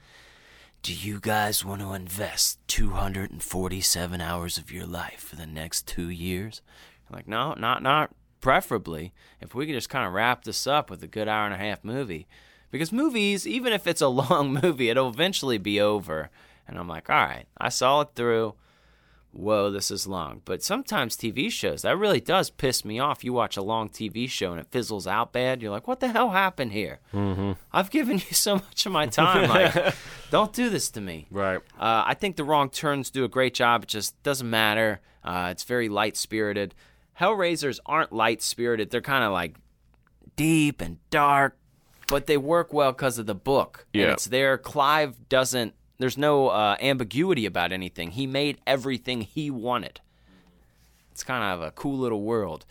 Do 0.85 0.93
you 0.93 1.21
guys 1.21 1.65
want 1.65 1.81
to 1.81 1.93
invest 1.93 2.59
247 2.67 4.21
hours 4.21 4.59
of 4.59 4.73
your 4.73 4.85
life 4.85 5.21
for 5.21 5.37
the 5.37 5.47
next 5.47 5.87
two 5.87 6.09
years? 6.09 6.61
I'm 7.09 7.15
like, 7.15 7.29
no, 7.29 7.55
not 7.55 7.85
not 7.85 8.11
preferably. 8.41 9.13
If 9.41 9.55
we 9.55 9.67
could 9.67 9.77
just 9.77 9.89
kind 9.89 10.07
of 10.07 10.13
wrap 10.13 10.43
this 10.43 10.67
up 10.67 10.91
with 10.91 11.01
a 11.05 11.07
good 11.07 11.29
hour 11.29 11.45
and 11.45 11.55
a 11.55 11.59
half 11.59 11.85
movie, 11.85 12.27
because 12.73 12.91
movies, 12.91 13.47
even 13.47 13.73
if 13.73 13.87
it's 13.87 14.01
a 14.01 14.09
long 14.25 14.59
movie, 14.61 14.89
it'll 14.89 15.09
eventually 15.09 15.57
be 15.57 15.81
over. 15.81 16.31
And 16.73 16.81
I'm 16.81 16.89
like, 16.89 17.11
all 17.11 17.17
right, 17.17 17.45
I 17.59 17.69
saw 17.69 18.01
it 18.01 18.09
through. 18.15 18.55
Whoa, 19.31 19.71
this 19.71 19.91
is 19.91 20.07
long. 20.07 20.43
But 20.45 20.63
sometimes 20.63 21.17
TV 21.17 21.51
shows, 21.51 21.83
that 21.83 21.97
really 21.97 22.21
does 22.21 22.49
piss 22.51 22.85
me 22.85 22.99
off. 22.99 23.25
You 23.25 23.33
watch 23.33 23.57
a 23.57 23.63
long 23.63 23.89
TV 23.89 24.29
show 24.29 24.53
and 24.53 24.61
it 24.61 24.67
fizzles 24.71 25.07
out 25.07 25.33
bad. 25.33 25.63
You're 25.63 25.71
like, 25.71 25.87
what 25.89 26.01
the 26.01 26.09
hell 26.09 26.31
happened 26.31 26.73
here? 26.73 27.01
Mm-hmm. 27.15 27.53
I've 27.73 27.91
given 27.91 28.19
you 28.19 28.25
so 28.35 28.57
much 28.57 28.85
of 28.87 28.93
my 28.93 29.07
time. 29.07 29.49
Like, 29.49 29.95
don't 30.31 30.53
do 30.53 30.69
this 30.71 30.91
to 30.93 31.01
me. 31.01 31.27
Right. 31.31 31.61
Uh, 31.79 32.05
I 32.07 32.15
think 32.15 32.37
the 32.37 32.45
wrong 32.45 32.69
turns 32.71 33.11
do 33.11 33.25
a 33.25 33.29
great 33.29 33.55
job. 33.55 33.85
It 33.85 33.89
just 33.91 34.23
doesn't 34.23 34.49
matter. 34.49 35.01
Uh, 35.25 35.49
it's 35.51 35.65
very 35.65 35.89
light 35.89 36.17
spirited. 36.17 36.75
Hellraisers 37.19 37.81
aren't 37.87 38.13
light 38.13 38.43
spirited. 38.43 38.91
They're 38.91 39.01
kind 39.03 39.25
of 39.25 39.33
like 39.33 39.57
deep 40.37 40.81
and 40.83 40.99
dark, 41.11 41.57
but 42.09 42.27
they 42.27 42.37
work 42.37 42.73
well 42.75 42.93
because 42.93 43.19
of 43.19 43.25
the 43.27 43.35
book. 43.35 43.87
And 43.95 44.03
Yeah. 44.03 44.13
it's 44.13 44.27
there. 44.27 44.59
Clive 44.59 45.29
doesn't. 45.31 45.75
There's 46.03 46.19
no 46.19 46.49
uh, 46.49 46.77
ambiguity 46.81 47.47
about 47.47 47.71
anything. 47.71 48.11
He 48.11 48.27
made 48.27 48.61
everything 48.67 49.21
he 49.21 49.53
wanted. 49.53 50.01
It's 51.13 51.23
kind 51.23 51.45
of 51.45 51.63
a 51.63 51.71
cool 51.71 51.97
little 51.97 52.23
world. 52.23 52.67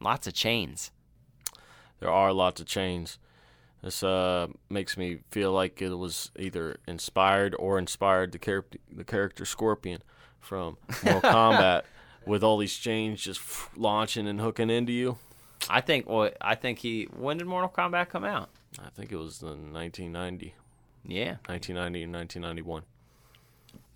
Lots 0.00 0.26
of 0.26 0.34
chains. 0.34 0.90
There 2.00 2.10
are 2.10 2.32
lots 2.32 2.60
of 2.60 2.66
chains. 2.66 3.20
This 3.84 4.02
uh 4.02 4.48
makes 4.68 4.96
me 4.96 5.20
feel 5.30 5.52
like 5.52 5.80
it 5.80 5.94
was 5.94 6.32
either 6.36 6.80
inspired 6.88 7.54
or 7.56 7.78
inspired 7.78 8.32
the 8.32 8.40
character 8.40 8.80
the 8.90 9.04
character 9.04 9.44
Scorpion 9.44 10.02
from 10.40 10.76
Mortal 11.04 11.20
Kombat 11.30 11.82
with 12.26 12.42
all 12.42 12.58
these 12.58 12.76
chains 12.76 13.22
just 13.22 13.40
launching 13.76 14.26
and 14.26 14.40
hooking 14.40 14.70
into 14.70 14.90
you. 14.90 15.18
I 15.70 15.80
think. 15.80 16.08
Well, 16.08 16.30
I 16.40 16.56
think 16.56 16.80
he. 16.80 17.04
When 17.16 17.38
did 17.38 17.46
Mortal 17.46 17.70
Kombat 17.70 18.08
come 18.08 18.24
out? 18.24 18.50
I 18.84 18.90
think 18.90 19.12
it 19.12 19.16
was 19.16 19.40
in 19.40 19.72
1990, 19.72 20.54
Yeah, 21.08 21.36
1990 21.46 22.02
and 22.04 22.12
1991. 22.12 22.82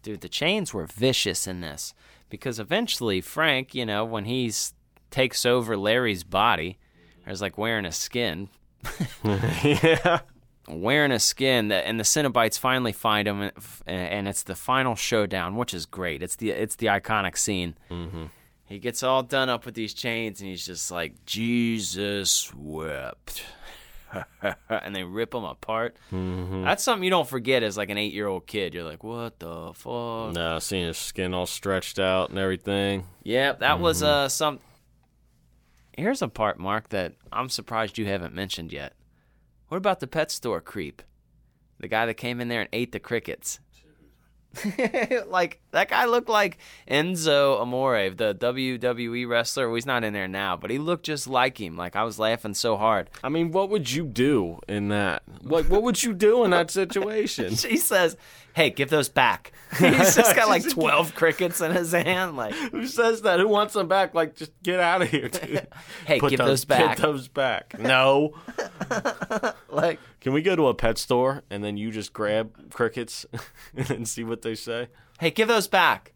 dude, 0.02 0.22
the 0.22 0.28
chains 0.28 0.74
were 0.74 0.86
vicious 0.86 1.46
in 1.46 1.60
this 1.60 1.94
because 2.30 2.58
eventually 2.58 3.20
Frank, 3.20 3.74
you 3.74 3.86
know, 3.86 4.04
when 4.04 4.24
he's 4.24 4.72
takes 5.10 5.46
over 5.46 5.76
Larry's 5.76 6.24
body, 6.24 6.78
there's 7.24 7.42
like 7.42 7.56
wearing 7.58 7.84
a 7.84 7.92
skin, 7.92 8.48
yeah. 9.62 10.20
wearing 10.66 11.12
a 11.12 11.20
skin 11.20 11.68
that 11.68 11.86
and 11.86 12.00
the 12.00 12.04
Cenobites 12.04 12.58
finally 12.58 12.92
find 12.92 13.28
him 13.28 13.50
and 13.86 14.26
it's 14.26 14.42
the 14.42 14.54
final 14.54 14.96
showdown 14.96 15.56
which 15.56 15.74
is 15.74 15.86
great 15.86 16.22
it's 16.22 16.36
the 16.36 16.50
it's 16.50 16.76
the 16.76 16.86
iconic 16.86 17.36
scene 17.36 17.76
mm-hmm. 17.90 18.24
he 18.64 18.78
gets 18.78 19.02
all 19.02 19.22
done 19.22 19.48
up 19.48 19.66
with 19.66 19.74
these 19.74 19.94
chains 19.94 20.40
and 20.40 20.50
he's 20.50 20.64
just 20.66 20.90
like 20.90 21.24
jesus 21.26 22.52
wept 22.54 23.44
and 24.68 24.94
they 24.94 25.04
rip 25.04 25.30
them 25.32 25.44
apart 25.44 25.96
Mm-hmm. 26.12 26.64
that's 26.64 26.82
something 26.84 27.04
you 27.04 27.10
don't 27.10 27.28
forget 27.28 27.62
as 27.62 27.76
like 27.76 27.90
an 27.90 27.98
eight 27.98 28.12
year 28.12 28.26
old 28.26 28.46
kid 28.46 28.74
you're 28.74 28.84
like 28.84 29.02
what 29.04 29.38
the 29.38 29.72
fuck 29.74 30.32
Nah, 30.34 30.58
seeing 30.58 30.86
his 30.86 30.98
skin 30.98 31.32
all 31.34 31.46
stretched 31.46 31.98
out 31.98 32.30
and 32.30 32.38
everything. 32.38 33.06
yeah 33.22 33.52
that 33.52 33.80
was 33.80 34.02
Mm-hmm. 34.02 34.06
uh 34.24 34.28
some 34.28 34.60
here's 35.96 36.22
a 36.22 36.28
part 36.28 36.58
mark 36.58 36.88
that 36.90 37.14
i'm 37.32 37.48
surprised 37.48 37.98
you 37.98 38.06
haven't 38.06 38.34
mentioned 38.34 38.72
yet 38.72 38.94
what 39.68 39.78
about 39.78 40.00
the 40.00 40.06
pet 40.06 40.30
store 40.30 40.60
creep? 40.60 41.00
The 41.80 41.88
guy 41.88 42.04
that 42.04 42.14
came 42.14 42.42
in 42.42 42.48
there 42.48 42.60
and 42.60 42.68
ate 42.74 42.92
the 42.92 43.00
crickets. 43.00 43.58
like 45.28 45.60
that 45.70 45.88
guy 45.88 46.04
looked 46.04 46.28
like 46.28 46.58
Enzo 46.88 47.60
Amore, 47.60 48.10
the 48.10 48.34
WWE 48.34 49.28
wrestler. 49.28 49.68
Well, 49.68 49.76
he's 49.76 49.86
not 49.86 50.04
in 50.04 50.12
there 50.12 50.28
now, 50.28 50.56
but 50.56 50.70
he 50.70 50.78
looked 50.78 51.06
just 51.06 51.26
like 51.26 51.60
him. 51.60 51.76
Like 51.76 51.96
I 51.96 52.04
was 52.04 52.18
laughing 52.18 52.54
so 52.54 52.76
hard. 52.76 53.10
I 53.24 53.28
mean, 53.28 53.50
what 53.52 53.70
would 53.70 53.90
you 53.90 54.04
do 54.04 54.60
in 54.68 54.88
that? 54.88 55.22
What 55.42 55.68
What 55.68 55.82
would 55.82 56.02
you 56.02 56.12
do 56.12 56.44
in 56.44 56.50
that 56.50 56.70
situation? 56.82 57.54
She 57.54 57.76
says, 57.76 58.16
"Hey, 58.54 58.70
give 58.70 58.90
those 58.90 59.08
back." 59.08 59.52
He's 59.78 60.14
just 60.14 60.36
got 60.36 60.48
like 60.48 60.68
twelve 60.68 61.14
crickets 61.14 61.60
in 61.60 61.72
his 61.72 61.92
hand. 61.92 62.36
Like, 62.36 62.54
Who 62.72 62.86
says 62.86 63.22
that? 63.22 63.40
Who 63.40 63.48
wants 63.48 63.72
them 63.74 63.88
back? 63.88 64.14
Like, 64.14 64.36
just 64.36 64.52
get 64.62 64.78
out 64.80 65.00
of 65.02 65.08
here, 65.08 65.28
dude. 65.28 65.66
hey, 66.06 66.20
Put 66.20 66.30
give 66.30 66.38
those, 66.38 66.64
Get 66.64 66.78
back. 66.78 66.96
those 66.98 67.28
back. 67.28 67.78
No. 67.78 68.34
Like, 69.70 69.98
Can 70.20 70.32
we 70.34 70.42
go 70.42 70.54
to 70.54 70.68
a 70.68 70.74
pet 70.74 70.98
store 70.98 71.42
and 71.50 71.64
then 71.64 71.76
you 71.78 71.90
just 71.90 72.12
grab 72.12 72.70
crickets 72.70 73.24
and 73.74 74.06
see 74.06 74.24
what 74.24 74.42
they 74.42 74.54
say? 74.54 74.88
hey, 75.18 75.30
give 75.30 75.48
those 75.48 75.68
back. 75.68 76.12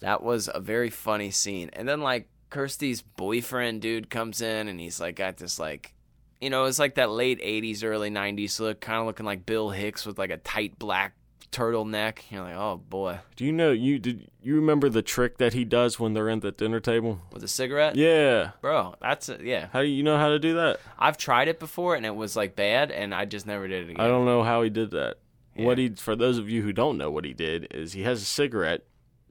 That 0.00 0.22
was 0.22 0.48
a 0.52 0.60
very 0.60 0.90
funny 0.90 1.30
scene. 1.30 1.70
And 1.72 1.88
then 1.88 2.00
like 2.00 2.28
Kirsty's 2.50 3.02
boyfriend 3.02 3.82
dude 3.82 4.10
comes 4.10 4.40
in 4.40 4.68
and 4.68 4.80
he's 4.80 5.00
like 5.00 5.16
got 5.16 5.36
this 5.36 5.58
like 5.58 5.94
you 6.40 6.50
know, 6.50 6.64
it's 6.64 6.78
like 6.78 6.94
that 6.96 7.10
late 7.10 7.40
80s 7.40 7.84
early 7.84 8.10
90s 8.10 8.60
look, 8.60 8.80
kind 8.80 9.00
of 9.00 9.06
looking 9.06 9.26
like 9.26 9.46
Bill 9.46 9.70
Hicks 9.70 10.06
with 10.06 10.18
like 10.18 10.30
a 10.30 10.36
tight 10.38 10.78
black 10.78 11.14
turtleneck. 11.50 12.18
You're 12.30 12.42
like, 12.42 12.56
"Oh 12.56 12.76
boy." 12.88 13.20
Do 13.36 13.44
you 13.44 13.52
know 13.52 13.72
you 13.72 13.98
did 13.98 14.30
you 14.42 14.56
remember 14.56 14.88
the 14.88 15.02
trick 15.02 15.38
that 15.38 15.52
he 15.52 15.64
does 15.64 15.98
when 15.98 16.14
they're 16.14 16.30
at 16.30 16.40
the 16.40 16.52
dinner 16.52 16.80
table? 16.80 17.20
With 17.32 17.42
a 17.42 17.48
cigarette? 17.48 17.96
Yeah. 17.96 18.52
Bro, 18.60 18.96
that's 19.00 19.28
it. 19.28 19.42
Yeah. 19.42 19.68
How 19.72 19.80
do 19.80 19.88
you 19.88 20.02
know 20.02 20.16
how 20.18 20.28
to 20.28 20.38
do 20.38 20.54
that? 20.54 20.80
I've 20.98 21.16
tried 21.16 21.48
it 21.48 21.58
before 21.58 21.94
and 21.94 22.06
it 22.06 22.14
was 22.14 22.36
like 22.36 22.56
bad 22.56 22.90
and 22.90 23.14
I 23.14 23.24
just 23.24 23.46
never 23.46 23.66
did 23.66 23.88
it 23.88 23.90
again. 23.92 24.04
I 24.04 24.08
don't 24.08 24.26
know 24.26 24.42
how 24.42 24.62
he 24.62 24.70
did 24.70 24.90
that. 24.92 25.16
What 25.56 25.78
he 25.78 25.88
for 25.88 26.14
those 26.14 26.38
of 26.38 26.48
you 26.48 26.62
who 26.62 26.72
don't 26.72 26.96
know 26.96 27.10
what 27.10 27.24
he 27.24 27.34
did 27.34 27.66
is 27.72 27.92
he 27.92 28.02
has 28.02 28.22
a 28.22 28.24
cigarette 28.24 28.84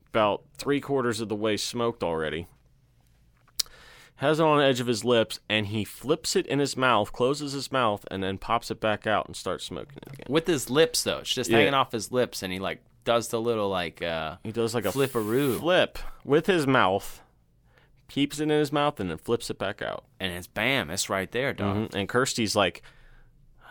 about 0.10 0.44
three 0.58 0.82
quarters 0.82 1.22
of 1.22 1.30
the 1.30 1.36
way 1.36 1.56
smoked 1.56 2.04
already. 2.04 2.48
Has 4.18 4.40
it 4.40 4.44
on 4.44 4.58
the 4.58 4.64
edge 4.66 4.80
of 4.80 4.88
his 4.88 5.04
lips 5.06 5.40
and 5.48 5.68
he 5.68 5.84
flips 5.84 6.36
it 6.36 6.48
in 6.48 6.60
his 6.60 6.76
mouth, 6.76 7.12
closes 7.14 7.54
his 7.54 7.72
mouth, 7.72 8.04
and 8.10 8.24
then 8.24 8.38
pops 8.38 8.72
it 8.72 8.80
back 8.80 9.06
out 9.08 9.28
and 9.28 9.36
starts 9.36 9.64
smoking 9.66 9.98
it 10.08 10.14
again. 10.14 10.26
With 10.30 10.48
his 10.48 10.70
lips 10.70 11.04
though. 11.04 11.20
It's 11.20 11.34
just 11.34 11.50
Yeah. 11.50 11.58
hanging 11.60 11.74
off 11.76 11.92
his 11.92 12.12
lips 12.12 12.42
and 12.44 12.52
he 12.52 12.60
like 12.60 12.82
does 13.04 13.28
the 13.30 13.40
little 13.40 13.70
like 13.70 14.02
uh 14.02 14.38
He 14.44 14.52
does 14.52 14.74
like 14.76 14.86
a 14.86 14.90
Flipperoo. 14.90 15.60
flip 15.60 16.00
with 16.26 16.48
his 16.48 16.66
mouth, 16.68 17.22
keeps 18.10 18.40
it 18.40 18.44
in 18.44 18.50
his 18.50 18.72
mouth, 18.74 19.00
and 19.00 19.10
then 19.10 19.18
flips 19.18 19.50
it 19.50 19.58
back 19.60 19.82
out. 19.82 20.04
and 20.20 20.34
it's 20.34 20.48
bam, 20.48 20.90
it's 20.90 21.10
right 21.10 21.32
there, 21.32 21.54
dog. 21.54 21.76
Mhm. 21.92 21.94
And 21.96 22.10
Kirsty's 22.10 22.56
like, 22.56 22.82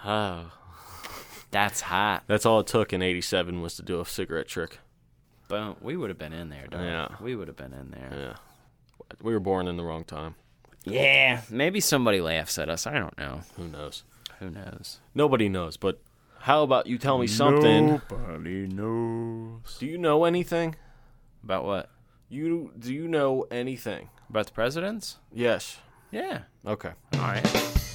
oh, 0.05 0.53
That's 1.53 1.81
hot. 1.81 2.25
That's 2.27 2.45
all 2.45 2.61
it 2.61 2.67
took 2.67 2.93
in 2.93 3.03
'87 3.03 3.63
was 3.63 3.77
to 3.77 3.83
do 3.83 4.01
a 4.01 4.05
cigarette 4.05 4.49
trick. 4.49 4.79
Boom. 5.49 5.77
We 5.81 5.97
would 5.97 6.11
have 6.11 6.19
been 6.19 6.33
in 6.33 6.51
there, 6.51 6.67
dog. 6.67 6.83
Yeah. 6.83 7.09
We 7.21 7.35
would 7.37 7.49
have 7.49 7.57
been 7.57 7.73
in 7.73 7.91
there. 7.93 8.11
Yeah, 8.13 8.37
we 9.23 9.33
were 9.33 9.41
born 9.41 9.69
in 9.69 9.77
the 9.77 9.85
wrong 9.85 10.05
time. 10.05 10.35
Yeah. 10.85 11.43
Maybe 11.51 11.81
somebody 11.81 12.21
laughs 12.21 12.59
at 12.59 12.69
us. 12.69 12.87
I 12.87 12.95
don't 12.95 13.17
know. 13.19 13.41
Who 13.57 13.69
knows? 13.69 14.05
Who 14.39 14.51
knows? 14.51 15.01
Nobody 15.15 15.49
knows. 15.49 15.77
But 15.77 16.01
how 16.41 16.63
about 16.63 16.87
you 16.87 16.99
tell 16.99 17.19
me 17.19 17.27
something? 17.27 18.01
Nobody 18.11 18.67
knows. 18.67 19.79
Do 19.79 19.87
you 19.87 19.99
know 19.99 20.25
anything? 20.25 20.77
About 21.43 21.65
what? 21.65 21.91
You 22.29 22.73
do 22.79 22.93
you 22.93 23.09
know 23.09 23.47
anything? 23.51 24.11
About 24.29 24.47
the 24.47 24.53
presidents? 24.53 25.17
Yes. 25.33 25.79
Yeah. 26.11 26.43
Okay. 26.67 26.93
All 27.15 27.21
right. 27.21 27.93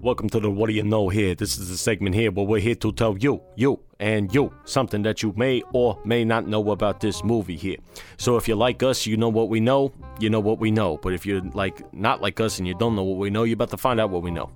Welcome 0.00 0.28
to 0.28 0.38
the 0.38 0.48
What 0.48 0.68
Do 0.68 0.74
You 0.74 0.84
Know 0.84 1.08
here. 1.08 1.34
This 1.34 1.58
is 1.58 1.70
the 1.70 1.76
segment 1.76 2.14
here 2.14 2.30
where 2.30 2.46
we're 2.46 2.60
here 2.60 2.76
to 2.76 2.92
tell 2.92 3.18
you, 3.18 3.42
you, 3.56 3.80
and 3.98 4.32
you 4.32 4.54
something 4.64 5.02
that 5.02 5.24
you 5.24 5.34
may 5.36 5.60
or 5.72 5.98
may 6.04 6.24
not 6.24 6.46
know 6.46 6.70
about 6.70 7.00
this 7.00 7.24
movie 7.24 7.56
here. 7.56 7.78
So 8.16 8.36
if 8.36 8.46
you're 8.46 8.56
like 8.56 8.80
us, 8.84 9.06
you 9.06 9.16
know 9.16 9.28
what 9.28 9.48
we 9.48 9.58
know, 9.58 9.92
you 10.20 10.30
know 10.30 10.38
what 10.38 10.60
we 10.60 10.70
know. 10.70 10.98
But 10.98 11.14
if 11.14 11.26
you're 11.26 11.40
like 11.40 11.92
not 11.92 12.22
like 12.22 12.38
us 12.38 12.58
and 12.60 12.68
you 12.68 12.74
don't 12.74 12.94
know 12.94 13.02
what 13.02 13.18
we 13.18 13.28
know, 13.28 13.42
you're 13.42 13.54
about 13.54 13.70
to 13.70 13.76
find 13.76 13.98
out 13.98 14.10
what 14.10 14.22
we 14.22 14.30
know. 14.30 14.52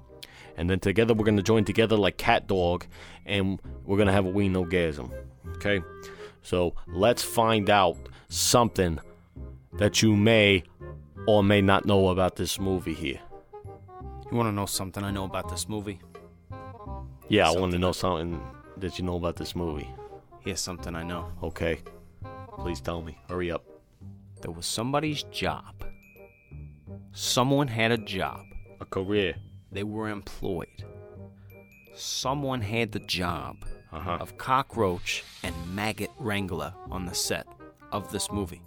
And 0.57 0.71
then 0.71 0.79
together 0.79 1.13
we're 1.13 1.25
gonna 1.25 1.43
join 1.43 1.65
together 1.65 1.97
like 1.97 2.19
cat 2.19 2.47
dog, 2.47 2.87
and 3.27 3.61
we're 3.85 3.99
gonna 3.99 4.13
have 4.13 4.27
a 4.27 4.31
ween 4.31 4.55
orgasm. 4.55 5.11
Okay? 5.57 5.83
So 6.43 6.77
let's 6.87 7.25
find 7.25 7.69
out 7.69 7.97
something 8.29 9.01
that 9.73 10.03
you 10.03 10.15
may 10.15 10.63
or 11.27 11.43
may 11.43 11.63
not 11.63 11.85
know 11.85 12.11
about 12.11 12.37
this 12.37 12.61
movie 12.61 12.95
here. 12.95 13.19
You 14.33 14.39
want 14.39 14.49
to 14.49 14.53
know 14.53 14.65
something 14.65 15.05
I 15.05 15.11
know 15.11 15.25
about 15.25 15.51
this 15.51 15.69
movie? 15.69 16.01
Yeah, 17.29 17.51
I 17.51 17.53
want 17.53 17.71
to 17.73 17.79
know 17.79 17.93
something 17.93 18.41
that 18.79 18.99
you 18.99 19.05
know 19.05 19.17
about 19.17 19.37
this 19.37 19.55
movie. 19.55 19.87
Here's 20.41 20.59
something 20.59 20.95
I 20.97 21.03
know. 21.03 21.31
Okay. 21.43 21.81
Please 22.57 22.81
tell 22.81 23.03
me. 23.03 23.19
Hurry 23.29 23.51
up. 23.51 23.63
There 24.41 24.51
was 24.51 24.65
somebody's 24.65 25.25
job. 25.25 25.85
Someone 27.13 27.69
had 27.69 27.93
a 27.93 27.99
job. 27.99 28.41
A 28.81 28.87
career. 28.87 29.35
They 29.71 29.83
were 29.83 30.09
employed. 30.09 30.83
Someone 31.95 32.63
had 32.63 32.93
the 32.93 33.01
job 33.01 33.57
Uh-huh. 33.93 34.17
of 34.19 34.39
cockroach 34.39 35.25
and 35.43 35.55
maggot 35.75 36.11
wrangler 36.19 36.73
on 36.91 37.05
the 37.05 37.15
set 37.15 37.47
of 37.93 38.11
this 38.11 38.33
movie. 38.33 38.63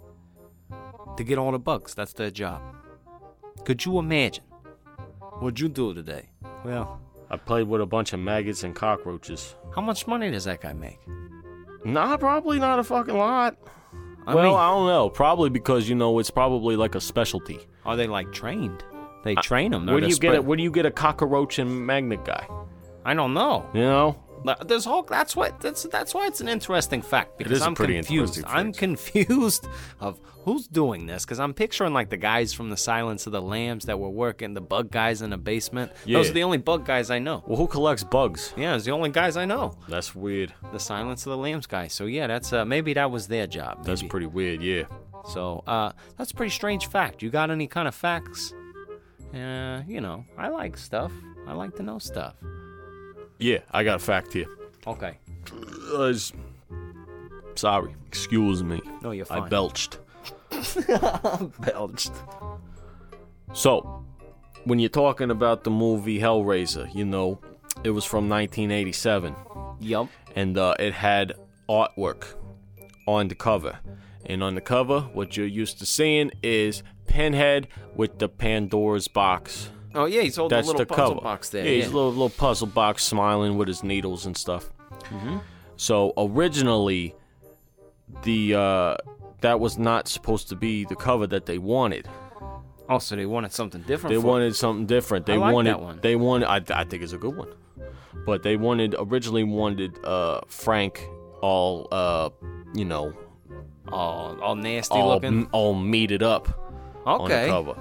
To 1.16 1.24
get 1.24 1.38
all 1.38 1.50
the 1.50 1.58
bugs, 1.58 1.92
that's 1.92 2.12
their 2.12 2.30
job. 2.30 2.62
Could 3.64 3.84
you 3.84 3.98
imagine? 3.98 4.44
What'd 5.40 5.60
you 5.60 5.68
do 5.68 5.92
today? 5.92 6.30
Well, 6.64 6.98
I 7.30 7.36
played 7.36 7.68
with 7.68 7.82
a 7.82 7.86
bunch 7.86 8.14
of 8.14 8.20
maggots 8.20 8.64
and 8.64 8.74
cockroaches. 8.74 9.54
how 9.74 9.82
much 9.82 10.06
money 10.06 10.30
does 10.30 10.44
that 10.44 10.62
guy 10.62 10.72
make? 10.72 10.98
Nah, 11.84 12.16
probably 12.16 12.58
not 12.58 12.78
a 12.78 12.84
fucking 12.84 13.16
lot. 13.16 13.56
I 14.26 14.34
well, 14.34 14.44
mean, 14.44 14.54
I 14.54 14.70
don't 14.70 14.86
know. 14.86 15.10
Probably 15.10 15.50
because 15.50 15.88
you 15.88 15.94
know 15.94 16.18
it's 16.18 16.30
probably 16.30 16.74
like 16.74 16.94
a 16.94 17.00
specialty. 17.00 17.60
are 17.84 17.96
they 17.96 18.06
like 18.06 18.32
trained? 18.32 18.82
They 19.24 19.34
train 19.36 19.72
them. 19.72 19.86
Where 19.86 20.00
do 20.00 20.08
you 20.08 20.16
get 20.16 20.34
it? 20.34 20.44
Where 20.44 20.56
do 20.56 20.62
you 20.62 20.70
get 20.70 20.86
a 20.86 20.90
cockroach 20.90 21.58
and 21.58 21.86
magnet 21.86 22.24
guy? 22.24 22.46
I 23.04 23.12
don't 23.14 23.34
know. 23.34 23.68
You 23.74 23.82
know? 23.82 24.22
There's 24.66 24.84
whole. 24.84 25.02
That's 25.02 25.34
what. 25.34 25.60
That's 25.60 25.84
that's 25.84 26.14
why 26.14 26.26
it's 26.26 26.40
an 26.40 26.48
interesting 26.48 27.02
fact 27.02 27.38
because 27.38 27.52
is 27.52 27.62
a 27.62 27.66
I'm 27.66 27.74
pretty 27.74 27.94
confused. 27.94 28.44
I'm 28.46 28.72
confused 28.72 29.66
of 30.00 30.20
who's 30.44 30.66
doing 30.66 31.06
this 31.06 31.24
because 31.24 31.40
I'm 31.40 31.54
picturing 31.54 31.92
like 31.92 32.10
the 32.10 32.16
guys 32.16 32.52
from 32.52 32.70
the 32.70 32.76
Silence 32.76 33.26
of 33.26 33.32
the 33.32 33.42
Lambs 33.42 33.86
that 33.86 33.98
were 33.98 34.10
working 34.10 34.54
the 34.54 34.60
bug 34.60 34.90
guys 34.90 35.22
in 35.22 35.30
the 35.30 35.36
basement. 35.36 35.92
Those 36.06 36.30
are 36.30 36.32
the 36.32 36.42
only 36.42 36.58
bug 36.58 36.86
guys 36.86 37.10
I 37.10 37.18
know. 37.18 37.42
Well, 37.46 37.56
who 37.56 37.66
collects 37.66 38.04
bugs? 38.04 38.54
Yeah, 38.56 38.76
it's 38.76 38.84
the 38.84 38.92
only 38.92 39.10
guys 39.10 39.36
I 39.36 39.44
know. 39.44 39.76
That's 39.88 40.14
weird. 40.14 40.54
The 40.72 40.80
Silence 40.80 41.26
of 41.26 41.30
the 41.30 41.38
Lambs 41.38 41.66
guys. 41.66 41.92
So 41.92 42.06
yeah, 42.06 42.26
that's 42.26 42.52
uh, 42.52 42.64
maybe 42.64 42.94
that 42.94 43.10
was 43.10 43.26
their 43.26 43.46
job. 43.46 43.84
That's 43.84 44.02
maybe. 44.02 44.10
pretty 44.10 44.26
weird. 44.26 44.62
Yeah. 44.62 44.84
So 45.32 45.64
uh, 45.66 45.92
that's 46.16 46.30
a 46.30 46.34
pretty 46.34 46.52
strange 46.52 46.86
fact. 46.88 47.22
You 47.22 47.30
got 47.30 47.50
any 47.50 47.66
kind 47.66 47.88
of 47.88 47.94
facts? 47.94 48.54
Uh, 49.34 49.82
you 49.86 50.00
know, 50.00 50.24
I 50.38 50.48
like 50.48 50.76
stuff. 50.76 51.12
I 51.46 51.52
like 51.52 51.74
to 51.76 51.82
know 51.82 51.98
stuff. 51.98 52.34
Yeah, 53.38 53.58
I 53.70 53.84
got 53.84 53.96
a 53.96 53.98
fact 53.98 54.32
here. 54.32 54.46
Okay. 54.86 55.18
Uh, 55.92 56.04
s- 56.04 56.32
sorry, 57.54 57.94
excuse 58.06 58.62
me. 58.62 58.80
No, 59.02 59.10
you're 59.10 59.24
fine. 59.26 59.42
I 59.42 59.48
belched. 59.48 59.98
belched. 61.60 62.12
So, 63.52 64.04
when 64.64 64.78
you're 64.78 64.88
talking 64.88 65.30
about 65.30 65.64
the 65.64 65.70
movie 65.70 66.18
Hellraiser, 66.18 66.92
you 66.94 67.04
know, 67.04 67.38
it 67.84 67.90
was 67.90 68.04
from 68.04 68.28
1987, 68.28 69.34
Yup. 69.80 70.08
and 70.34 70.56
uh, 70.58 70.74
it 70.78 70.92
had 70.94 71.34
artwork 71.68 72.34
on 73.06 73.28
the 73.28 73.34
cover. 73.34 73.78
And 74.24 74.42
on 74.42 74.56
the 74.56 74.60
cover, 74.60 75.02
what 75.12 75.36
you're 75.36 75.46
used 75.46 75.78
to 75.78 75.86
seeing 75.86 76.32
is 76.42 76.82
Pinhead 77.06 77.68
with 77.94 78.18
the 78.18 78.28
Pandora's 78.28 79.06
box. 79.06 79.70
Oh 79.96 80.04
yeah, 80.04 80.22
he's 80.22 80.36
holding 80.36 80.56
That's 80.56 80.68
a 80.68 80.70
little 80.72 80.86
the 80.86 80.94
puzzle 80.94 81.14
cover. 81.14 81.20
box 81.22 81.48
there. 81.50 81.64
Yeah, 81.64 81.70
he's 81.72 81.86
a 81.86 81.94
little, 81.94 82.10
little 82.10 82.30
puzzle 82.30 82.66
box 82.68 83.02
smiling 83.04 83.56
with 83.56 83.66
his 83.68 83.82
needles 83.82 84.26
and 84.26 84.36
stuff. 84.36 84.70
Mm-hmm. 85.04 85.38
So 85.76 86.12
originally, 86.18 87.14
the 88.22 88.54
uh, 88.54 88.96
that 89.40 89.58
was 89.60 89.78
not 89.78 90.08
supposed 90.08 90.48
to 90.50 90.56
be 90.56 90.84
the 90.84 90.96
cover 90.96 91.26
that 91.28 91.46
they 91.46 91.58
wanted. 91.58 92.08
Also, 92.88 93.16
they 93.16 93.26
wanted 93.26 93.52
something 93.52 93.82
different. 93.82 94.14
They 94.14 94.20
for 94.20 94.26
wanted 94.26 94.54
something 94.54 94.86
different. 94.86 95.26
They 95.26 95.36
like 95.38 95.52
wanted 95.52 95.70
that 95.70 95.80
one. 95.80 95.98
they 96.02 96.14
wanted 96.14 96.46
I, 96.46 96.60
I 96.80 96.84
think 96.84 97.02
it's 97.02 97.12
a 97.12 97.18
good 97.18 97.36
one. 97.36 97.48
But 98.24 98.42
they 98.42 98.56
wanted 98.56 98.94
originally 98.98 99.44
wanted 99.44 99.98
uh 100.04 100.40
Frank 100.46 101.04
all 101.42 101.88
uh 101.90 102.30
you 102.74 102.84
know 102.84 103.12
all, 103.88 104.40
all 104.40 104.54
nasty 104.56 104.94
all 104.96 105.08
looking. 105.08 105.46
all 105.52 105.74
meated 105.74 106.22
up 106.22 106.48
on 107.04 107.28
the 107.28 107.34
Okay. 107.36 107.48
cover. 107.48 107.76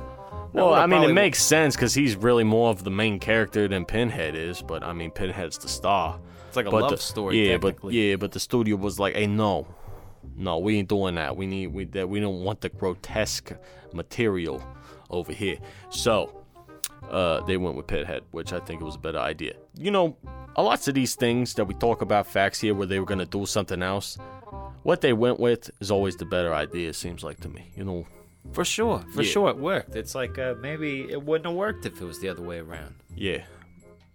No, 0.56 0.68
Well, 0.68 0.74
I 0.74 0.86
mean, 0.86 1.00
it 1.00 1.08
w- 1.08 1.14
makes 1.14 1.42
sense 1.44 1.76
because 1.76 1.94
he's 1.94 2.16
really 2.16 2.44
more 2.46 2.70
of 2.70 2.84
the 2.84 2.90
main 2.90 3.20
character 3.20 3.68
than 3.68 3.84
Pinhead 3.86 4.36
is. 4.36 4.62
But 4.62 4.84
I 4.84 4.94
mean, 4.94 5.12
Pinhead's 5.12 5.58
the 5.58 5.68
star. 5.68 6.20
It's 6.48 6.56
like 6.56 6.66
a 6.66 6.72
but 6.72 6.82
love 6.84 6.92
the, 6.92 6.98
story. 6.98 7.50
Yeah, 7.50 7.58
but 7.58 7.76
yeah, 7.92 8.16
but 8.16 8.32
the 8.32 8.40
studio 8.40 8.78
was 8.78 8.98
like, 8.98 9.16
"Hey, 9.16 9.28
no, 9.28 9.68
no, 10.38 10.60
we 10.60 10.78
ain't 10.78 10.88
doing 10.88 11.16
that. 11.16 11.36
We 11.36 11.46
need 11.46 11.68
we 11.68 11.84
that 11.86 12.08
we 12.08 12.20
don't 12.22 12.42
want 12.42 12.62
the 12.62 12.70
grotesque 12.70 13.52
material 13.94 14.64
over 15.10 15.34
here." 15.34 15.58
So, 15.90 16.34
uh, 17.10 17.42
they 17.42 17.58
went 17.58 17.76
with 17.76 17.88
Pinhead, 17.88 18.24
which 18.32 18.54
I 18.54 18.60
think 18.62 18.82
it 18.82 18.86
was 18.86 18.96
a 18.96 19.00
better 19.00 19.20
idea. 19.20 19.56
You 19.78 19.92
know, 19.92 20.16
a 20.56 20.64
lots 20.64 20.88
of 20.88 20.94
these 20.94 21.16
things 21.16 21.54
that 21.56 21.66
we 21.66 21.74
talk 21.74 22.02
about 22.02 22.28
facts 22.28 22.62
here, 22.62 22.74
where 22.74 22.88
they 22.88 23.00
were 23.00 23.06
gonna 23.06 23.26
do 23.26 23.46
something 23.46 23.84
else. 23.84 24.18
What 24.84 25.02
they 25.02 25.14
went 25.14 25.40
with 25.40 25.70
is 25.82 25.92
always 25.92 26.16
the 26.16 26.26
better 26.26 26.54
idea. 26.54 26.90
It 26.90 26.96
seems 26.96 27.24
like 27.24 27.42
to 27.42 27.50
me. 27.50 27.72
You 27.76 27.84
know, 27.84 28.08
For 28.54 28.64
sure, 28.64 29.04
for 29.14 29.22
Yeah. 29.24 29.30
sure, 29.30 29.50
it 29.50 29.58
worked. 29.58 29.96
It's 29.96 30.16
like 30.16 30.38
uh, 30.40 30.56
maybe 30.62 31.08
it 31.10 31.22
wouldn't 31.22 31.46
have 31.48 31.56
worked 31.56 31.86
if 31.86 32.00
it 32.02 32.06
was 32.06 32.20
the 32.20 32.30
other 32.30 32.42
way 32.44 32.60
around. 32.60 32.96
yeah. 33.16 33.44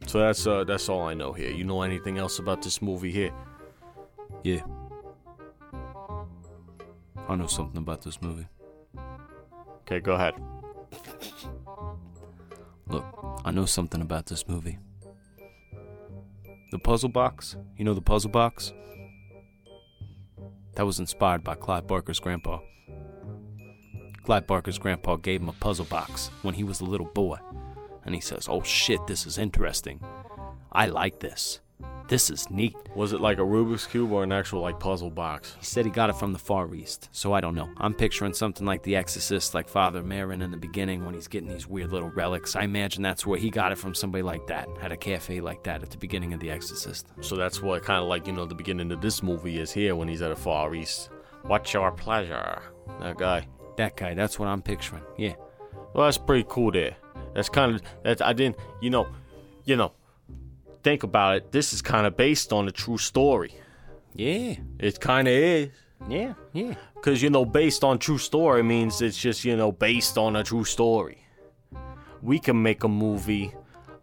So 0.07 0.19
that's 0.19 0.47
uh, 0.47 0.65
that's 0.65 0.89
all 0.89 1.03
I 1.03 1.13
know 1.13 1.35
here. 1.35 1.51
You 1.51 1.63
know 1.65 1.83
anything 1.83 2.17
else 2.17 2.39
about 2.39 2.63
this 2.63 2.81
movie 2.81 3.11
here? 3.13 3.33
Yeah. 4.43 4.63
I 7.29 7.37
know 7.37 7.47
something 7.47 7.77
about 7.77 8.01
this 8.03 8.21
movie. 8.23 8.47
Okay, 9.83 10.01
go 10.01 10.15
ahead. 10.15 10.35
Look, 12.89 13.05
I 13.45 13.51
know 13.51 13.67
something 13.67 14.01
about 14.01 14.25
this 14.27 14.49
movie. 14.49 14.79
The 16.73 16.79
puzzle 16.79 17.11
box, 17.11 17.57
you 17.77 17.85
know 17.85 17.95
the 17.95 18.01
puzzle 18.01 18.31
box? 18.31 18.73
That 20.77 20.87
was 20.87 20.99
inspired 20.99 21.45
by 21.45 21.57
Clive 21.57 21.87
Barker's 21.87 22.21
grandpa. 22.21 22.61
Clive 24.31 24.47
Barker's 24.47 24.79
grandpa 24.79 25.17
gave 25.17 25.41
him 25.41 25.49
a 25.49 25.55
puzzle 25.55 25.87
box 25.87 26.31
when 26.43 26.55
he 26.55 26.63
was 26.63 26.81
a 26.81 26.85
little 26.85 27.09
boy. 27.15 27.37
And 28.05 28.15
he 28.15 28.21
says, 28.21 28.47
Oh 28.49 28.63
shit, 28.63 29.05
this 29.09 29.27
is 29.27 29.39
interesting. 29.39 29.99
I 30.71 30.87
like 30.87 31.19
this. 31.19 31.59
This 32.07 32.31
is 32.31 32.49
neat. 32.49 32.77
Was 32.95 33.13
it 33.13 33.21
like 33.21 33.39
a 33.39 33.41
Rubik's 33.41 33.89
cube 33.89 34.13
or 34.13 34.23
an 34.23 34.31
actual 34.31 34.61
like 34.61 34.79
puzzle 34.79 35.11
box? 35.11 35.57
He 35.59 35.65
said 35.65 35.85
he 35.85 35.91
got 35.91 36.11
it 36.11 36.17
from 36.17 36.33
the 36.33 36.39
Far 36.39 36.73
East, 36.73 37.09
so 37.11 37.33
I 37.33 37.41
don't 37.41 37.57
know. 37.57 37.71
I'm 37.79 37.93
picturing 37.93 38.33
something 38.33 38.65
like 38.65 38.85
The 38.85 38.95
Exorcist, 38.95 39.53
like 39.53 39.69
Father 39.69 40.01
Merrin 40.01 40.45
in 40.45 40.53
the 40.53 40.57
beginning 40.57 41.05
when 41.05 41.15
he's 41.15 41.27
getting 41.27 41.49
these 41.49 41.67
weird 41.67 41.91
little 41.91 42.11
relics. 42.11 42.55
I 42.55 42.63
imagine 42.63 43.03
that's 43.03 43.27
where 43.27 43.37
he 43.37 43.51
got 43.51 43.73
it 43.73 43.79
from 43.79 43.97
somebody 43.97 44.23
like 44.23 44.47
that, 44.47 44.69
had 44.81 44.93
a 44.93 44.97
cafe 44.97 45.41
like 45.41 45.65
that 45.65 45.83
at 45.83 45.91
the 45.91 45.99
beginning 45.99 46.35
of 46.35 46.39
The 46.39 46.53
Exorcist. 46.53 47.09
So 47.21 47.35
that's 47.35 47.63
what 47.63 47.83
kind 47.83 48.01
of 48.01 48.09
like 48.09 48.29
you 48.29 48.33
know 48.33 48.47
the 48.47 48.55
beginning 48.55 48.93
of 48.93 49.01
this 49.01 49.25
movie 49.25 49.59
is 49.59 49.73
here 49.73 49.97
when 49.97 50.07
he's 50.07 50.23
at 50.23 50.31
a 50.31 50.37
Far 50.37 50.73
East. 50.73 51.11
What's 51.43 51.75
your 51.75 51.91
pleasure? 51.91 52.63
That 53.01 53.19
guy. 53.19 53.49
That 53.81 53.97
guy, 53.97 54.13
that's 54.13 54.39
what 54.39 54.47
I'm 54.47 54.61
picturing. 54.61 55.03
Yeah. 55.17 55.37
Well, 55.95 56.05
that's 56.05 56.19
pretty 56.19 56.45
cool 56.47 56.71
there. 56.71 56.97
That's 57.35 57.49
kind 57.49 57.75
of 57.75 57.83
that 58.03 58.21
I 58.21 58.35
didn't 58.35 58.57
you 58.83 58.91
know, 58.91 59.09
you 59.65 59.75
know. 59.75 59.93
Think 60.83 61.03
about 61.03 61.37
it. 61.37 61.53
This 61.53 61.73
is 61.73 61.81
kind 61.81 62.07
of 62.07 62.15
based 62.15 62.53
on 62.53 62.69
a 62.69 62.71
true 62.73 62.99
story. 62.99 63.55
Yeah. 64.13 64.57
It 64.79 65.01
kind 65.01 65.27
of 65.29 65.33
is. 65.33 65.71
Yeah. 66.11 66.35
Yeah. 66.53 66.75
Because, 66.95 67.23
you 67.23 67.31
know, 67.31 67.47
based 67.47 67.83
on 67.83 67.99
true 67.99 68.19
story 68.19 68.63
means 68.63 69.01
it's 69.01 69.17
just, 69.17 69.47
you 69.47 69.57
know, 69.57 69.73
based 69.73 70.19
on 70.19 70.37
a 70.37 70.45
true 70.45 70.65
story. 70.65 71.25
We 72.21 72.39
can 72.39 72.63
make 72.63 72.85
a 72.85 72.89
movie 72.89 73.55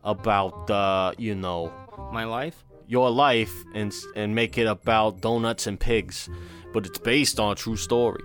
about, 0.04 0.72
uh, 0.72 1.12
you 1.20 1.36
know, 1.36 1.72
My 2.12 2.24
life? 2.24 2.64
your 2.88 3.12
life 3.12 3.54
and 3.76 3.94
and 4.16 4.34
make 4.34 4.58
it 4.58 4.66
about 4.66 5.22
donuts 5.22 5.68
and 5.68 5.80
pigs, 5.80 6.30
but 6.74 6.88
it's 6.88 6.98
based 6.98 7.40
on 7.40 7.52
a 7.52 7.56
true 7.56 7.78
story. 7.78 8.24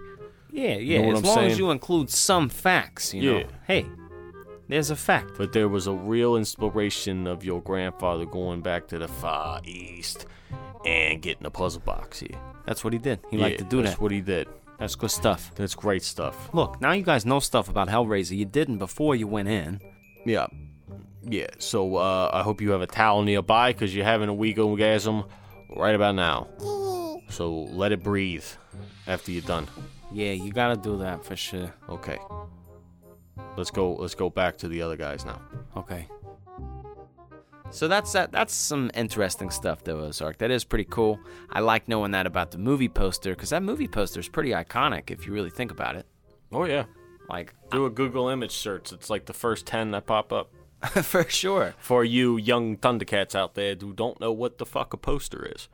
Yeah, 0.52 0.76
yeah. 0.76 1.00
know 1.00 1.08
what 1.08 1.16
as 1.16 1.24
long 1.24 1.38
as 1.46 1.58
you 1.58 1.70
include 1.70 2.10
some 2.10 2.48
facts, 2.48 3.14
you 3.14 3.22
know. 3.22 3.38
Yeah. 3.38 3.46
Hey, 3.66 3.86
there's 4.68 4.90
a 4.90 4.96
fact. 4.96 5.32
But 5.38 5.52
there 5.52 5.68
was 5.68 5.86
a 5.86 5.92
real 5.92 6.36
inspiration 6.36 7.26
of 7.26 7.42
your 7.42 7.62
grandfather 7.62 8.26
going 8.26 8.60
back 8.60 8.86
to 8.88 8.98
the 8.98 9.08
Far 9.08 9.60
East 9.64 10.26
and 10.84 11.22
getting 11.22 11.46
a 11.46 11.50
puzzle 11.50 11.80
box 11.80 12.20
here. 12.20 12.38
That's 12.66 12.84
what 12.84 12.92
he 12.92 12.98
did. 12.98 13.20
He 13.30 13.38
liked 13.38 13.58
to 13.58 13.64
do 13.64 13.78
that's 13.78 13.84
that. 13.84 13.90
That's 13.90 14.00
what 14.00 14.12
he 14.12 14.20
did. 14.20 14.48
That's 14.78 14.94
good 14.94 15.10
stuff. 15.10 15.52
That's 15.54 15.74
great 15.74 16.02
stuff. 16.02 16.52
Look, 16.52 16.80
now 16.80 16.92
you 16.92 17.02
guys 17.02 17.24
know 17.24 17.40
stuff 17.40 17.68
about 17.68 17.88
Hellraiser 17.88 18.36
you 18.36 18.44
didn't 18.44 18.78
before 18.78 19.14
you 19.14 19.26
went 19.26 19.48
in. 19.48 19.80
Yeah. 20.26 20.48
Yeah. 21.22 21.48
So 21.58 21.96
uh, 21.96 22.30
I 22.32 22.42
hope 22.42 22.60
you 22.60 22.72
have 22.72 22.82
a 22.82 22.86
towel 22.86 23.22
nearby 23.22 23.72
because 23.72 23.94
you're 23.94 24.04
having 24.04 24.28
a 24.28 24.34
weak 24.34 24.58
orgasm 24.58 25.24
right 25.76 25.94
about 25.94 26.14
now. 26.14 26.48
So 27.30 27.52
let 27.70 27.92
it 27.92 28.02
breathe 28.02 28.44
after 29.06 29.30
you're 29.32 29.42
done. 29.42 29.68
Yeah, 30.12 30.32
you 30.32 30.52
gotta 30.52 30.76
do 30.76 30.98
that 30.98 31.24
for 31.24 31.36
sure. 31.36 31.72
Okay. 31.88 32.18
Let's 33.56 33.70
go. 33.70 33.94
Let's 33.94 34.14
go 34.14 34.30
back 34.30 34.56
to 34.58 34.68
the 34.68 34.82
other 34.82 34.96
guys 34.96 35.24
now. 35.24 35.40
Okay. 35.76 36.06
So 37.70 37.88
that's 37.88 38.12
that. 38.12 38.32
That's 38.32 38.54
some 38.54 38.90
interesting 38.94 39.50
stuff, 39.50 39.82
though, 39.84 40.00
Ozark. 40.00 40.38
That 40.38 40.50
is 40.50 40.64
pretty 40.64 40.84
cool. 40.84 41.18
I 41.50 41.60
like 41.60 41.88
knowing 41.88 42.10
that 42.12 42.26
about 42.26 42.50
the 42.50 42.58
movie 42.58 42.88
poster 42.88 43.30
because 43.30 43.50
that 43.50 43.62
movie 43.62 43.88
poster 43.88 44.20
is 44.20 44.28
pretty 44.28 44.50
iconic 44.50 45.10
if 45.10 45.26
you 45.26 45.32
really 45.32 45.50
think 45.50 45.70
about 45.70 45.96
it. 45.96 46.06
Oh 46.52 46.64
yeah. 46.64 46.84
Like, 47.28 47.54
Do 47.70 47.86
a 47.86 47.90
Google 47.90 48.28
image 48.28 48.52
search. 48.52 48.92
It's 48.92 49.08
like 49.08 49.24
the 49.24 49.32
first 49.32 49.64
ten 49.64 49.90
that 49.92 50.06
pop 50.06 50.32
up. 50.32 50.50
for 50.82 51.24
sure. 51.28 51.74
For 51.78 52.04
you 52.04 52.36
young 52.36 52.76
Thundercats 52.76 53.34
out 53.34 53.54
there 53.54 53.74
who 53.80 53.92
don't 53.92 54.20
know 54.20 54.32
what 54.32 54.58
the 54.58 54.66
fuck 54.66 54.92
a 54.92 54.96
poster 54.96 55.50
is. 55.54 55.68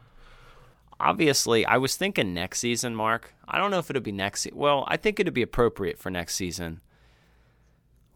Obviously, 1.00 1.64
I 1.64 1.76
was 1.76 1.96
thinking 1.96 2.34
next 2.34 2.58
season, 2.58 2.94
Mark. 2.94 3.34
I 3.46 3.58
don't 3.58 3.70
know 3.70 3.78
if 3.78 3.88
it'll 3.88 4.02
be 4.02 4.12
next. 4.12 4.42
Se- 4.42 4.50
well, 4.52 4.84
I 4.88 4.96
think 4.96 5.20
it'd 5.20 5.32
be 5.32 5.42
appropriate 5.42 5.98
for 5.98 6.10
next 6.10 6.34
season. 6.34 6.80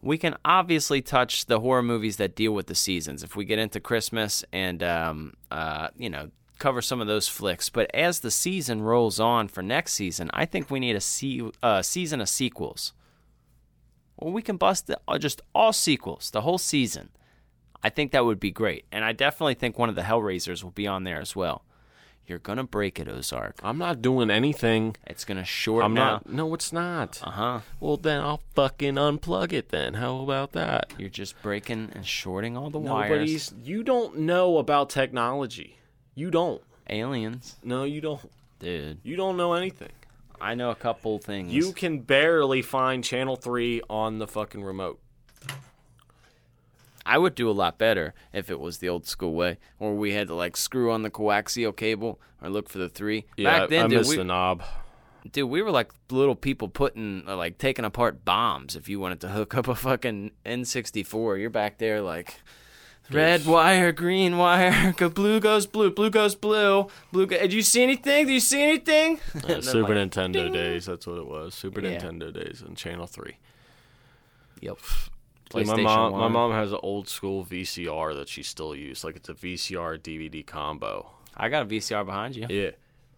We 0.01 0.17
can 0.17 0.35
obviously 0.43 1.01
touch 1.01 1.45
the 1.45 1.61
horror 1.61 1.81
movies 1.81 2.17
that 2.17 2.35
deal 2.35 2.51
with 2.51 2.67
the 2.67 2.75
seasons 2.75 3.23
if 3.23 3.37
we 3.37 3.45
get 3.45 3.57
into 3.57 3.79
Christmas 3.79 4.43
and 4.51 4.83
um, 4.83 5.33
uh, 5.49 5.87
you 5.95 6.09
know 6.09 6.29
cover 6.59 6.81
some 6.81 6.99
of 6.99 7.07
those 7.07 7.29
flicks. 7.29 7.69
But 7.69 7.89
as 7.93 8.19
the 8.19 8.31
season 8.31 8.81
rolls 8.81 9.19
on 9.19 9.47
for 9.47 9.61
next 9.61 9.93
season, 9.93 10.29
I 10.33 10.45
think 10.45 10.69
we 10.69 10.81
need 10.81 10.97
a 10.97 11.01
se- 11.01 11.51
uh, 11.61 11.81
season 11.81 12.19
of 12.19 12.27
sequels. 12.27 12.91
Well, 14.17 14.33
we 14.33 14.41
can 14.41 14.57
bust 14.57 14.87
the, 14.87 14.99
uh, 15.07 15.17
just 15.17 15.41
all 15.55 15.73
sequels, 15.73 16.31
the 16.31 16.41
whole 16.41 16.57
season. 16.57 17.09
I 17.81 17.89
think 17.89 18.11
that 18.11 18.25
would 18.25 18.39
be 18.39 18.51
great, 18.51 18.85
and 18.91 19.03
I 19.03 19.11
definitely 19.11 19.55
think 19.55 19.77
one 19.77 19.89
of 19.89 19.95
the 19.95 20.03
Hellraisers 20.03 20.63
will 20.63 20.71
be 20.71 20.87
on 20.87 21.03
there 21.03 21.19
as 21.19 21.35
well. 21.35 21.65
You're 22.25 22.39
gonna 22.39 22.63
break 22.63 22.99
it, 22.99 23.07
Ozark. 23.09 23.59
I'm 23.63 23.77
not 23.77 24.01
doing 24.01 24.29
anything. 24.31 24.95
It's 25.05 25.25
gonna 25.25 25.43
short. 25.43 25.83
I'm 25.83 25.97
out. 25.97 26.25
not. 26.25 26.33
No, 26.33 26.53
it's 26.53 26.71
not. 26.71 27.19
Uh 27.23 27.31
huh. 27.31 27.59
Well, 27.81 27.97
then 27.97 28.21
I'll 28.21 28.41
fucking 28.55 28.95
unplug 28.95 29.51
it. 29.51 29.69
Then 29.69 29.95
how 29.95 30.21
about 30.21 30.53
that? 30.53 30.93
You're 30.97 31.09
just 31.09 31.41
breaking 31.41 31.91
and 31.93 32.05
shorting 32.05 32.55
all 32.55 32.69
the 32.69 32.79
Nobody's. 32.79 33.51
wires. 33.51 33.53
You 33.67 33.83
don't 33.83 34.19
know 34.19 34.57
about 34.57 34.89
technology. 34.89 35.77
You 36.15 36.31
don't. 36.31 36.61
Aliens, 36.89 37.55
No, 37.63 37.83
you 37.85 38.01
don't. 38.01 38.21
dude. 38.59 38.99
You 39.03 39.15
don't 39.15 39.35
know 39.37 39.53
anything. 39.53 39.91
I 40.39 40.53
know 40.55 40.69
a 40.69 40.75
couple 40.75 41.17
things. 41.19 41.53
You 41.53 41.71
can 41.71 41.99
barely 41.99 42.61
find 42.61 43.03
channel 43.03 43.35
three 43.37 43.81
on 43.89 44.19
the 44.19 44.27
fucking 44.27 44.61
remote. 44.63 44.99
I 47.05 47.17
would 47.17 47.35
do 47.35 47.49
a 47.49 47.51
lot 47.51 47.77
better 47.77 48.13
if 48.31 48.49
it 48.49 48.59
was 48.59 48.77
the 48.77 48.89
old 48.89 49.05
school 49.07 49.33
way, 49.33 49.57
or 49.79 49.95
we 49.95 50.13
had 50.13 50.27
to 50.27 50.35
like 50.35 50.55
screw 50.55 50.91
on 50.91 51.01
the 51.03 51.09
coaxial 51.11 51.75
cable 51.75 52.19
or 52.41 52.49
look 52.49 52.69
for 52.69 52.77
the 52.77 52.89
three. 52.89 53.25
Yeah, 53.37 53.59
Back 53.59 53.69
then, 53.69 53.81
I, 53.81 53.85
I 53.85 53.87
dude, 53.89 53.97
missed 53.99 54.09
we, 54.11 54.17
the 54.17 54.23
knob. 54.23 54.63
Dude, 55.31 55.49
we 55.49 55.61
were 55.61 55.71
like 55.71 55.91
little 56.11 56.35
people 56.35 56.67
putting, 56.67 57.23
uh, 57.27 57.37
like, 57.37 57.57
taking 57.57 57.85
apart 57.85 58.25
bombs. 58.25 58.75
If 58.75 58.89
you 58.89 58.99
wanted 58.99 59.21
to 59.21 59.29
hook 59.29 59.55
up 59.55 59.67
a 59.69 59.75
fucking 59.75 60.31
N64, 60.45 61.39
you're 61.39 61.49
back 61.49 61.77
there 61.77 62.01
like, 62.01 62.41
red 63.09 63.45
wire, 63.45 63.91
green 63.93 64.37
wire, 64.37 64.93
go 64.97 65.07
blue 65.09 65.39
goes 65.39 65.65
blue, 65.65 65.91
blue 65.91 66.09
goes 66.09 66.35
blue, 66.35 66.87
blue. 67.13 67.25
Go- 67.25 67.37
Did 67.39 67.53
you 67.53 67.61
see 67.61 67.83
anything? 67.83 68.27
Do 68.27 68.33
you 68.33 68.39
see 68.41 68.61
anything? 68.61 69.19
Uh, 69.35 69.39
And 69.39 69.43
then, 69.47 69.61
Super 69.61 69.95
like, 69.95 70.09
Nintendo 70.09 70.33
ding. 70.33 70.51
days. 70.53 70.85
That's 70.87 71.07
what 71.07 71.17
it 71.17 71.27
was. 71.27 71.53
Super 71.53 71.79
Yeah. 71.81 71.99
Nintendo 72.01 72.33
days 72.33 72.61
on 72.67 72.75
Channel 72.75 73.07
Three. 73.07 73.37
Yep. 74.61 74.77
Dude, 75.53 75.67
my 75.67 75.73
PlayStation 75.75 75.83
mom, 75.83 76.11
my 76.13 76.27
mom 76.27 76.51
has 76.51 76.71
an 76.71 76.79
old 76.83 77.07
school 77.07 77.45
VCR 77.45 78.15
that 78.15 78.27
she 78.27 78.43
still 78.43 78.75
uses. 78.75 79.03
Like 79.03 79.15
it's 79.15 79.29
a 79.29 79.33
VCR 79.33 79.99
DVD 79.99 80.45
combo. 80.45 81.09
I 81.35 81.49
got 81.49 81.63
a 81.63 81.65
VCR 81.65 82.05
behind 82.05 82.35
you. 82.35 82.47
Yeah, 82.49 82.71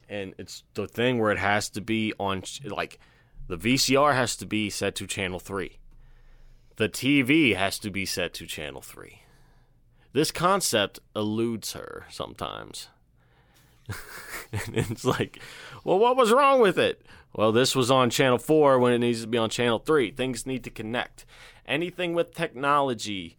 and 0.09 0.33
it's 0.37 0.63
the 0.73 0.87
thing 0.87 1.19
where 1.19 1.31
it 1.31 1.39
has 1.39 1.69
to 1.69 1.81
be 1.81 2.13
on 2.19 2.43
like 2.65 2.99
the 3.47 3.57
VCR 3.57 4.13
has 4.13 4.35
to 4.37 4.45
be 4.45 4.69
set 4.69 4.95
to 4.95 5.07
channel 5.07 5.39
three. 5.39 5.77
The 6.77 6.89
TV 6.89 7.55
has 7.55 7.79
to 7.79 7.89
be 7.89 8.05
set 8.05 8.33
to 8.35 8.45
channel 8.45 8.81
three. 8.81 9.21
This 10.11 10.31
concept 10.31 10.99
eludes 11.15 11.73
her 11.73 12.05
sometimes. 12.09 12.89
and 14.51 14.75
it's 14.75 15.05
like, 15.05 15.39
well, 15.83 15.99
what 15.99 16.17
was 16.17 16.31
wrong 16.31 16.59
with 16.59 16.77
it? 16.77 17.05
Well, 17.33 17.51
this 17.51 17.75
was 17.75 17.91
on 17.91 18.09
channel 18.09 18.37
four 18.37 18.79
when 18.79 18.93
it 18.93 18.99
needs 18.99 19.21
to 19.21 19.27
be 19.27 19.37
on 19.37 19.49
channel 19.49 19.79
three. 19.79 20.11
Things 20.11 20.45
need 20.45 20.63
to 20.63 20.69
connect. 20.69 21.25
Anything 21.67 22.13
with 22.13 22.33
technology, 22.33 23.37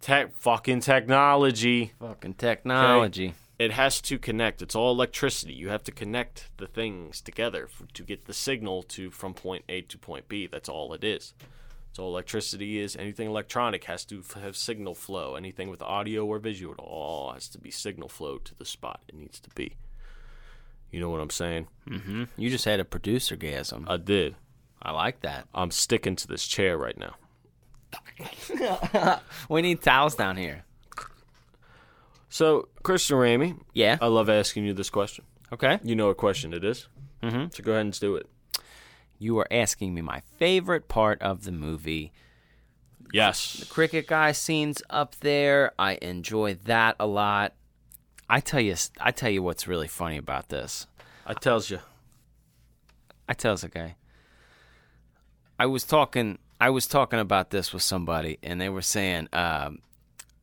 tech, 0.00 0.34
fucking 0.36 0.80
technology 0.80 1.92
Fucking 2.00 2.34
technology. 2.34 3.34
it 3.58 3.72
has 3.72 4.00
to 4.02 4.18
connect. 4.18 4.60
It's 4.62 4.74
all 4.74 4.92
electricity. 4.92 5.54
You 5.54 5.68
have 5.70 5.82
to 5.84 5.92
connect 5.92 6.50
the 6.58 6.66
things 6.66 7.20
together 7.20 7.68
to 7.94 8.02
get 8.02 8.26
the 8.26 8.34
signal 8.34 8.82
to 8.84 9.10
from 9.10 9.32
point 9.34 9.64
A 9.68 9.80
to 9.82 9.98
point 9.98 10.28
B. 10.28 10.46
That's 10.46 10.68
all 10.68 10.92
it 10.92 11.02
is. 11.04 11.32
So 11.92 12.04
electricity 12.06 12.78
is. 12.78 12.96
Anything 12.96 13.28
electronic 13.28 13.84
has 13.84 14.04
to 14.06 14.20
f- 14.20 14.40
have 14.42 14.56
signal 14.56 14.94
flow. 14.94 15.34
Anything 15.34 15.68
with 15.68 15.82
audio 15.82 16.24
or 16.26 16.38
visual, 16.38 16.72
it 16.74 16.78
all 16.80 17.32
has 17.32 17.48
to 17.48 17.58
be 17.58 17.70
signal 17.70 18.08
flow 18.08 18.38
to 18.38 18.54
the 18.54 18.64
spot 18.64 19.00
it 19.08 19.14
needs 19.14 19.38
to 19.40 19.50
be. 19.50 19.74
You 20.90 21.00
know 21.00 21.10
what 21.10 21.20
I'm 21.20 21.30
saying? 21.30 21.68
hmm 21.88 22.24
You 22.36 22.50
just 22.50 22.64
had 22.66 22.80
a 22.80 22.84
producer 22.84 23.36
gasm. 23.36 23.84
I 23.88 23.96
did. 23.98 24.36
I 24.82 24.90
like 24.92 25.20
that. 25.20 25.46
I'm 25.54 25.70
sticking 25.70 26.16
to 26.16 26.26
this 26.26 26.46
chair 26.46 26.76
right 26.76 26.96
now. 26.98 27.14
We 29.48 29.62
need 29.62 29.82
towels 29.82 30.14
down 30.14 30.36
here. 30.36 30.64
So, 32.28 32.68
Christian 32.82 33.16
Ramey, 33.16 33.58
Yeah. 33.74 33.98
I 34.00 34.06
love 34.06 34.28
asking 34.30 34.64
you 34.64 34.72
this 34.72 34.90
question. 34.90 35.24
Okay. 35.52 35.78
You 35.84 35.94
know 35.94 36.06
what 36.08 36.16
question 36.16 36.54
it 36.54 36.64
is. 36.64 36.88
Mm-hmm. 37.22 37.46
So 37.52 37.62
go 37.62 37.72
ahead 37.72 37.82
and 37.82 38.00
do 38.00 38.16
it. 38.16 38.26
You 39.18 39.38
are 39.38 39.46
asking 39.50 39.94
me 39.94 40.00
my 40.00 40.22
favorite 40.38 40.88
part 40.88 41.20
of 41.22 41.44
the 41.44 41.52
movie. 41.52 42.12
Yes. 43.12 43.54
The 43.54 43.66
cricket 43.66 44.06
guy 44.06 44.32
scenes 44.32 44.82
up 44.88 45.14
there. 45.16 45.72
I 45.78 45.98
enjoy 46.00 46.54
that 46.64 46.96
a 46.98 47.06
lot. 47.06 47.52
I 48.28 48.40
tell 48.40 48.60
you, 48.60 48.74
I 48.98 49.10
tell 49.10 49.28
you 49.30 49.42
what's 49.42 49.68
really 49.68 49.88
funny 49.88 50.16
about 50.16 50.48
this. 50.48 50.86
I 51.26 51.34
tells 51.34 51.68
you. 51.70 51.80
I 53.28 53.34
tells 53.34 53.62
a 53.62 53.68
guy. 53.68 53.96
I 55.58 55.66
was 55.66 55.84
talking. 55.84 56.38
I 56.62 56.70
was 56.70 56.86
talking 56.86 57.18
about 57.18 57.50
this 57.50 57.72
with 57.72 57.82
somebody, 57.82 58.38
and 58.40 58.60
they 58.60 58.68
were 58.68 58.82
saying, 58.82 59.26
um, 59.32 59.80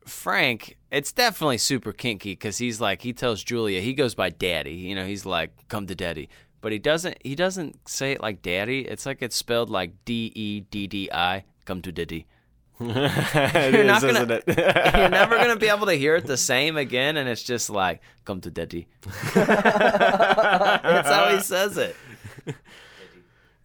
Frank, 0.06 0.76
it's 0.92 1.14
definitely 1.14 1.60
super 1.60 1.94
kinky 1.94 2.34
because 2.34 2.58
he's 2.58 2.82
like 2.82 3.02
he 3.04 3.14
tells 3.14 3.42
Julia 3.42 3.80
he 3.80 3.94
goes 3.94 4.16
by 4.16 4.30
Daddy. 4.30 4.74
You 4.74 4.96
know, 4.96 5.06
he's 5.06 5.26
like 5.26 5.52
come 5.70 5.88
to 5.88 5.96
Daddy, 5.96 6.28
but 6.60 6.74
he 6.74 6.78
doesn't. 6.80 7.18
He 7.24 7.36
doesn't 7.36 7.88
say 7.88 8.12
it 8.12 8.22
like 8.22 8.42
Daddy. 8.42 8.82
It's 8.82 9.06
like 9.06 9.22
it's 9.22 9.38
spelled 9.38 9.70
like 9.70 9.94
D 10.04 10.30
E 10.36 10.60
D 10.60 10.88
D 10.88 11.10
I. 11.14 11.46
Come 11.64 11.82
to 11.84 11.92
Daddy. 11.94 12.28
You're 12.82 12.90
is, 12.98 13.88
not 13.88 14.02
gonna- 14.02 14.20
isn't 14.20 14.32
it? 14.32 14.44
You're 14.98 15.08
never 15.10 15.38
gonna 15.38 15.56
be 15.56 15.70
able 15.70 15.86
to 15.86 15.94
hear 15.94 16.18
it 16.18 16.26
the 16.26 16.36
same 16.52 16.76
again, 16.76 17.16
and 17.16 17.30
it's 17.30 17.44
just 17.44 17.70
like 17.70 18.02
come 18.26 18.42
to 18.42 18.52
Daddy. 18.52 18.90
That's 19.36 21.08
how 21.08 21.30
he 21.34 21.40
says 21.40 21.78
it. 21.78 21.96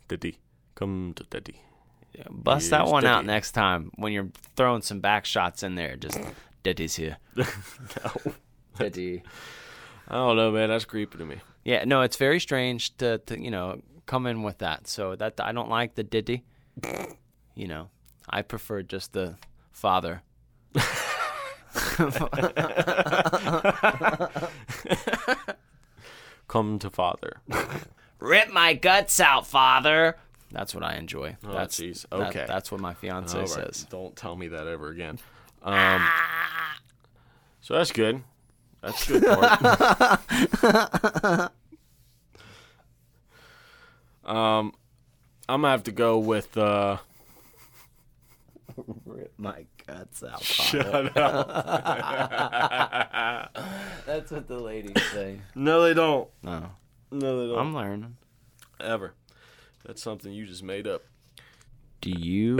Daddy, 0.06 0.38
come 0.76 1.14
to 1.16 1.24
daddy. 1.24 1.60
Bust 2.30 2.70
that 2.70 2.86
one 2.86 3.04
out 3.04 3.24
next 3.24 3.52
time 3.52 3.90
when 3.96 4.12
you're 4.12 4.30
throwing 4.56 4.82
some 4.82 5.00
back 5.00 5.24
shots 5.24 5.62
in 5.62 5.74
there. 5.74 5.96
Just 5.96 6.18
Daddy's 6.62 6.96
here. 6.96 7.18
no. 7.36 7.46
Daddy. 8.78 9.22
I 10.08 10.14
don't 10.14 10.36
know, 10.36 10.50
man. 10.50 10.68
That's 10.68 10.84
creepy 10.84 11.18
to 11.18 11.24
me. 11.24 11.36
Yeah, 11.64 11.84
no, 11.84 12.02
it's 12.02 12.16
very 12.16 12.40
strange 12.40 12.96
to, 12.98 13.18
to 13.18 13.40
you 13.40 13.50
know 13.50 13.80
come 14.06 14.26
in 14.26 14.42
with 14.42 14.58
that. 14.58 14.86
So 14.86 15.16
that 15.16 15.40
I 15.40 15.52
don't 15.52 15.70
like 15.70 15.94
the 15.94 16.02
Diddy. 16.02 16.44
You 17.54 17.68
know, 17.68 17.88
I 18.28 18.42
prefer 18.42 18.82
just 18.82 19.12
the 19.12 19.36
father. 19.72 20.22
Come 26.48 26.78
to 26.80 26.90
father. 26.90 27.40
Rip 28.18 28.52
my 28.52 28.74
guts 28.74 29.18
out, 29.20 29.46
father. 29.46 30.16
That's 30.54 30.74
what 30.74 30.82
I 30.84 30.94
enjoy. 30.94 31.36
Oh, 31.46 31.52
that's 31.52 31.78
jeez. 31.80 32.06
that- 32.08 32.28
Okay. 32.28 32.44
that's 32.46 32.72
what 32.72 32.80
my 32.80 32.94
fiance 32.94 33.38
right. 33.38 33.48
says. 33.48 33.86
Don't 33.90 34.16
tell 34.16 34.36
me 34.36 34.48
that 34.48 34.66
ever 34.66 34.88
again. 34.88 35.18
Um, 35.62 36.06
so 37.60 37.74
that's 37.74 37.92
good. 37.92 38.22
That's 38.80 39.10
a 39.10 39.20
good 39.20 40.60
part. 40.60 41.52
um, 44.24 44.72
I'm 45.48 45.60
gonna 45.62 45.70
have 45.70 45.84
to 45.84 45.92
go 45.92 46.18
with. 46.18 46.56
Uh, 46.56 46.98
Rip 49.06 49.32
my 49.38 49.66
guts 49.86 50.24
out. 50.24 50.42
shut 50.42 50.84
up. 50.86 51.14
That's 54.06 54.30
what 54.32 54.48
the 54.48 54.58
ladies 54.58 55.00
say. 55.12 55.40
No, 55.54 55.82
they 55.82 55.94
don't. 55.94 56.28
No, 56.42 56.70
No, 57.12 57.40
they 57.46 57.52
don't. 57.52 57.58
I'm 57.60 57.72
learning. 57.74 58.16
Ever. 58.80 59.12
That's 59.84 60.02
something 60.02 60.32
you 60.32 60.46
just 60.46 60.62
made 60.62 60.86
up. 60.86 61.02
Do 62.00 62.10
you 62.10 62.58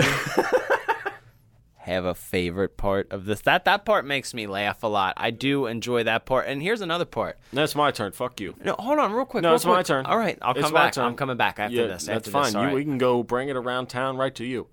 have 1.76 2.04
a 2.04 2.14
favorite 2.14 2.76
part 2.76 3.10
of 3.12 3.24
this? 3.24 3.40
That 3.42 3.64
that 3.64 3.84
part 3.84 4.04
makes 4.04 4.34
me 4.34 4.46
laugh 4.46 4.82
a 4.82 4.86
lot. 4.86 5.14
I 5.16 5.30
do 5.30 5.66
enjoy 5.66 6.04
that 6.04 6.26
part. 6.26 6.46
And 6.46 6.62
here's 6.62 6.80
another 6.80 7.04
part. 7.04 7.38
That's 7.52 7.74
my 7.74 7.90
turn. 7.90 8.12
Fuck 8.12 8.40
you. 8.40 8.54
No, 8.64 8.74
hold 8.78 8.98
on, 8.98 9.12
real 9.12 9.24
quick. 9.24 9.42
No, 9.42 9.50
real 9.50 9.56
it's 9.56 9.64
my 9.64 9.82
turn. 9.82 10.06
All 10.06 10.18
right, 10.18 10.38
I'll 10.42 10.52
It's 10.52 10.62
come 10.62 10.72
my 10.72 10.84
back. 10.84 10.92
turn. 10.94 11.04
I'm 11.04 11.14
coming 11.16 11.36
back 11.36 11.58
after 11.58 11.76
yeah, 11.76 11.86
this. 11.86 12.06
that's 12.06 12.28
fine. 12.28 12.44
This. 12.44 12.54
You, 12.54 12.60
right. 12.60 12.74
we 12.74 12.84
can 12.84 12.98
go 12.98 13.22
bring 13.22 13.48
it 13.48 13.56
around 13.56 13.86
town 13.88 14.16
right 14.16 14.34
to 14.34 14.44
you. 14.44 14.68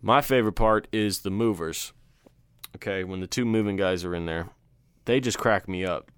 My 0.00 0.20
favorite 0.20 0.52
part 0.52 0.86
is 0.92 1.20
the 1.20 1.30
movers. 1.30 1.92
Okay, 2.76 3.02
when 3.02 3.20
the 3.20 3.26
two 3.26 3.44
moving 3.44 3.76
guys 3.76 4.04
are 4.04 4.14
in 4.14 4.26
there, 4.26 4.48
they 5.06 5.18
just 5.18 5.38
crack 5.38 5.68
me 5.68 5.84
up. 5.84 6.10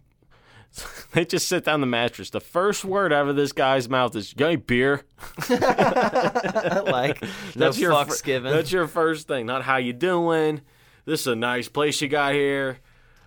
they 1.13 1.25
just 1.25 1.49
sit 1.49 1.65
down 1.65 1.81
the 1.81 1.87
mattress. 1.87 2.31
The 2.31 2.41
first 2.41 2.85
word 2.85 3.13
out 3.13 3.29
of 3.29 3.37
this 3.37 3.53
guy's 3.53 3.89
mouth 3.89 4.15
is 4.15 4.33
"Got 4.35 4.47
any 4.47 4.57
beer?" 4.57 5.03
like 5.51 7.21
That's 7.55 7.57
no 7.57 7.71
your 7.73 7.93
fucks 7.93 8.21
fir- 8.21 8.25
given. 8.27 8.53
That's 8.53 8.73
your 8.73 8.87
first 8.87 9.27
thing. 9.29 9.47
Not 9.47 9.63
how 9.63 9.77
you 9.77 9.93
doing. 9.93 10.61
This 11.05 11.23
is 11.23 11.27
a 11.29 11.37
nice 11.37 11.69
place 11.69 12.01
you 12.01 12.09
got 12.09 12.35
here. 12.35 12.79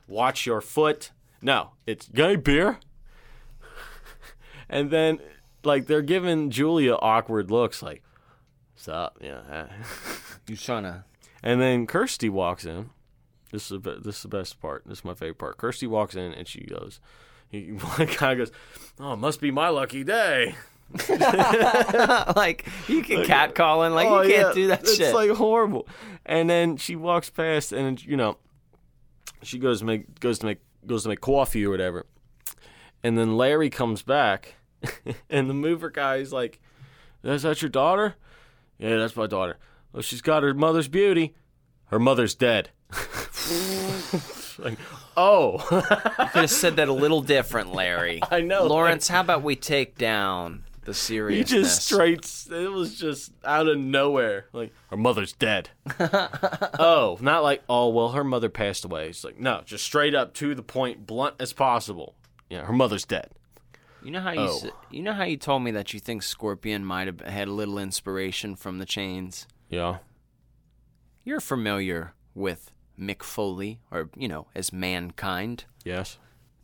Watch 0.07 0.45
your 0.45 0.61
foot. 0.61 1.11
No, 1.41 1.71
it's 1.85 2.09
any 2.15 2.37
beer? 2.37 2.79
and 4.69 4.89
then, 4.89 5.19
like, 5.63 5.87
they're 5.87 6.01
giving 6.01 6.49
Julia 6.49 6.93
awkward 6.95 7.51
looks, 7.51 7.81
like, 7.81 8.03
"What's 8.73 8.87
up?" 8.87 9.17
Yeah. 9.21 9.41
uh." 9.49 9.65
you 10.47 10.55
trying 10.55 10.83
to? 10.83 11.03
and 11.41 11.59
then 11.61 11.87
Kirsty 11.87 12.29
walks 12.29 12.65
in. 12.65 12.89
This 13.51 13.69
is 13.71 13.81
the 13.81 13.95
this 13.95 14.17
is 14.17 14.21
the 14.23 14.29
best 14.29 14.59
part. 14.61 14.83
This 14.85 14.99
is 14.99 15.05
my 15.05 15.13
favorite 15.13 15.37
part. 15.37 15.57
Kirsty 15.57 15.85
walks 15.87 16.15
in 16.15 16.33
and 16.33 16.47
she 16.47 16.61
goes, 16.61 16.99
he, 17.53 17.67
one 17.97 18.09
guy 18.19 18.35
goes, 18.35 18.51
"Oh, 18.99 19.13
it 19.13 19.17
must 19.17 19.39
be 19.39 19.51
my 19.51 19.69
lucky 19.69 20.03
day." 20.03 20.55
like 21.09 22.67
you 22.87 23.01
can 23.01 23.23
catcalling. 23.23 23.95
Like 23.95 24.07
Oh, 24.07 24.21
you 24.21 24.33
can't 24.33 24.47
yeah, 24.49 24.53
do 24.53 24.67
that 24.67 24.81
it's 24.81 24.95
shit. 24.95 25.07
It's 25.07 25.13
like 25.13 25.31
horrible. 25.31 25.87
And 26.25 26.49
then 26.49 26.77
she 26.77 26.95
walks 26.95 27.29
past, 27.29 27.71
and 27.71 28.03
you 28.03 28.17
know, 28.17 28.37
she 29.41 29.59
goes 29.59 29.79
to 29.79 29.85
make 29.85 30.19
goes 30.19 30.39
to 30.39 30.47
make 30.47 30.59
goes 30.85 31.03
to 31.03 31.09
make 31.09 31.21
coffee 31.21 31.65
or 31.65 31.69
whatever. 31.69 32.05
And 33.03 33.17
then 33.17 33.37
Larry 33.37 33.69
comes 33.69 34.01
back, 34.01 34.55
and 35.29 35.49
the 35.49 35.53
mover 35.53 35.89
guy 35.89 36.17
is 36.17 36.33
like, 36.33 36.59
"Is 37.23 37.43
that 37.43 37.61
your 37.61 37.69
daughter?" 37.69 38.15
Yeah, 38.79 38.97
that's 38.97 39.15
my 39.15 39.27
daughter. 39.27 39.57
Well, 39.93 40.01
she's 40.01 40.21
got 40.21 40.43
her 40.43 40.53
mother's 40.53 40.87
beauty. 40.87 41.35
Her 41.85 41.99
mother's 41.99 42.33
dead. 42.35 42.71
Like, 44.59 44.77
oh, 45.17 45.53
you 45.71 45.81
could 46.31 46.41
have 46.41 46.49
said 46.49 46.75
that 46.77 46.87
a 46.87 46.93
little 46.93 47.21
different, 47.21 47.73
Larry. 47.73 48.21
I 48.31 48.41
know, 48.41 48.65
Lawrence. 48.67 49.07
How 49.07 49.21
about 49.21 49.43
we 49.43 49.55
take 49.55 49.97
down 49.97 50.63
the 50.85 50.91
he 50.91 50.97
seriousness? 50.97 51.49
just 51.49 51.85
straight. 51.85 52.45
It 52.51 52.71
was 52.71 52.97
just 52.97 53.31
out 53.45 53.67
of 53.67 53.77
nowhere. 53.77 54.47
Like 54.53 54.73
her 54.89 54.97
mother's 54.97 55.33
dead. 55.33 55.69
oh, 56.79 57.17
not 57.21 57.43
like 57.43 57.63
oh 57.69 57.89
well, 57.89 58.09
her 58.09 58.23
mother 58.23 58.49
passed 58.49 58.85
away. 58.85 59.09
It's 59.09 59.23
like 59.23 59.39
no, 59.39 59.61
just 59.65 59.83
straight 59.83 60.15
up 60.15 60.33
to 60.35 60.53
the 60.55 60.63
point, 60.63 61.05
blunt 61.07 61.35
as 61.39 61.53
possible. 61.53 62.15
Yeah, 62.49 62.65
her 62.65 62.73
mother's 62.73 63.05
dead. 63.05 63.29
You 64.03 64.11
know 64.11 64.19
how 64.19 64.31
you 64.31 64.39
Oh. 64.41 64.61
you 64.91 65.01
know 65.01 65.13
how 65.13 65.23
you 65.23 65.37
told 65.37 65.63
me 65.63 65.71
that 65.71 65.93
you 65.93 65.99
think 65.99 66.23
Scorpion 66.23 66.83
might 66.83 67.07
have 67.07 67.21
had 67.21 67.47
a 67.47 67.53
little 67.53 67.79
inspiration 67.79 68.55
from 68.57 68.79
the 68.79 68.85
chains. 68.85 69.47
Yeah. 69.69 69.99
You're 71.23 71.39
familiar 71.39 72.13
with 72.35 72.72
Mick 72.99 73.23
Foley, 73.23 73.79
or 73.91 74.09
you 74.15 74.27
know, 74.27 74.47
as 74.55 74.71
Mankind. 74.73 75.65
Yes. 75.83 76.17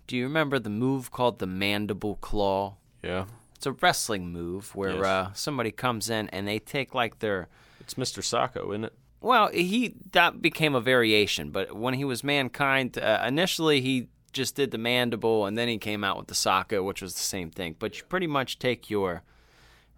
Do 0.08 0.16
you 0.18 0.24
remember 0.24 0.58
the 0.60 0.70
move 0.70 1.12
called 1.12 1.40
the 1.40 1.48
Mandible 1.48 2.16
Claw? 2.22 2.76
Yeah. 3.04 3.26
It's 3.56 3.66
a 3.66 3.74
wrestling 3.74 4.32
move 4.32 4.74
where 4.76 4.96
Yes. 4.96 5.06
uh, 5.06 5.34
somebody 5.34 5.72
comes 5.72 6.10
in 6.10 6.30
and 6.30 6.48
they 6.48 6.60
take 6.60 6.96
like 6.96 7.20
their 7.20 7.48
It's 7.82 7.96
Mr. 7.96 8.22
Socko, 8.24 8.70
isn't 8.70 8.86
it? 8.86 8.94
Well, 9.22 9.50
he 9.50 9.96
that 10.14 10.42
became 10.42 10.76
a 10.76 10.82
variation, 10.82 11.52
but 11.52 11.76
when 11.76 11.96
he 11.96 12.06
was 12.06 12.24
mankind, 12.24 12.98
uh, 12.98 13.24
initially 13.28 13.82
he 13.82 14.08
just 14.32 14.56
did 14.56 14.72
the 14.72 14.78
mandible, 14.78 15.46
and 15.46 15.58
then 15.58 15.68
he 15.68 15.78
came 15.78 16.04
out 16.04 16.16
with 16.18 16.28
the 16.28 16.36
Socko, 16.36 16.86
which 16.86 17.02
was 17.02 17.16
the 17.16 17.20
same 17.20 17.50
thing. 17.52 17.76
But 17.78 17.98
you 17.98 18.04
pretty 18.06 18.28
much 18.28 18.60
take 18.60 18.90
your 18.90 19.24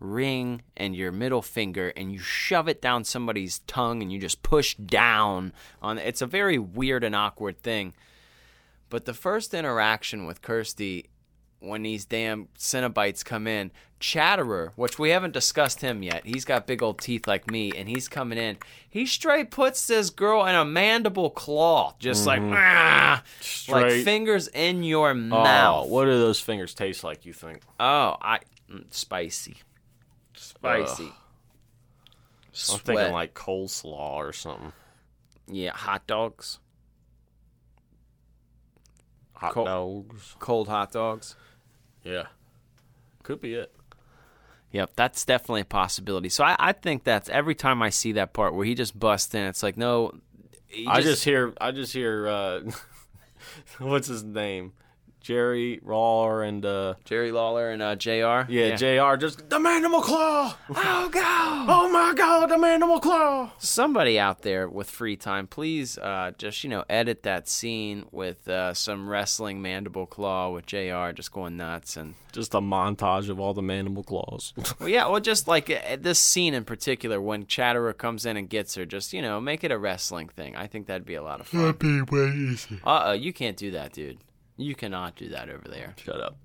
ring 0.01 0.63
and 0.75 0.95
your 0.95 1.11
middle 1.11 1.41
finger 1.43 1.93
and 1.95 2.11
you 2.11 2.19
shove 2.19 2.67
it 2.67 2.81
down 2.81 3.03
somebody's 3.05 3.59
tongue, 3.59 4.01
and 4.01 4.11
you 4.11 4.19
just 4.19 4.43
push 4.43 4.75
down 4.75 5.53
on. 5.81 5.97
It's 5.97 6.21
a 6.21 6.25
very 6.27 6.57
weird 6.57 7.03
and 7.03 7.15
awkward 7.15 7.61
thing. 7.61 7.93
But 8.89 9.05
the 9.05 9.13
first 9.13 9.53
interaction 9.53 10.25
with 10.25 10.41
Kirsty, 10.41 11.05
when 11.59 11.83
these 11.83 12.03
damn 12.03 12.47
Cenobites 12.57 13.23
come 13.23 13.47
in, 13.47 13.71
Chatterer, 14.01 14.73
which 14.75 14.97
we 14.97 15.11
haven't 15.11 15.31
discussed 15.31 15.79
him 15.81 16.01
yet, 16.01 16.25
he's 16.25 16.43
got 16.43 16.65
big 16.65 16.81
old 16.81 16.99
teeth 16.99 17.27
like 17.27 17.49
me, 17.49 17.71
and 17.71 17.87
he's 17.87 18.07
coming 18.07 18.39
in. 18.39 18.57
He 18.89 19.05
straight 19.05 19.51
puts 19.51 19.85
this 19.87 20.09
girl 20.09 20.43
in 20.45 20.55
a 20.55 20.65
mandible 20.65 21.29
claw, 21.29 21.93
just 21.99 22.25
like, 22.25 22.41
ah, 22.41 23.21
like 23.69 24.03
fingers 24.03 24.47
in 24.47 24.81
your 24.83 25.11
Oh, 25.11 25.13
mouth. 25.13 25.87
what 25.87 26.05
do 26.05 26.11
those 26.17 26.39
fingers 26.41 26.73
taste 26.73 27.03
like? 27.03 27.25
You 27.27 27.31
think? 27.33 27.61
Oh, 27.79 28.17
I 28.19 28.39
mm, 28.69 28.85
spicy, 28.91 29.57
spicy. 30.41 31.03
I'm 31.05 31.11
Sweat. 32.51 32.81
thinking 32.81 33.11
like 33.13 33.33
coleslaw 33.33 34.15
or 34.15 34.33
something. 34.33 34.73
yeah, 35.47 35.71
hot 35.71 36.05
dogs, 36.07 36.59
Hot 39.33 39.53
Col- 39.53 39.65
dogs. 39.65 40.35
cold 40.39 40.67
hot 40.67 40.91
dogs. 40.91 41.35
Yeah. 42.03 42.25
Could 43.23 43.41
be 43.41 43.53
it. 43.55 43.73
Yep, 44.71 44.91
that's 44.95 45.25
definitely 45.25 45.61
a 45.61 45.65
possibility. 45.65 46.29
So 46.29 46.43
I, 46.43 46.55
I 46.59 46.71
think 46.73 47.03
that's 47.03 47.27
every 47.29 47.55
time 47.55 47.81
I 47.81 47.89
see 47.89 48.13
that 48.13 48.33
part 48.33 48.53
where 48.53 48.65
he 48.65 48.73
just 48.75 48.97
busts 48.97 49.33
in, 49.33 49.43
it's 49.45 49.63
like 49.63 49.77
no. 49.77 50.13
he 50.67 50.87
I 50.87 51.01
just 51.01 51.23
hear. 51.23 51.53
I 51.59 51.71
just 51.71 51.93
hear. 51.93 52.27
uh 52.27 52.61
What's 53.79 54.07
his 54.07 54.23
name? 54.23 54.73
Jerry 55.21 55.79
Rawler 55.83 56.41
and 56.43 56.65
uh 56.65 56.95
Jerry 57.05 57.31
Lawler 57.31 57.69
and 57.69 57.81
uh, 57.81 57.95
J.R. 57.95 58.47
yeah, 58.49 58.75
J.R. 58.75 59.17
Just 59.17 59.49
the 59.49 59.59
mandible 59.59 60.01
claw. 60.01 60.55
Oh 60.69 61.09
god! 61.09 61.65
Oh 61.69 61.89
my 61.89 62.13
God, 62.15 62.47
the 62.47 62.57
mandible 62.57 62.99
claw. 62.99 63.51
Somebody 63.59 64.17
out 64.19 64.41
there 64.41 64.67
with 64.67 64.89
free 64.89 65.15
time, 65.15 65.47
please 65.47 65.97
uh, 65.99 66.31
just 66.37 66.63
you 66.63 66.69
know 66.69 66.83
edit 66.89 67.23
that 67.23 67.47
scene 67.47 68.05
with 68.11 68.47
uh, 68.47 68.73
some 68.73 69.07
wrestling 69.07 69.61
mandible 69.61 70.07
claw 70.07 70.49
with 70.49 70.65
J.R. 70.65 71.13
just 71.13 71.31
going 71.31 71.55
nuts 71.55 71.95
and 71.97 72.15
Just 72.31 72.55
a 72.55 72.59
montage 72.59 73.29
of 73.29 73.39
all 73.39 73.53
the 73.53 73.61
mandible 73.61 74.03
claws. 74.03 74.53
well 74.79 74.89
yeah 74.89 75.07
well 75.07 75.19
just 75.19 75.47
like 75.47 75.69
uh, 75.69 75.97
this 75.99 76.19
scene 76.19 76.53
in 76.55 76.65
particular 76.65 77.21
when 77.21 77.45
Chatterer 77.45 77.93
comes 77.93 78.25
in 78.25 78.37
and 78.37 78.49
gets 78.49 78.73
her 78.75 78.85
just 78.85 79.13
you 79.13 79.21
know 79.21 79.39
make 79.39 79.63
it 79.63 79.71
a 79.71 79.77
wrestling 79.77 80.29
thing. 80.29 80.55
I 80.55 80.65
think 80.65 80.87
that'd 80.87 81.05
be 81.05 81.15
a 81.15 81.23
lot 81.23 81.39
of 81.41 81.47
fun. 81.47 81.61
That'd 81.61 81.79
be 81.79 82.01
way 82.01 82.33
easy. 82.33 82.79
Uh 82.83 83.03
oh, 83.05 83.11
you 83.11 83.31
can't 83.33 83.55
do 83.57 83.69
that, 83.71 83.93
dude. 83.93 84.17
You 84.61 84.75
cannot 84.75 85.15
do 85.15 85.29
that 85.29 85.49
over 85.49 85.67
there. 85.67 85.95
Shut 85.97 86.19
up. 86.19 86.37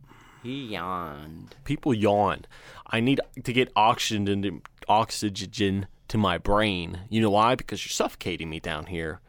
He 0.42 0.66
yawned. 0.66 1.56
People 1.64 1.92
yawn. 1.92 2.44
I 2.86 3.00
need 3.00 3.20
to 3.42 3.52
get 3.52 3.72
oxygen 3.74 4.28
into 4.28 4.62
oxygen 4.88 5.86
to 6.08 6.18
my 6.18 6.38
brain. 6.38 7.00
You 7.08 7.20
know 7.20 7.30
why? 7.30 7.54
Because 7.56 7.84
you're 7.84 7.90
suffocating 7.90 8.48
me 8.48 8.60
down 8.60 8.86
here 8.86 9.20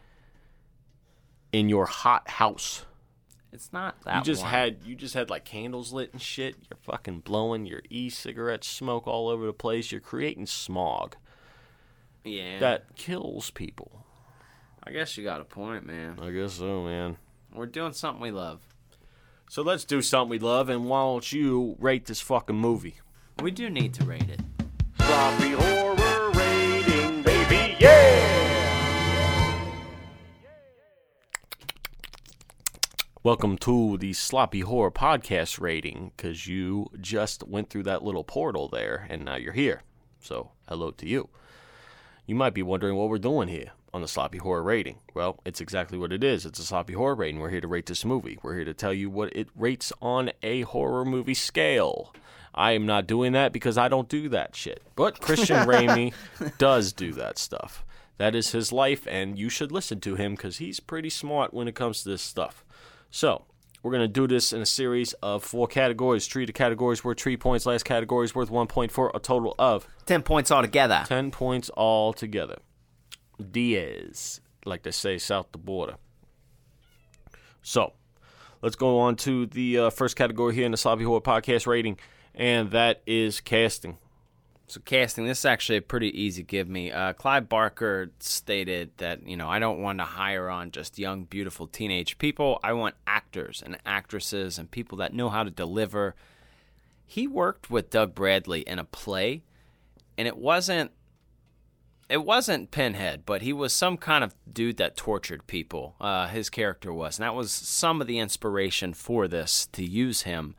in 1.51 1.69
your 1.69 1.85
hot 1.85 2.29
house. 2.29 2.85
It's 3.51 3.73
not 3.73 4.01
that. 4.03 4.17
You 4.17 4.23
just 4.23 4.43
warm. 4.43 4.53
had 4.53 4.77
you 4.85 4.95
just 4.95 5.15
had 5.15 5.29
like 5.29 5.45
candles 5.45 5.91
lit 5.91 6.13
and 6.13 6.21
shit. 6.21 6.55
You're 6.69 6.77
fucking 6.81 7.21
blowing 7.21 7.65
your 7.65 7.81
e-cigarette 7.89 8.63
smoke 8.63 9.07
all 9.07 9.29
over 9.29 9.45
the 9.45 9.53
place. 9.53 9.91
You're 9.91 10.01
creating 10.01 10.45
smog 10.45 11.15
yeah. 12.23 12.59
that 12.59 12.95
kills 12.95 13.49
people. 13.49 14.05
I 14.83 14.91
guess 14.91 15.17
you 15.17 15.23
got 15.23 15.41
a 15.41 15.45
point, 15.45 15.85
man. 15.85 16.19
I 16.21 16.29
guess 16.31 16.53
so, 16.53 16.83
man. 16.83 17.17
We're 17.53 17.65
doing 17.65 17.93
something 17.93 18.21
we 18.21 18.31
love. 18.31 18.61
So 19.49 19.61
let's 19.61 19.85
do 19.85 20.01
something 20.01 20.29
we 20.29 20.39
love, 20.39 20.67
and 20.67 20.89
why 20.89 20.99
don't 21.03 21.31
you 21.31 21.77
rate 21.79 22.05
this 22.05 22.19
fucking 22.19 22.57
movie? 22.57 22.99
We 23.41 23.49
do 23.49 23.69
need 23.69 23.93
to 23.93 24.03
rate 24.03 24.29
it. 24.29 24.41
Sloppy 24.97 25.51
horror 25.51 26.31
rating, 26.31 27.23
baby, 27.23 27.77
yeah! 27.79 29.71
Welcome 33.23 33.57
to 33.59 33.97
the 33.97 34.11
Sloppy 34.11 34.59
Horror 34.59 34.91
Podcast 34.91 35.61
rating, 35.61 36.11
because 36.17 36.45
you 36.47 36.87
just 36.99 37.47
went 37.47 37.69
through 37.69 37.83
that 37.83 38.03
little 38.03 38.25
portal 38.25 38.67
there, 38.67 39.07
and 39.09 39.23
now 39.23 39.37
you're 39.37 39.53
here. 39.53 39.83
So, 40.19 40.51
hello 40.67 40.91
to 40.91 41.07
you. 41.07 41.29
You 42.25 42.35
might 42.35 42.53
be 42.53 42.63
wondering 42.63 42.97
what 42.97 43.07
we're 43.07 43.17
doing 43.17 43.47
here 43.47 43.71
on 43.97 44.01
the 44.01 44.07
Sloppy 44.07 44.37
Horror 44.37 44.61
rating. 44.61 44.99
Well, 45.15 45.39
it's 45.43 45.59
exactly 45.59 45.97
what 45.97 46.13
it 46.13 46.23
is. 46.23 46.45
It's 46.45 46.59
a 46.59 46.63
Sloppy 46.63 46.93
Horror 46.93 47.15
rating. 47.15 47.41
We're 47.41 47.49
here 47.49 47.61
to 47.61 47.67
rate 47.67 47.87
this 47.87 48.05
movie. 48.05 48.37
We're 48.43 48.53
here 48.53 48.65
to 48.65 48.73
tell 48.75 48.93
you 48.93 49.09
what 49.09 49.35
it 49.35 49.49
rates 49.55 49.91
on 50.01 50.31
a 50.43 50.61
horror 50.61 51.03
movie 51.03 51.33
scale. 51.33 52.13
I 52.53 52.73
am 52.73 52.85
not 52.85 53.07
doing 53.07 53.33
that 53.33 53.51
because 53.51 53.75
I 53.75 53.87
don't 53.87 54.07
do 54.07 54.29
that 54.29 54.55
shit. 54.55 54.83
But 54.95 55.19
Christian 55.19 55.57
Ramey 55.67 56.13
does 56.59 56.93
do 56.93 57.11
that 57.13 57.39
stuff. 57.39 57.83
That 58.19 58.35
is 58.35 58.51
his 58.51 58.71
life, 58.71 59.07
and 59.09 59.37
you 59.37 59.49
should 59.49 59.71
listen 59.71 59.99
to 60.01 60.15
him 60.15 60.35
because 60.35 60.59
he's 60.59 60.79
pretty 60.79 61.09
smart 61.09 61.51
when 61.51 61.67
it 61.67 61.73
comes 61.73 62.03
to 62.03 62.09
this 62.09 62.21
stuff. 62.21 62.63
So, 63.09 63.45
we're 63.81 63.91
going 63.91 64.01
to 64.01 64.07
do 64.07 64.27
this 64.27 64.53
in 64.53 64.61
a 64.61 64.65
series 64.65 65.13
of 65.23 65.43
four 65.43 65.67
categories. 65.67 66.27
Three 66.27 66.45
to 66.45 66.53
categories 66.53 67.03
worth 67.03 67.19
three 67.19 67.37
points. 67.37 67.65
Last 67.65 67.83
category 67.83 68.25
is 68.25 68.35
worth 68.35 68.51
one 68.51 68.67
point 68.67 68.91
for 68.91 69.11
a 69.15 69.19
total 69.19 69.55
of 69.57 69.87
Ten 70.05 70.21
points 70.21 70.51
altogether. 70.51 71.03
10 71.07 71.31
points 71.31 71.69
all 71.69 72.13
together. 72.13 72.57
Diez, 73.39 74.41
like 74.65 74.83
they 74.83 74.91
say, 74.91 75.17
south 75.17 75.47
the 75.51 75.57
border. 75.57 75.95
So, 77.61 77.93
let's 78.61 78.75
go 78.75 78.99
on 78.99 79.15
to 79.17 79.45
the 79.45 79.79
uh, 79.79 79.89
first 79.89 80.15
category 80.15 80.55
here 80.55 80.65
in 80.65 80.71
the 80.71 80.77
Sloppy 80.77 81.03
Horror 81.03 81.21
Podcast 81.21 81.67
rating, 81.67 81.99
and 82.33 82.71
that 82.71 83.01
is 83.05 83.41
casting. 83.41 83.97
So 84.69 84.81
casting, 84.83 85.25
this 85.25 85.39
is 85.39 85.45
actually 85.45 85.77
a 85.77 85.81
pretty 85.81 86.09
easy 86.21 86.43
give 86.43 86.67
me. 86.67 86.91
Uh, 86.91 87.13
Clive 87.13 87.47
Barker 87.47 88.11
stated 88.19 88.91
that 88.97 89.25
you 89.25 89.38
know 89.38 89.47
I 89.47 89.59
don't 89.59 89.81
want 89.81 89.99
to 89.99 90.03
hire 90.03 90.49
on 90.49 90.71
just 90.71 90.99
young, 90.99 91.23
beautiful 91.23 91.67
teenage 91.67 92.17
people. 92.17 92.59
I 92.61 92.73
want 92.73 92.95
actors 93.05 93.63
and 93.65 93.77
actresses 93.85 94.59
and 94.59 94.69
people 94.69 94.97
that 94.97 95.13
know 95.13 95.29
how 95.29 95.43
to 95.43 95.49
deliver. 95.49 96.15
He 97.05 97.27
worked 97.27 97.69
with 97.69 97.89
Doug 97.89 98.13
Bradley 98.13 98.61
in 98.61 98.77
a 98.77 98.83
play, 98.83 99.41
and 100.17 100.27
it 100.27 100.38
wasn't 100.38 100.91
it 102.09 102.23
wasn't 102.23 102.71
Pinhead, 102.71 103.25
but 103.25 103.41
he 103.41 103.51
was 103.53 103.73
some 103.73 103.97
kind 103.97 104.23
of 104.23 104.33
dude 104.51 104.77
that 104.77 104.95
tortured 104.95 105.47
people. 105.47 105.95
Uh, 105.99 106.27
his 106.27 106.49
character 106.49 106.93
was, 106.93 107.17
and 107.17 107.23
that 107.23 107.35
was 107.35 107.51
some 107.51 108.01
of 108.01 108.07
the 108.07 108.19
inspiration 108.19 108.93
for 108.93 109.27
this 109.27 109.67
to 109.73 109.83
use 109.83 110.21
him 110.21 110.55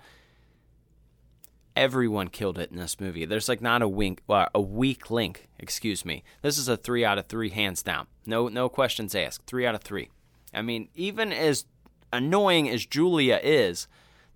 everyone 1.79 2.27
killed 2.27 2.59
it 2.59 2.73
in 2.73 2.77
this 2.77 2.99
movie. 2.99 3.25
There's 3.25 3.49
like 3.49 3.63
not 3.63 3.83
a 3.83 3.89
wink, 3.89 4.21
well, 4.27 4.49
a 4.53 4.61
weak 4.61 5.11
link. 5.11 5.49
Excuse 5.61 6.05
me. 6.05 6.25
This 6.43 6.59
is 6.59 6.67
a 6.67 6.77
three 6.77 7.05
out 7.05 7.19
of 7.19 7.27
three, 7.27 7.51
hands 7.51 7.83
down. 7.85 8.09
No, 8.27 8.49
no 8.49 8.69
questions 8.69 9.15
asked. 9.15 9.47
Three 9.47 9.65
out 9.65 9.77
of 9.77 9.83
three. 9.83 10.11
I 10.53 10.61
mean, 10.61 10.89
even 10.95 11.33
as 11.33 11.67
annoying 12.13 12.69
as 12.69 12.85
Julia 12.85 13.39
is, 13.43 13.87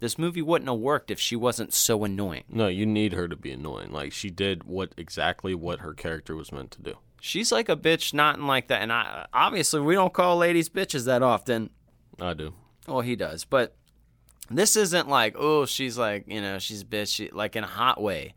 this 0.02 0.18
movie 0.18 0.42
wouldn't 0.42 0.68
have 0.68 0.80
worked 0.80 1.12
if 1.12 1.20
she 1.20 1.36
wasn't 1.36 1.72
so 1.72 2.02
annoying. 2.02 2.42
No, 2.48 2.66
you 2.66 2.84
need 2.84 3.12
her 3.12 3.28
to 3.28 3.36
be 3.36 3.52
annoying. 3.52 3.92
Like, 3.92 4.12
she 4.12 4.30
did 4.30 4.64
what 4.64 4.92
exactly 4.96 5.54
what 5.54 5.78
her 5.78 5.94
character 5.94 6.34
was 6.34 6.50
meant 6.50 6.72
to 6.72 6.82
do. 6.82 6.96
She's 7.20 7.52
like 7.52 7.68
a 7.68 7.76
bitch, 7.76 8.12
not 8.12 8.36
in 8.36 8.48
like 8.48 8.66
that. 8.66 8.82
And 8.82 8.92
I, 8.92 9.26
obviously, 9.32 9.80
we 9.80 9.94
don't 9.94 10.12
call 10.12 10.38
ladies 10.38 10.68
bitches 10.68 11.04
that 11.04 11.22
often. 11.22 11.70
I 12.20 12.34
do. 12.34 12.52
Well, 12.88 13.02
he 13.02 13.14
does, 13.14 13.44
but 13.44 13.76
this 14.50 14.74
isn't 14.74 15.08
like, 15.08 15.36
oh, 15.38 15.66
she's 15.66 15.96
like, 15.96 16.24
you 16.26 16.40
know, 16.40 16.58
she's 16.58 16.82
a 16.82 16.84
bitch, 16.84 17.14
she, 17.14 17.30
like 17.30 17.54
in 17.54 17.62
a 17.62 17.68
hot 17.68 18.02
way. 18.02 18.34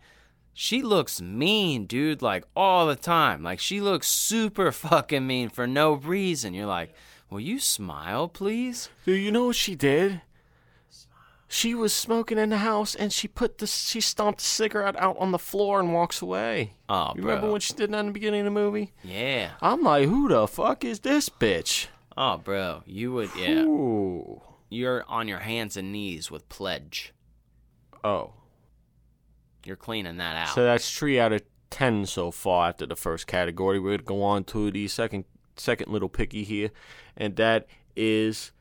She 0.54 0.84
looks 0.84 1.20
mean, 1.20 1.88
dude, 1.88 2.22
like 2.22 2.46
all 2.56 2.86
the 2.86 2.96
time. 2.96 3.42
Like 3.42 3.60
she 3.60 3.82
looks 3.82 4.08
super 4.08 4.72
fucking 4.72 5.26
mean 5.26 5.50
for 5.50 5.66
no 5.66 5.94
reason. 5.94 6.54
You're 6.54 6.68
like, 6.68 6.94
will 7.32 7.40
you 7.40 7.58
smile, 7.58 8.28
please? 8.28 8.90
Do 9.04 9.14
you 9.14 9.32
know 9.32 9.48
what 9.48 9.56
she 9.56 9.74
did? 9.74 10.22
She 11.48 11.76
was 11.76 11.94
smoking 11.94 12.38
in 12.38 12.50
the 12.50 12.58
house 12.58 12.96
and 12.96 13.14
she 13.14 13.28
put 13.28 13.60
the 13.60 13.68
she 13.68 14.02
stomped 14.02 14.40
the 14.40 14.46
cigarette 14.46 14.96
out 14.98 15.18
on 15.20 15.32
the 15.32 15.40
floor 15.40 15.80
and 15.80 15.94
walks 15.94 16.22
away. 16.22 16.74
Oh, 16.90 17.14
you 17.16 17.22
remember 17.22 17.52
when 17.52 17.62
she 17.62 17.74
did 17.74 17.92
that 17.92 18.00
in 18.00 18.08
the 18.08 18.12
beginning 18.12 18.42
of 18.42 18.46
the 18.46 18.52
movie? 18.52 18.94
Yeah. 19.04 19.52
I'm 19.62 19.84
like, 19.84 20.10
who 20.10 20.28
the 20.28 20.48
fuck 20.48 20.84
is 20.84 21.02
this 21.02 21.30
bitch? 21.30 21.88
Oh, 22.18 22.38
bro, 22.38 22.82
you 22.86 23.12
would, 23.14 23.30
yeah. 23.38 23.62
Ooh. 23.62 24.42
You're 24.70 25.06
on 25.08 25.28
your 25.28 25.40
hands 25.40 25.78
and 25.78 25.92
knees 25.92 26.32
with 26.32 26.50
pledge. 26.50 27.14
Oh. 28.04 28.34
You're 29.66 29.76
cleaning 29.76 30.18
that 30.18 30.36
out. 30.36 30.56
So 30.56 30.64
that's 30.64 30.92
three 30.92 31.20
out 31.20 31.34
of 31.34 31.44
ten 31.70 32.06
so 32.06 32.32
far 32.32 32.70
after 32.70 32.86
the 32.86 32.96
first 32.96 33.28
category. 33.28 33.80
We're 33.80 33.98
gonna 33.98 34.04
go 34.04 34.24
on 34.24 34.44
to 34.46 34.72
the 34.72 34.88
second 34.88 35.26
second 35.56 35.92
little 35.92 36.10
picky 36.10 36.44
here, 36.44 36.72
and 37.18 37.36
that 37.36 37.68
is 37.96 38.52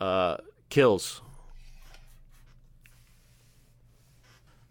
uh, 0.00 0.38
kills. 0.68 1.22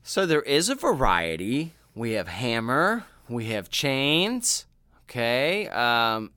So 0.09 0.25
there 0.25 0.41
is 0.41 0.69
a 0.69 0.73
variety. 0.75 1.73
We 1.93 2.13
have 2.13 2.27
hammer, 2.27 3.03
we 3.27 3.45
have 3.49 3.69
chains. 3.69 4.65
Okay. 5.03 5.67
Um, 5.67 6.31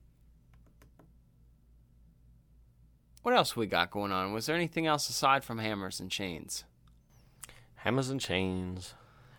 what 3.23 3.33
else 3.33 3.55
we 3.55 3.65
got 3.65 3.89
going 3.89 4.11
on? 4.11 4.31
Was 4.31 4.45
there 4.45 4.55
anything 4.55 4.85
else 4.85 5.09
aside 5.09 5.43
from 5.43 5.57
hammers 5.57 5.99
and 5.99 6.11
chains? 6.11 6.65
Hammers 7.77 8.11
and 8.11 8.21
chains. 8.21 8.93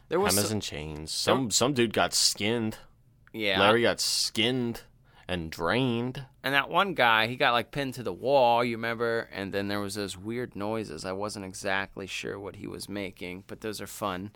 There 0.08 0.18
was 0.18 0.34
Hammers 0.34 0.48
some- 0.48 0.54
and 0.56 0.62
chains. 0.64 1.12
Some 1.12 1.52
some 1.52 1.72
dude 1.72 1.92
got 1.92 2.12
skinned. 2.12 2.78
yeah, 3.32 3.60
Larry 3.60 3.82
got 3.82 4.00
skinned 4.00 4.82
and 5.26 5.50
drained. 5.50 6.26
and 6.42 6.54
that 6.54 6.68
one 6.68 6.94
guy 6.94 7.26
he 7.26 7.36
got 7.36 7.52
like 7.52 7.70
pinned 7.70 7.94
to 7.94 8.02
the 8.02 8.12
wall. 8.12 8.64
You 8.64 8.76
remember? 8.76 9.28
And 9.32 9.52
then 9.52 9.68
there 9.68 9.80
was 9.80 9.94
those 9.94 10.16
weird 10.16 10.54
noises. 10.54 11.04
I 11.04 11.12
wasn't 11.12 11.44
exactly 11.44 12.06
sure 12.06 12.38
what 12.38 12.56
he 12.56 12.66
was 12.66 12.88
making, 12.88 13.44
but 13.46 13.60
those 13.60 13.80
are 13.80 13.86
fun. 13.86 14.32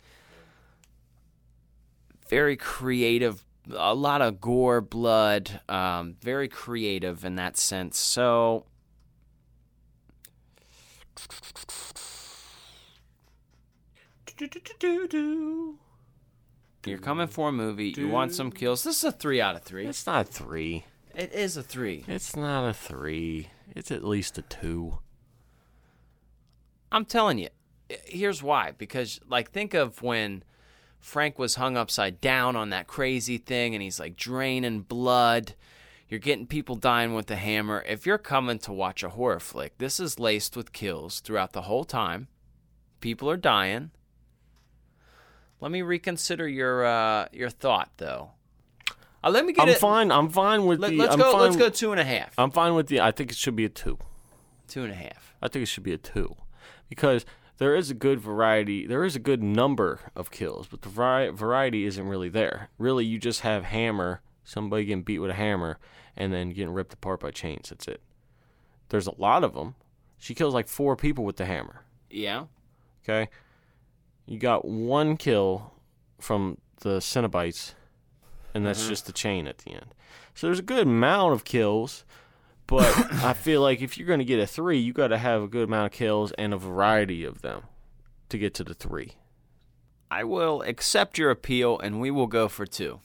Very 2.28 2.57
creative. 2.57 3.45
A 3.70 3.95
lot 3.95 4.22
of 4.22 4.41
gore, 4.41 4.80
blood. 4.80 5.61
Um, 5.68 6.16
very 6.22 6.49
creative 6.49 7.24
in 7.24 7.36
that 7.36 7.57
sense. 7.57 7.99
So 7.99 8.64
You're 16.89 16.99
coming 16.99 17.26
for 17.26 17.49
a 17.49 17.53
movie. 17.53 17.95
You 17.97 18.09
want 18.09 18.34
some 18.34 18.51
kills. 18.51 18.84
This 18.84 18.99
is 18.99 19.05
a 19.05 19.12
three 19.12 19.41
out 19.41 19.57
of 19.57 19.62
three. 19.62 19.86
It's 19.86 20.07
not 20.07 20.28
a 20.28 20.30
three. 20.30 20.84
It 21.14 21.32
is 21.32 21.57
a 21.57 21.62
three. 21.62 22.05
It's 22.07 22.36
not 22.36 22.68
a 22.68 22.72
three. 22.72 23.49
It's 23.74 23.91
at 23.91 24.05
least 24.05 24.39
a 24.39 24.43
two. 24.43 24.99
I'm 26.91 27.05
telling 27.05 27.39
you. 27.39 27.49
Here's 28.05 28.43
why. 28.43 28.72
Because, 28.76 29.20
like, 29.28 29.51
think 29.51 29.74
of 29.74 30.03
when 30.03 30.43
Frank 31.01 31.39
was 31.39 31.55
hung 31.55 31.76
upside 31.76 32.20
down 32.20 32.57
on 32.57 32.70
that 32.70 32.86
crazy 32.86 33.39
thing 33.39 33.74
and 33.74 33.82
he's 33.82 34.01
like 34.01 34.16
draining 34.16 34.80
blood. 34.80 35.55
You're 36.09 36.20
getting 36.20 36.47
people 36.47 36.76
dying 36.76 37.14
with 37.14 37.26
the 37.26 37.36
hammer. 37.36 37.84
If 37.86 38.07
you're 38.07 38.18
coming 38.18 38.59
to 38.61 38.72
watch 38.72 39.03
a 39.03 39.11
horror 39.11 39.41
flick, 39.41 39.76
this 39.78 40.01
is 40.01 40.18
laced 40.18 40.57
with 40.57 40.72
kills 40.72 41.20
throughout 41.20 41.53
the 41.53 41.62
whole 41.62 41.84
time. 41.84 42.28
People 43.01 43.30
are 43.30 43.36
dying. 43.36 43.91
Let 45.61 45.71
me 45.73 45.83
reconsider 45.83 46.47
your 46.49 46.85
uh, 46.87 47.29
your 47.33 47.51
thought, 47.51 47.91
though. 47.97 48.31
Uh, 49.23 49.31
let 49.31 49.45
me 49.45 49.53
get 49.53 49.63
I'm 49.63 49.69
it. 49.71 49.79
fine. 49.79 50.13
I'm 50.13 50.29
fine 50.29 50.67
with 50.67 50.79
Let, 50.81 50.91
the. 50.93 51.01
us 51.03 51.13
I'm 51.13 51.19
go. 51.19 51.33
Fine, 51.33 51.41
Let's 51.41 51.57
go 51.57 51.69
two 51.69 51.91
and 51.91 52.01
a 52.01 52.05
half. 52.05 52.33
I'm 52.39 52.51
fine 52.51 52.75
with 52.75 52.87
the. 52.87 53.01
I 53.01 53.11
think 53.11 53.31
it 53.31 53.37
should 53.37 53.57
be 53.57 53.65
a 53.65 53.69
two. 53.69 53.99
Two 54.69 54.85
and 54.85 54.93
a 54.93 54.97
half. 54.97 55.35
I 55.43 55.49
think 55.49 55.65
it 55.65 55.67
should 55.67 55.83
be 55.83 55.93
a 55.93 55.99
two, 55.99 56.37
because 56.89 57.25
there 57.59 57.75
is 57.75 57.91
a 57.91 57.95
good 57.95 58.21
variety. 58.21 58.87
There 58.87 59.05
is 59.05 59.17
a 59.17 59.21
good 59.21 59.43
number 59.43 60.01
of 60.15 60.31
kills, 60.31 60.67
but 60.69 60.83
the 60.83 60.89
vari- 60.89 61.31
variety 61.31 61.85
isn't 61.85 62.07
really 62.07 62.29
there. 62.29 62.69
Really, 62.79 63.05
you 63.05 63.19
just 63.19 63.41
have 63.41 63.65
hammer, 63.65 64.21
somebody 64.45 64.85
getting 64.85 65.03
beat 65.03 65.19
with 65.21 65.31
a 65.31 65.35
hammer, 65.35 65.79
and 66.17 66.33
then 66.33 66.51
getting 66.51 66.73
ripped 66.73 66.93
apart 66.93 67.21
by 67.21 67.31
chains. 67.31 67.71
That's 67.71 67.89
it. 67.89 68.01
There's 68.91 69.07
a 69.07 69.15
lot 69.21 69.43
of 69.45 69.55
them. 69.55 69.75
She 70.19 70.35
kills 70.35 70.55
like 70.55 70.69
four 70.69 70.97
people 70.97 71.25
with 71.25 71.37
the 71.37 71.47
hammer. 71.47 71.83
Yeah. 72.11 72.45
Okay, 73.05 73.31
you 74.29 74.39
got 74.39 74.66
one 74.66 75.16
kill 75.16 75.72
from 76.20 76.59
the 76.81 76.99
Cenobites, 76.99 77.72
and 78.55 78.64
that's 78.64 78.81
mm-hmm. 78.81 78.91
just 78.91 79.07
the 79.07 79.12
chain 79.12 79.47
at 79.47 79.59
the 79.59 79.72
end. 79.72 79.95
So 80.35 80.47
there's 80.47 80.59
a 80.59 80.62
good 80.62 80.87
amount 80.87 81.33
of 81.33 81.45
kills, 81.45 82.05
but 82.66 82.87
I 83.24 83.33
feel 83.33 83.62
like 83.62 83.81
if 83.81 83.97
you're 83.97 84.07
going 84.07 84.18
to 84.18 84.26
get 84.26 84.39
a 84.39 84.47
three, 84.47 84.79
you 84.79 84.93
got 84.93 85.09
to 85.09 85.18
have 85.18 85.43
a 85.43 85.49
good 85.49 85.64
amount 85.64 85.87
of 85.87 85.93
kills 85.93 86.33
and 86.33 86.53
a 86.53 86.59
variety 86.59 87.24
of 87.24 87.41
them 87.41 87.62
to 88.29 88.39
get 88.39 88.53
to 88.55 88.64
the 88.64 88.74
three. 88.74 89.12
I 90.11 90.24
will 90.24 90.61
accept 90.62 91.16
your 91.16 91.31
appeal, 91.31 91.79
and 91.79 91.99
we 91.99 92.11
will 92.11 92.26
go 92.26 92.49
for 92.49 92.66
two. 92.66 93.01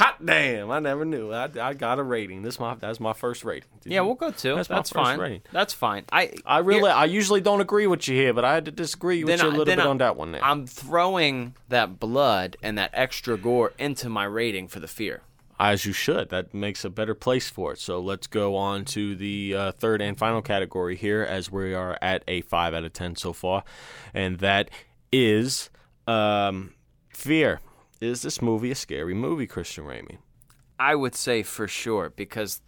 Hot 0.00 0.24
damn! 0.24 0.70
I 0.70 0.78
never 0.78 1.04
knew. 1.04 1.30
I, 1.32 1.48
I 1.60 1.74
got 1.74 1.98
a 1.98 2.02
rating. 2.02 2.42
This 2.42 2.58
my 2.58 2.74
that's 2.74 2.98
my 3.00 3.12
first 3.12 3.44
rating. 3.44 3.68
Did 3.82 3.92
Yeah, 3.92 4.00
you- 4.00 4.06
we'll 4.06 4.14
go 4.14 4.30
two. 4.30 4.54
That's 4.54 4.68
That's, 4.68 4.94
my 4.94 5.00
first 5.02 5.08
fine. 5.10 5.18
rating. 5.20 5.42
That's 5.52 5.74
fine. 5.74 6.04
I 6.10 6.32
I 6.46 6.58
really, 6.58 6.80
here- 6.88 6.90
I 6.96 7.04
usually 7.04 7.40
don't 7.40 7.60
agree 7.60 7.86
with 7.86 8.08
you 8.08 8.16
here, 8.16 8.32
but 8.32 8.44
I 8.44 8.54
had 8.54 8.64
to 8.64 8.70
disagree 8.70 9.22
with 9.24 9.40
you 9.42 9.46
a 9.46 9.50
little 9.50 9.64
bit 9.66 9.78
I- 9.78 9.86
on 9.86 9.98
that 9.98 10.16
one. 10.16 10.32
There. 10.32 10.44
I'm 10.44 10.66
throwing 10.66 11.54
that 11.68 12.00
blood 12.00 12.56
and 12.62 12.78
that 12.78 12.90
extra 12.94 13.36
gore 13.36 13.72
into 13.78 14.08
my 14.08 14.24
rating 14.24 14.68
for 14.68 14.80
the 14.80 14.88
fear. 14.88 15.20
As 15.58 15.84
you 15.84 15.92
should. 15.92 16.30
That 16.30 16.54
makes 16.54 16.86
a 16.86 16.88
better 16.90 17.14
place 17.14 17.50
for 17.50 17.74
it. 17.74 17.78
So 17.78 18.00
let's 18.00 18.26
go 18.26 18.56
on 18.56 18.86
to 18.86 19.14
the 19.14 19.54
uh, 19.54 19.72
third 19.72 20.00
and 20.00 20.16
final 20.16 20.40
category 20.40 20.96
here, 20.96 21.22
as 21.22 21.52
we 21.52 21.74
are 21.74 21.98
at 22.00 22.24
a 22.26 22.40
five 22.40 22.72
out 22.72 22.84
of 22.84 22.94
ten 22.94 23.14
so 23.16 23.34
far, 23.34 23.64
and 24.14 24.38
that 24.38 24.70
is 25.12 25.68
um, 26.06 26.72
fear. 27.12 27.60
Is 28.00 28.22
this 28.22 28.40
movie 28.40 28.70
a 28.70 28.74
scary 28.74 29.14
movie, 29.14 29.46
Christian 29.46 29.84
Ramey? 29.84 30.18
I 30.78 30.94
would 30.94 31.14
say 31.14 31.42
for 31.42 31.68
sure 31.68 32.10
because 32.16 32.62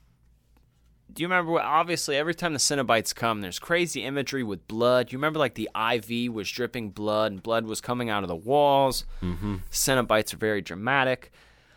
do 1.11 1.22
you 1.22 1.26
remember 1.26 1.53
what, 1.53 1.64
obviously 1.64 2.16
every 2.16 2.35
time 2.35 2.53
the 2.53 2.59
Cenobites 2.59 3.14
come 3.14 3.41
there's 3.41 3.59
crazy 3.59 4.05
imagery 4.05 4.43
with 4.43 4.68
blood. 4.68 5.11
You 5.11 5.18
remember 5.18 5.39
like 5.39 5.55
the 5.55 5.70
IV 5.74 6.33
was 6.33 6.51
dripping 6.51 6.91
blood 6.91 7.33
and 7.33 7.43
blood 7.43 7.64
was 7.64 7.80
coming 7.80 8.11
out 8.11 8.22
of 8.22 8.28
the 8.28 8.37
walls. 8.37 9.07
Mm-hmm. 9.22 9.57
Cenobites 9.70 10.35
are 10.35 10.39
very 10.39 10.61
dramatic. 10.61 11.33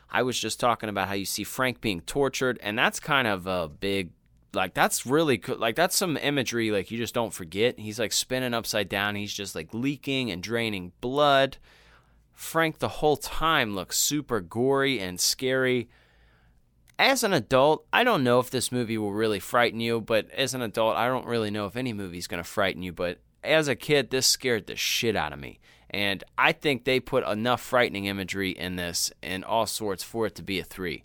I 0.09 0.23
was 0.23 0.37
just 0.37 0.59
talking 0.59 0.89
about 0.89 1.07
how 1.07 1.13
you 1.13 1.25
see 1.25 1.45
Frank 1.45 1.79
being 1.79 2.01
tortured 2.01 2.59
and 2.61 2.77
that's 2.77 2.99
kind 2.99 3.27
of 3.27 3.47
a 3.47 3.69
big 3.69 4.11
like 4.53 4.73
that's 4.73 5.05
really 5.05 5.37
co- 5.37 5.55
like 5.55 5.75
that's 5.75 5.95
some 5.95 6.17
imagery 6.17 6.71
like 6.71 6.91
you 6.91 6.97
just 6.97 7.13
don't 7.13 7.33
forget. 7.33 7.79
He's 7.79 7.99
like 7.99 8.11
spinning 8.11 8.53
upside 8.53 8.89
down. 8.89 9.15
He's 9.15 9.33
just 9.33 9.55
like 9.55 9.73
leaking 9.73 10.31
and 10.31 10.43
draining 10.43 10.91
blood. 10.99 11.57
Frank 12.35 12.79
the 12.79 12.89
whole 12.89 13.17
time 13.17 13.73
looks 13.73 13.97
super 13.97 14.41
gory 14.41 14.99
and 14.99 15.19
scary 15.19 15.89
as 16.97 17.23
an 17.23 17.33
adult, 17.33 17.85
I 17.91 18.03
don't 18.03 18.23
know 18.23 18.39
if 18.39 18.49
this 18.49 18.71
movie 18.71 18.97
will 18.97 19.11
really 19.11 19.39
frighten 19.39 19.79
you, 19.79 19.99
but 20.01 20.29
as 20.31 20.53
an 20.53 20.61
adult, 20.61 20.95
I 20.95 21.07
don't 21.07 21.25
really 21.25 21.51
know 21.51 21.65
if 21.65 21.75
any 21.75 21.93
movie's 21.93 22.27
going 22.27 22.41
to 22.41 22.49
frighten 22.49 22.83
you. 22.83 22.93
But 22.93 23.19
as 23.43 23.67
a 23.67 23.75
kid, 23.75 24.09
this 24.09 24.27
scared 24.27 24.67
the 24.67 24.75
shit 24.75 25.15
out 25.15 25.33
of 25.33 25.39
me. 25.39 25.59
And 25.89 26.23
I 26.37 26.51
think 26.51 26.83
they 26.83 26.99
put 26.99 27.27
enough 27.27 27.61
frightening 27.61 28.05
imagery 28.05 28.51
in 28.51 28.75
this 28.75 29.11
and 29.21 29.43
all 29.43 29.65
sorts 29.65 30.03
for 30.03 30.25
it 30.25 30.35
to 30.35 30.43
be 30.43 30.59
a 30.59 30.63
three. 30.63 31.03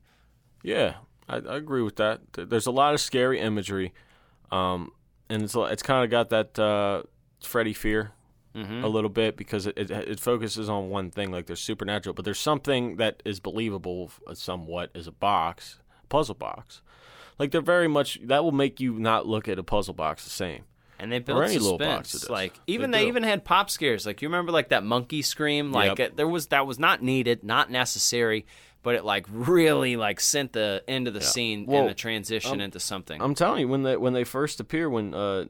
Yeah, 0.62 0.94
I, 1.28 1.36
I 1.36 1.56
agree 1.56 1.82
with 1.82 1.96
that. 1.96 2.20
There's 2.32 2.66
a 2.66 2.72
lot 2.72 2.94
of 2.94 3.00
scary 3.00 3.40
imagery, 3.40 3.92
um, 4.50 4.92
and 5.28 5.42
it's 5.42 5.54
it's 5.54 5.82
kind 5.82 6.04
of 6.04 6.10
got 6.10 6.30
that 6.30 6.58
uh, 6.58 7.02
Freddy 7.42 7.72
fear 7.72 8.12
a 8.54 8.88
little 8.88 9.10
bit 9.10 9.36
because 9.36 9.66
it, 9.66 9.78
it 9.78 9.90
it 9.90 10.20
focuses 10.20 10.68
on 10.68 10.90
one 10.90 11.10
thing, 11.10 11.30
like 11.30 11.46
there's 11.46 11.60
supernatural, 11.60 12.14
but 12.14 12.24
there's 12.24 12.38
something 12.40 12.96
that 12.96 13.22
is 13.24 13.38
believable 13.40 14.10
somewhat 14.34 14.90
as 14.94 15.06
a 15.06 15.12
box, 15.12 15.78
puzzle 16.08 16.34
box. 16.34 16.82
Like 17.38 17.52
they're 17.52 17.60
very 17.62 17.88
much 17.88 18.18
that 18.24 18.42
will 18.44 18.52
make 18.52 18.80
you 18.80 18.98
not 18.98 19.26
look 19.26 19.48
at 19.48 19.58
a 19.58 19.62
puzzle 19.62 19.94
box 19.94 20.24
the 20.24 20.30
same. 20.30 20.64
And 20.98 21.10
they 21.10 21.18
built 21.18 21.42
any 21.44 21.58
little 21.58 21.78
box 21.78 22.10
suspense. 22.10 22.24
it 22.24 22.26
does. 22.26 22.30
Like 22.30 22.60
even 22.66 22.90
they, 22.90 23.02
do. 23.02 23.08
even 23.08 23.22
had 23.22 23.44
pop 23.44 23.70
scares. 23.70 24.04
Like 24.04 24.20
you 24.20 24.28
remember 24.28 24.52
like 24.52 24.68
that 24.68 24.84
monkey 24.84 25.22
scream. 25.22 25.72
Like 25.72 25.98
Yep. 25.98 26.00
it, 26.00 26.16
there 26.18 26.28
was 26.28 26.48
that 26.48 26.66
was 26.66 26.78
not 26.78 27.02
needed, 27.02 27.42
not 27.42 27.70
necessary, 27.70 28.44
but 28.82 28.94
it 28.96 29.04
like 29.04 29.24
really 29.30 29.96
like 29.96 30.20
sent 30.20 30.52
the 30.52 30.82
end 30.86 31.08
of 31.08 31.14
the 31.14 31.22
scene 31.22 31.64
Well, 31.64 31.80
and 31.82 31.88
the 31.88 31.94
transition 31.94 32.60
into 32.60 32.80
something. 32.80 33.22
I'm 33.22 33.34
telling 33.34 33.60
you, 33.60 33.68
when 33.68 33.82
they 33.84 33.96
when 33.96 34.12
they 34.12 34.24
first 34.24 34.60
appear, 34.60 34.90
when 34.90 35.14
uh, 35.14 35.46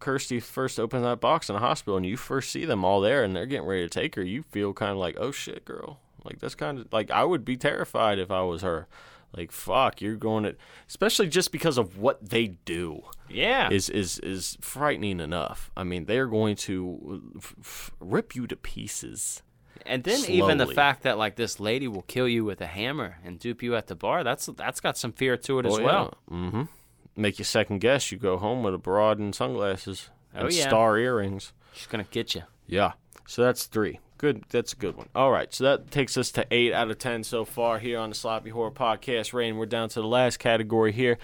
Kirsty 0.00 0.40
first 0.40 0.80
opens 0.80 1.04
that 1.04 1.20
box 1.20 1.48
in 1.48 1.56
a 1.56 1.60
hospital, 1.60 1.96
and 1.96 2.06
you 2.06 2.16
first 2.16 2.50
see 2.50 2.64
them 2.64 2.84
all 2.84 3.00
there, 3.00 3.22
and 3.22 3.36
they're 3.36 3.46
getting 3.46 3.66
ready 3.66 3.82
to 3.82 3.88
take 3.88 4.14
her, 4.16 4.22
you 4.22 4.42
feel 4.50 4.72
kind 4.72 4.92
of 4.92 4.98
like, 4.98 5.16
oh 5.18 5.30
shit, 5.30 5.64
girl. 5.64 6.00
Like 6.24 6.38
that's 6.40 6.54
kind 6.54 6.78
of 6.80 6.92
like 6.92 7.10
I 7.10 7.24
would 7.24 7.44
be 7.44 7.56
terrified 7.56 8.18
if 8.18 8.30
I 8.30 8.42
was 8.42 8.62
her. 8.62 8.88
Like 9.36 9.52
fuck, 9.52 10.00
you're 10.00 10.16
going 10.16 10.42
to, 10.44 10.56
especially 10.88 11.28
just 11.28 11.52
because 11.52 11.78
of 11.78 11.96
what 11.98 12.30
they 12.30 12.48
do 12.64 13.02
yeah. 13.28 13.70
is 13.70 13.88
is 13.88 14.18
is 14.18 14.58
frightening 14.60 15.20
enough. 15.20 15.70
I 15.76 15.84
mean, 15.84 16.06
they're 16.06 16.26
going 16.26 16.56
to 16.56 17.22
f- 17.36 17.54
f- 17.60 17.90
rip 18.00 18.34
you 18.34 18.46
to 18.48 18.56
pieces. 18.56 19.42
And 19.86 20.04
then 20.04 20.24
even 20.28 20.58
the 20.58 20.66
fact 20.66 21.04
that 21.04 21.16
like 21.16 21.36
this 21.36 21.58
lady 21.60 21.88
will 21.88 22.02
kill 22.02 22.28
you 22.28 22.44
with 22.44 22.60
a 22.60 22.66
hammer 22.66 23.18
and 23.24 23.38
dupe 23.38 23.62
you 23.62 23.76
at 23.76 23.86
the 23.86 23.94
bar, 23.94 24.24
that's 24.24 24.46
that's 24.46 24.80
got 24.80 24.98
some 24.98 25.12
fear 25.12 25.36
to 25.38 25.58
it 25.60 25.66
as 25.66 25.78
Oh, 25.78 25.82
well. 25.82 26.14
Mm-hmm. 26.30 26.62
Make 27.16 27.38
you 27.38 27.44
second 27.44 27.80
guess. 27.80 28.10
You 28.12 28.18
go 28.18 28.36
home 28.38 28.62
with 28.62 28.74
a 28.74 28.78
broad 28.78 29.18
and 29.18 29.34
sunglasses 29.34 30.10
Oh, 30.34 30.46
and 30.46 30.52
yeah. 30.54 30.68
star 30.68 30.96
earrings. 30.98 31.52
She's 31.72 31.86
gonna 31.86 32.06
get 32.10 32.34
you. 32.34 32.42
Yeah. 32.66 32.92
So 33.26 33.42
that's 33.42 33.66
three. 33.66 34.00
Good. 34.18 34.44
That's 34.50 34.72
a 34.72 34.76
good 34.76 34.96
one. 34.96 35.08
All 35.14 35.30
right. 35.30 35.52
So 35.52 35.64
that 35.64 35.90
takes 35.90 36.16
us 36.16 36.30
to 36.32 36.46
eight 36.50 36.72
out 36.72 36.90
of 36.90 36.98
ten 36.98 37.24
so 37.24 37.44
far 37.44 37.78
here 37.78 37.98
on 37.98 38.10
the 38.10 38.14
Sloppy 38.14 38.50
Horror 38.50 38.70
Podcast. 38.70 39.32
Rain. 39.32 39.56
We're 39.56 39.66
down 39.66 39.88
to 39.90 40.00
the 40.00 40.06
last 40.06 40.38
category 40.38 40.92
here, 40.92 41.18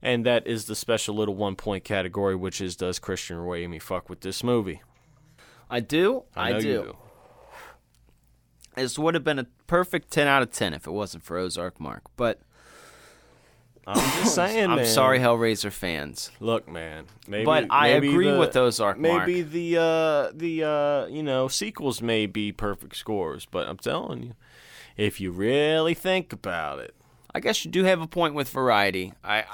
and 0.00 0.24
that 0.26 0.46
is 0.46 0.66
the 0.66 0.74
special 0.76 1.14
little 1.14 1.34
one 1.34 1.56
point 1.56 1.82
category, 1.84 2.36
which 2.36 2.60
is 2.60 2.76
does 2.76 2.98
Christian 2.98 3.38
Ramey 3.38 3.80
fuck 3.80 4.08
with 4.10 4.20
this 4.20 4.44
movie? 4.44 4.82
I 5.70 5.80
do. 5.80 6.24
I, 6.36 6.54
I, 6.54 6.60
do. 6.60 6.62
do. 6.82 6.96
This 8.76 8.98
would 8.98 9.14
have 9.14 9.24
been 9.24 9.38
a 9.38 9.46
perfect 9.66 10.10
10 10.10 10.26
out 10.26 10.42
of 10.42 10.50
10 10.50 10.74
if 10.74 10.86
it 10.86 10.90
wasn't 10.92 11.24
for 11.24 11.36
Ozark 11.36 11.78
Mark. 11.80 12.02
But 12.16 12.40
I'm 13.86 13.96
just 14.22 14.34
saying, 14.36 14.70
I'm 14.70 14.76
man. 14.76 14.86
sorry, 14.86 15.18
Hellraiser 15.18 15.72
fans. 15.72 16.30
Look, 16.40 16.68
man. 16.68 17.06
Maybe, 17.26 17.44
But 17.44 17.66
I 17.70 17.94
maybe 17.94 18.08
agree 18.10 18.30
the- 18.30 18.38
with 18.38 18.52
those 18.52 18.78
Mark. 18.80 18.98
Maybe 18.98 19.42
the 19.42 19.76
uh, 19.78 20.30
the 20.34 20.64
uh, 20.64 21.06
you 21.06 21.22
know 21.22 21.48
sequels 21.48 22.00
may 22.00 22.26
be 22.26 22.52
perfect 22.52 22.96
scores, 22.96 23.46
but 23.46 23.68
I'm 23.68 23.78
telling 23.78 24.22
you, 24.22 24.32
if 24.96 25.20
you 25.20 25.30
really 25.32 25.94
think 25.94 26.32
about 26.32 26.78
it, 26.78 26.94
I 27.34 27.40
guess 27.40 27.64
you 27.64 27.70
do 27.70 27.84
have 27.84 28.00
a 28.00 28.06
point 28.06 28.34
with 28.34 28.48
variety. 28.50 29.14
I, 29.24 29.44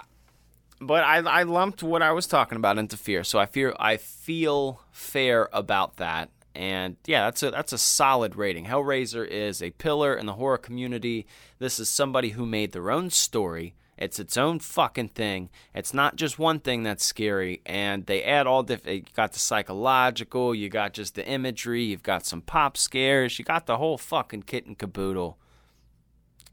but 0.80 1.02
I, 1.04 1.16
I 1.18 1.42
lumped 1.44 1.82
what 1.82 2.02
I 2.02 2.12
was 2.12 2.26
talking 2.26 2.56
about 2.56 2.78
into 2.78 2.96
fear, 2.96 3.24
so 3.24 3.38
I 3.38 3.46
fear 3.46 3.74
I 3.80 3.96
feel 3.96 4.82
fair 4.92 5.48
about 5.52 5.96
that. 5.96 6.30
And 6.54 6.96
yeah, 7.06 7.24
that's 7.24 7.42
a 7.42 7.50
that's 7.50 7.72
a 7.72 7.78
solid 7.78 8.36
rating. 8.36 8.66
Hellraiser 8.66 9.26
is 9.26 9.62
a 9.62 9.70
pillar 9.70 10.14
in 10.14 10.26
the 10.26 10.34
horror 10.34 10.58
community. 10.58 11.26
This 11.60 11.78
is 11.80 11.88
somebody 11.88 12.30
who 12.30 12.44
made 12.46 12.72
their 12.72 12.90
own 12.90 13.10
story. 13.10 13.74
It's 13.98 14.20
its 14.20 14.36
own 14.36 14.60
fucking 14.60 15.10
thing. 15.10 15.50
It's 15.74 15.92
not 15.92 16.16
just 16.16 16.38
one 16.38 16.60
thing 16.60 16.84
that's 16.84 17.04
scary, 17.04 17.60
and 17.66 18.06
they 18.06 18.22
add 18.22 18.46
all 18.46 18.62
different. 18.62 18.96
You 18.96 19.04
got 19.14 19.32
the 19.32 19.40
psychological, 19.40 20.54
you 20.54 20.68
got 20.68 20.94
just 20.94 21.16
the 21.16 21.26
imagery, 21.26 21.82
you've 21.82 22.04
got 22.04 22.24
some 22.24 22.40
pop 22.40 22.76
scares, 22.76 23.38
you 23.38 23.44
got 23.44 23.66
the 23.66 23.76
whole 23.76 23.98
fucking 23.98 24.44
kit 24.44 24.66
and 24.66 24.78
caboodle. 24.78 25.36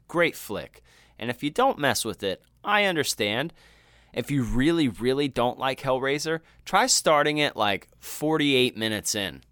Great 0.08 0.34
flick. 0.34 0.82
And 1.18 1.30
if 1.30 1.42
you 1.42 1.50
don't 1.50 1.78
mess 1.78 2.04
with 2.04 2.22
it, 2.22 2.42
I 2.64 2.84
understand. 2.84 3.52
If 4.12 4.30
you 4.30 4.42
really, 4.42 4.88
really 4.88 5.28
don't 5.28 5.58
like 5.58 5.80
Hellraiser, 5.80 6.40
try 6.64 6.86
starting 6.86 7.38
it 7.38 7.54
like 7.54 7.88
48 8.00 8.76
minutes 8.76 9.14
in. 9.14 9.42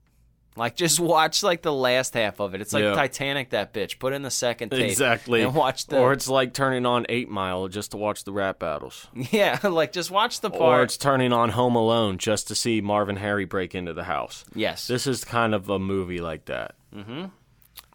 Like 0.57 0.77
just 0.77 1.01
watch 1.15 1.43
like 1.43 1.63
the 1.63 1.73
last 1.73 2.15
half 2.15 2.39
of 2.41 2.55
it. 2.55 2.61
It's 2.61 2.73
like 2.73 2.85
Yeah. 2.85 2.95
Titanic, 2.95 3.51
that 3.51 3.73
bitch. 3.75 3.99
Put 3.99 4.13
in 4.13 4.23
the 4.23 4.31
second 4.31 4.71
tape 4.71 4.89
exactly, 4.91 5.43
and 5.43 5.55
watch 5.55 5.87
the. 5.87 5.99
or 5.99 6.13
it's 6.13 6.29
like 6.29 6.55
turning 6.55 6.87
on 6.87 7.07
Eight 7.09 7.29
Mile 7.29 7.67
just 7.69 7.91
to 7.91 7.97
watch 7.97 8.25
the 8.25 8.33
rap 8.33 8.59
battles, 8.61 9.09
yeah, 9.15 9.59
like 9.65 9.93
just 9.93 10.11
watch 10.13 10.41
the 10.41 10.51
part. 10.51 10.81
or 10.81 10.83
it's 10.85 10.97
turning 10.97 11.33
on 11.33 11.51
Home 11.51 11.75
Alone 11.75 12.19
just 12.19 12.47
to 12.49 12.55
see 12.55 12.81
Marvin 12.81 13.17
Harry 13.17 13.45
break 13.45 13.75
into 13.75 13.93
the 13.93 14.05
house. 14.05 14.45
yes, 14.55 14.87
This 14.87 15.07
is 15.07 15.25
kind 15.25 15.55
of 15.55 15.69
a 15.69 15.79
movie 15.79 16.21
like 16.21 16.45
that. 16.45 16.75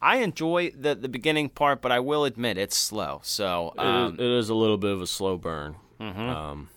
I 0.01 0.17
enjoy 0.17 0.71
the 0.71 0.95
the 0.95 1.09
beginning 1.09 1.49
part, 1.49 1.81
but 1.81 1.91
I 1.91 1.99
will 1.99 2.25
admit 2.25 2.57
it's 2.57 2.75
slow. 2.77 3.19
So 3.23 3.73
It 3.77 3.81
is- 3.81 3.85
um, 3.87 4.13
it 4.15 4.21
is 4.21 4.49
a 4.49 4.55
little 4.55 4.77
bit 4.77 4.91
of 4.91 5.01
a 5.01 5.07
slow 5.07 5.37
burn. 5.37 5.75
Um, 5.99 6.69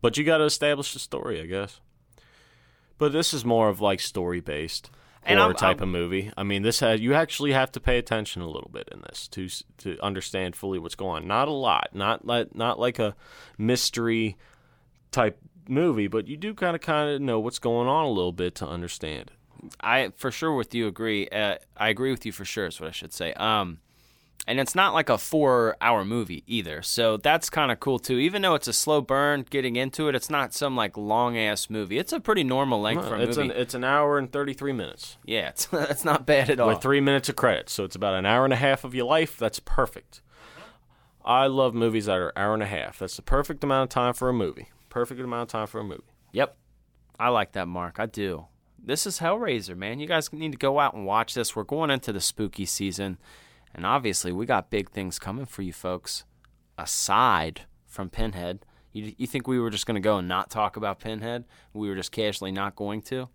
but 0.00 0.16
you 0.16 0.24
got 0.24 0.38
to 0.38 0.44
establish 0.44 0.92
the 0.92 0.98
story, 1.00 1.40
I 1.40 1.46
guess. 1.46 1.80
But 2.98 3.12
this 3.12 3.34
is 3.34 3.44
more 3.44 3.68
of 3.68 3.80
like 3.80 4.00
story 4.00 4.40
based 4.40 4.90
And 5.22 5.38
horror 5.38 5.50
I'm- 5.50 5.56
type 5.56 5.76
I'm- 5.80 5.82
of 5.82 5.88
movie. 5.88 6.30
I 6.36 6.42
mean, 6.44 6.62
this 6.62 6.80
has 6.80 7.00
you 7.00 7.14
actually 7.14 7.52
have 7.52 7.70
to 7.72 7.80
pay 7.80 7.98
attention 7.98 8.42
a 8.42 8.48
little 8.48 8.70
bit 8.72 8.88
in 8.92 9.00
this 9.02 9.28
to 9.28 9.48
to 9.78 9.98
understand 10.02 10.56
fully 10.56 10.78
what's 10.78 10.94
going 10.94 11.22
on. 11.22 11.28
Not 11.28 11.48
a 11.48 11.52
lot, 11.52 11.90
not 11.94 12.24
like 12.26 12.54
not 12.54 12.78
like 12.78 12.98
a 12.98 13.14
mystery 13.58 14.36
type 15.10 15.38
movie, 15.68 16.06
but 16.06 16.28
you 16.28 16.36
do 16.36 16.54
kind 16.54 16.76
of 16.76 16.80
kind 16.82 17.10
of 17.10 17.20
know 17.20 17.40
what's 17.40 17.58
going 17.58 17.88
on 17.88 18.04
a 18.04 18.10
little 18.10 18.32
bit 18.32 18.54
to 18.56 18.66
understand. 18.68 19.32
I 19.80 20.12
for 20.16 20.30
sure 20.30 20.54
with 20.54 20.74
you 20.74 20.86
agree. 20.86 21.28
Uh, 21.28 21.56
I 21.76 21.88
agree 21.88 22.10
with 22.10 22.24
you 22.24 22.32
for 22.32 22.44
sure. 22.44 22.66
Is 22.66 22.80
what 22.80 22.88
I 22.88 22.92
should 22.92 23.12
say. 23.12 23.32
Um, 23.34 23.78
and 24.48 24.60
it's 24.60 24.74
not 24.74 24.94
like 24.94 25.08
a 25.08 25.18
four-hour 25.18 26.04
movie 26.04 26.44
either, 26.46 26.80
so 26.82 27.16
that's 27.16 27.50
kind 27.50 27.70
of 27.72 27.80
cool 27.80 27.98
too. 27.98 28.18
Even 28.18 28.42
though 28.42 28.54
it's 28.54 28.68
a 28.68 28.72
slow 28.72 29.00
burn 29.00 29.44
getting 29.50 29.76
into 29.76 30.08
it, 30.08 30.14
it's 30.14 30.30
not 30.30 30.54
some 30.54 30.76
like 30.76 30.96
long-ass 30.96 31.68
movie. 31.70 31.98
It's 31.98 32.12
a 32.12 32.20
pretty 32.20 32.44
normal 32.44 32.80
length 32.80 33.06
for 33.08 33.16
a 33.16 33.20
It's 33.20 33.36
movie. 33.36 33.50
an 33.50 33.56
it's 33.56 33.74
an 33.74 33.84
hour 33.84 34.18
and 34.18 34.30
thirty 34.30 34.52
three 34.54 34.72
minutes. 34.72 35.16
yeah, 35.24 35.48
it's 35.48 35.66
that's 35.66 36.04
not 36.04 36.26
bad 36.26 36.50
at 36.50 36.60
all. 36.60 36.68
with 36.68 36.80
three 36.82 37.00
minutes 37.00 37.28
of 37.28 37.36
credits. 37.36 37.72
So 37.72 37.84
it's 37.84 37.96
about 37.96 38.14
an 38.14 38.26
hour 38.26 38.44
and 38.44 38.52
a 38.52 38.56
half 38.56 38.84
of 38.84 38.94
your 38.94 39.06
life. 39.06 39.36
That's 39.36 39.58
perfect. 39.60 40.22
I 41.24 41.48
love 41.48 41.74
movies 41.74 42.06
that 42.06 42.16
are 42.18 42.32
hour 42.36 42.54
and 42.54 42.62
a 42.62 42.66
half. 42.66 43.00
That's 43.00 43.16
the 43.16 43.22
perfect 43.22 43.64
amount 43.64 43.84
of 43.84 43.88
time 43.88 44.14
for 44.14 44.28
a 44.28 44.32
movie. 44.32 44.68
Perfect 44.88 45.20
amount 45.20 45.42
of 45.42 45.48
time 45.48 45.66
for 45.66 45.80
a 45.80 45.84
movie. 45.84 46.04
Yep. 46.32 46.56
I 47.18 47.30
like 47.30 47.52
that, 47.52 47.66
Mark. 47.66 47.98
I 47.98 48.06
do. 48.06 48.46
This 48.78 49.06
is 49.06 49.18
Hellraiser, 49.18 49.76
man. 49.76 49.98
You 49.98 50.06
guys 50.06 50.32
need 50.32 50.52
to 50.52 50.58
go 50.58 50.78
out 50.78 50.94
and 50.94 51.04
watch 51.04 51.34
this. 51.34 51.56
We're 51.56 51.64
going 51.64 51.90
into 51.90 52.12
the 52.12 52.20
spooky 52.20 52.64
season, 52.64 53.18
and 53.76 53.84
obviously, 53.84 54.32
we 54.32 54.46
got 54.46 54.70
big 54.70 54.90
things 54.90 55.18
coming 55.18 55.44
for 55.44 55.60
you 55.60 55.72
folks. 55.72 56.24
Aside 56.78 57.62
from 57.84 58.08
Pinhead, 58.08 58.64
you, 58.92 59.14
you 59.18 59.26
think 59.26 59.46
we 59.46 59.60
were 59.60 59.68
just 59.68 59.84
going 59.84 59.96
to 59.96 60.00
go 60.00 60.16
and 60.16 60.26
not 60.26 60.48
talk 60.48 60.78
about 60.78 60.98
Pinhead? 60.98 61.44
We 61.74 61.88
were 61.90 61.94
just 61.94 62.10
casually 62.10 62.52
not 62.52 62.74
going 62.74 63.02
to? 63.02 63.28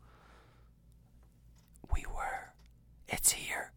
We 1.96 2.06
were. 2.08 2.54
It's 3.08 3.34
here. 3.34 3.72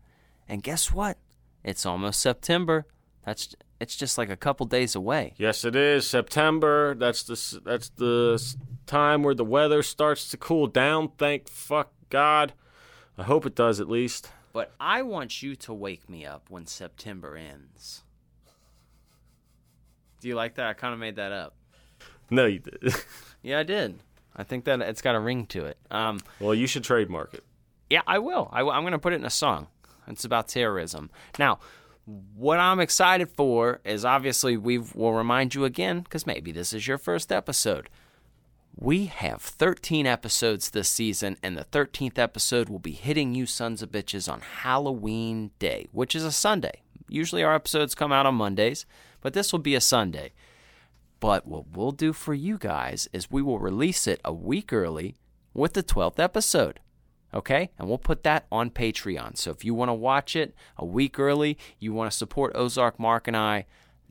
And 0.48 0.62
guess 0.62 0.90
what? 0.90 1.18
It's 1.62 1.84
almost 1.84 2.20
September. 2.20 2.86
That's 3.26 3.54
it's 3.78 3.96
just 3.96 4.16
like 4.16 4.30
a 4.30 4.36
couple 4.36 4.64
days 4.64 4.94
away. 4.94 5.34
Yes, 5.36 5.64
it 5.64 5.76
is 5.76 6.08
September. 6.08 6.94
That's 6.94 7.24
the 7.24 7.60
that's 7.62 7.90
the 7.90 8.56
time 8.86 9.22
where 9.22 9.34
the 9.34 9.44
weather 9.44 9.82
starts 9.82 10.30
to 10.30 10.38
cool 10.38 10.66
down. 10.66 11.10
Thank 11.18 11.48
fuck 11.48 11.92
God. 12.08 12.54
I 13.18 13.24
hope 13.24 13.44
it 13.44 13.54
does 13.54 13.80
at 13.80 13.88
least. 13.88 14.30
But 14.54 14.72
I 14.78 15.02
want 15.02 15.42
you 15.42 15.56
to 15.56 15.74
wake 15.74 16.08
me 16.08 16.24
up 16.24 16.48
when 16.48 16.66
September 16.66 17.36
ends. 17.36 18.04
Do 20.20 20.28
you 20.28 20.36
like 20.36 20.54
that? 20.54 20.68
I 20.68 20.72
kind 20.74 20.94
of 20.94 21.00
made 21.00 21.16
that 21.16 21.32
up. 21.32 21.56
No, 22.30 22.46
you 22.46 22.60
did. 22.60 22.94
Yeah, 23.42 23.58
I 23.58 23.62
did. 23.62 23.98
I 24.34 24.42
think 24.42 24.64
that 24.64 24.80
it's 24.80 25.02
got 25.02 25.14
a 25.14 25.20
ring 25.20 25.44
to 25.48 25.66
it. 25.66 25.76
Um, 25.90 26.18
well, 26.40 26.54
you 26.54 26.66
should 26.66 26.82
trademark 26.82 27.34
it. 27.34 27.44
yeah, 27.90 28.00
I 28.06 28.18
will. 28.20 28.48
I, 28.50 28.60
am 28.60 28.82
going 28.82 28.92
to 28.92 28.98
put 28.98 29.12
it 29.12 29.16
in 29.16 29.26
a 29.26 29.30
song. 29.30 29.66
It's 30.06 30.24
about 30.24 30.48
terrorism. 30.48 31.10
Now, 31.38 31.58
what 32.34 32.58
I'm 32.58 32.80
excited 32.80 33.28
for 33.28 33.80
is 33.84 34.02
obviously 34.02 34.56
we 34.56 34.78
will 34.78 35.12
remind 35.12 35.54
you 35.54 35.66
again 35.66 36.00
because 36.00 36.26
maybe 36.26 36.52
this 36.52 36.72
is 36.72 36.88
your 36.88 36.96
first 36.96 37.30
episode. 37.30 37.90
We 38.76 39.06
have 39.06 39.40
13 39.40 40.04
episodes 40.04 40.70
this 40.70 40.88
season, 40.88 41.36
and 41.44 41.56
the 41.56 41.64
13th 41.64 42.18
episode 42.18 42.68
will 42.68 42.80
be 42.80 42.90
hitting 42.90 43.32
you 43.32 43.46
sons 43.46 43.82
of 43.82 43.92
bitches 43.92 44.30
on 44.30 44.40
Halloween 44.40 45.52
Day, 45.60 45.86
which 45.92 46.16
is 46.16 46.24
a 46.24 46.32
Sunday. 46.32 46.82
Usually 47.08 47.44
our 47.44 47.54
episodes 47.54 47.94
come 47.94 48.10
out 48.10 48.26
on 48.26 48.34
Mondays, 48.34 48.84
but 49.20 49.32
this 49.32 49.52
will 49.52 49.60
be 49.60 49.76
a 49.76 49.80
Sunday. 49.80 50.32
But 51.20 51.46
what 51.46 51.76
we'll 51.76 51.92
do 51.92 52.12
for 52.12 52.34
you 52.34 52.58
guys 52.58 53.08
is 53.12 53.30
we 53.30 53.42
will 53.42 53.60
release 53.60 54.08
it 54.08 54.20
a 54.24 54.32
week 54.32 54.72
early 54.72 55.14
with 55.54 55.74
the 55.74 55.84
12th 55.84 56.18
episode. 56.18 56.80
Okay? 57.32 57.70
And 57.78 57.88
we'll 57.88 57.98
put 57.98 58.24
that 58.24 58.46
on 58.50 58.70
Patreon. 58.70 59.38
So 59.38 59.52
if 59.52 59.64
you 59.64 59.72
want 59.72 59.90
to 59.90 59.94
watch 59.94 60.34
it 60.34 60.52
a 60.76 60.84
week 60.84 61.20
early, 61.20 61.58
you 61.78 61.92
want 61.92 62.10
to 62.10 62.16
support 62.16 62.56
Ozark 62.56 62.98
Mark 62.98 63.28
and 63.28 63.36
I, 63.36 63.66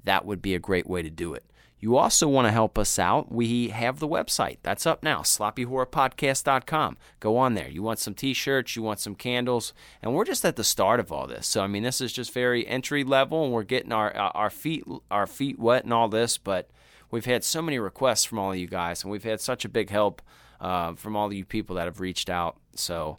that 0.05 0.26
would 0.26 0.41
be 0.41 0.55
a 0.55 0.59
great 0.59 0.88
way 0.88 1.01
to 1.01 1.09
do 1.09 1.34
it. 1.34 1.43
You 1.84 1.98
also 1.98 2.30
want 2.30 2.48
to 2.48 2.52
help 2.54 2.78
us 2.80 2.98
out. 2.98 3.30
We 3.30 3.68
have 3.68 4.00
the 4.00 4.08
website. 4.08 4.60
That's 4.64 4.86
up 4.86 5.04
now, 5.04 5.20
sloppyhorrorpodcast.com. 5.20 6.98
Go 7.20 7.36
on 7.36 7.56
there. 7.56 7.68
You 7.68 7.84
want 7.84 8.00
some 8.00 8.14
t 8.14 8.34
shirts, 8.34 8.78
you 8.78 8.82
want 8.82 9.02
some 9.02 9.16
candles, 9.16 9.74
and 10.02 10.16
we're 10.16 10.24
just 10.24 10.46
at 10.46 10.56
the 10.56 10.64
start 10.64 11.02
of 11.02 11.12
all 11.12 11.28
this. 11.28 11.46
So, 11.46 11.62
I 11.62 11.68
mean, 11.68 11.84
this 11.84 12.00
is 12.00 12.14
just 12.14 12.32
very 12.32 12.66
entry 12.66 13.04
level, 13.04 13.44
and 13.44 13.52
we're 13.52 13.64
getting 13.64 13.92
our, 13.92 14.16
our, 14.16 14.50
feet, 14.50 14.86
our 15.12 15.28
feet 15.28 15.60
wet 15.60 15.84
and 15.84 15.92
all 15.92 16.08
this, 16.08 16.38
but 16.38 16.70
we've 17.12 17.26
had 17.26 17.44
so 17.44 17.62
many 17.62 17.78
requests 17.80 18.24
from 18.24 18.40
all 18.40 18.54
of 18.54 18.58
you 18.58 18.68
guys, 18.68 19.04
and 19.04 19.12
we've 19.12 19.26
had 19.26 19.42
such 19.42 19.66
a 19.66 19.70
big 19.70 19.90
help 19.90 20.22
uh, 20.62 20.94
from 20.94 21.18
all 21.18 21.28
of 21.28 21.34
you 21.34 21.44
people 21.44 21.76
that 21.76 21.84
have 21.84 22.00
reached 22.00 22.30
out. 22.30 22.56
So, 22.76 23.18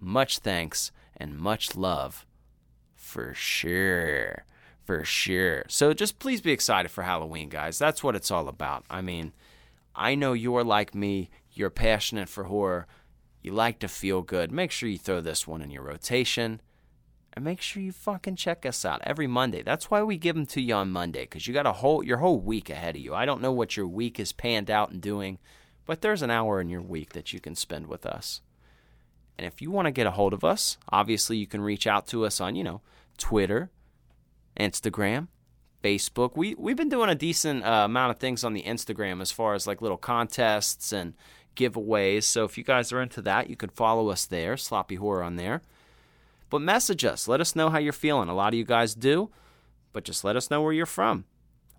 much 0.00 0.38
thanks 0.38 0.92
and 1.14 1.36
much 1.36 1.76
love 1.76 2.24
for 2.94 3.34
sure. 3.34 4.46
For 4.88 5.04
sure. 5.04 5.66
So 5.68 5.92
just 5.92 6.18
please 6.18 6.40
be 6.40 6.50
excited 6.50 6.90
for 6.90 7.02
Halloween, 7.02 7.50
guys. 7.50 7.78
That's 7.78 8.02
what 8.02 8.16
it's 8.16 8.30
all 8.30 8.48
about. 8.48 8.86
I 8.88 9.02
mean, 9.02 9.34
I 9.94 10.14
know 10.14 10.32
you're 10.32 10.64
like 10.64 10.94
me. 10.94 11.28
You're 11.52 11.68
passionate 11.68 12.30
for 12.30 12.44
horror. 12.44 12.86
You 13.42 13.52
like 13.52 13.80
to 13.80 13.86
feel 13.88 14.22
good. 14.22 14.50
Make 14.50 14.70
sure 14.70 14.88
you 14.88 14.96
throw 14.96 15.20
this 15.20 15.46
one 15.46 15.60
in 15.60 15.70
your 15.70 15.82
rotation. 15.82 16.62
And 17.34 17.44
make 17.44 17.60
sure 17.60 17.82
you 17.82 17.92
fucking 17.92 18.36
check 18.36 18.64
us 18.64 18.82
out 18.86 19.02
every 19.04 19.26
Monday. 19.26 19.62
That's 19.62 19.90
why 19.90 20.02
we 20.02 20.16
give 20.16 20.36
them 20.36 20.46
to 20.46 20.62
you 20.62 20.72
on 20.72 20.90
Monday, 20.90 21.24
because 21.24 21.46
you 21.46 21.52
got 21.52 21.66
a 21.66 21.72
whole 21.72 22.02
your 22.02 22.16
whole 22.16 22.40
week 22.40 22.70
ahead 22.70 22.96
of 22.96 23.02
you. 23.02 23.14
I 23.14 23.26
don't 23.26 23.42
know 23.42 23.52
what 23.52 23.76
your 23.76 23.86
week 23.86 24.18
is 24.18 24.32
panned 24.32 24.70
out 24.70 24.90
and 24.90 25.02
doing, 25.02 25.38
but 25.84 26.00
there's 26.00 26.22
an 26.22 26.30
hour 26.30 26.62
in 26.62 26.70
your 26.70 26.80
week 26.80 27.12
that 27.12 27.34
you 27.34 27.40
can 27.40 27.56
spend 27.56 27.88
with 27.88 28.06
us. 28.06 28.40
And 29.36 29.46
if 29.46 29.60
you 29.60 29.70
want 29.70 29.84
to 29.84 29.92
get 29.92 30.06
a 30.06 30.12
hold 30.12 30.32
of 30.32 30.44
us, 30.44 30.78
obviously 30.88 31.36
you 31.36 31.46
can 31.46 31.60
reach 31.60 31.86
out 31.86 32.06
to 32.06 32.24
us 32.24 32.40
on, 32.40 32.56
you 32.56 32.64
know, 32.64 32.80
Twitter, 33.18 33.70
Instagram, 34.58 35.28
Facebook. 35.82 36.36
We 36.36 36.54
we've 36.56 36.76
been 36.76 36.88
doing 36.88 37.10
a 37.10 37.14
decent 37.14 37.64
uh, 37.64 37.84
amount 37.84 38.10
of 38.10 38.18
things 38.18 38.44
on 38.44 38.54
the 38.54 38.62
Instagram 38.62 39.20
as 39.20 39.30
far 39.30 39.54
as 39.54 39.66
like 39.66 39.80
little 39.82 39.96
contests 39.96 40.92
and 40.92 41.14
giveaways. 41.56 42.24
So 42.24 42.44
if 42.44 42.56
you 42.56 42.64
guys 42.64 42.92
are 42.92 43.02
into 43.02 43.22
that, 43.22 43.50
you 43.50 43.56
can 43.56 43.70
follow 43.70 44.08
us 44.08 44.26
there, 44.26 44.56
Sloppy 44.56 44.96
Horror 44.96 45.22
on 45.22 45.36
there. 45.36 45.62
But 46.50 46.62
message 46.62 47.04
us. 47.04 47.28
Let 47.28 47.40
us 47.40 47.54
know 47.54 47.68
how 47.68 47.78
you're 47.78 47.92
feeling. 47.92 48.28
A 48.28 48.34
lot 48.34 48.54
of 48.54 48.58
you 48.58 48.64
guys 48.64 48.94
do, 48.94 49.30
but 49.92 50.04
just 50.04 50.24
let 50.24 50.36
us 50.36 50.50
know 50.50 50.62
where 50.62 50.72
you're 50.72 50.86
from. 50.86 51.24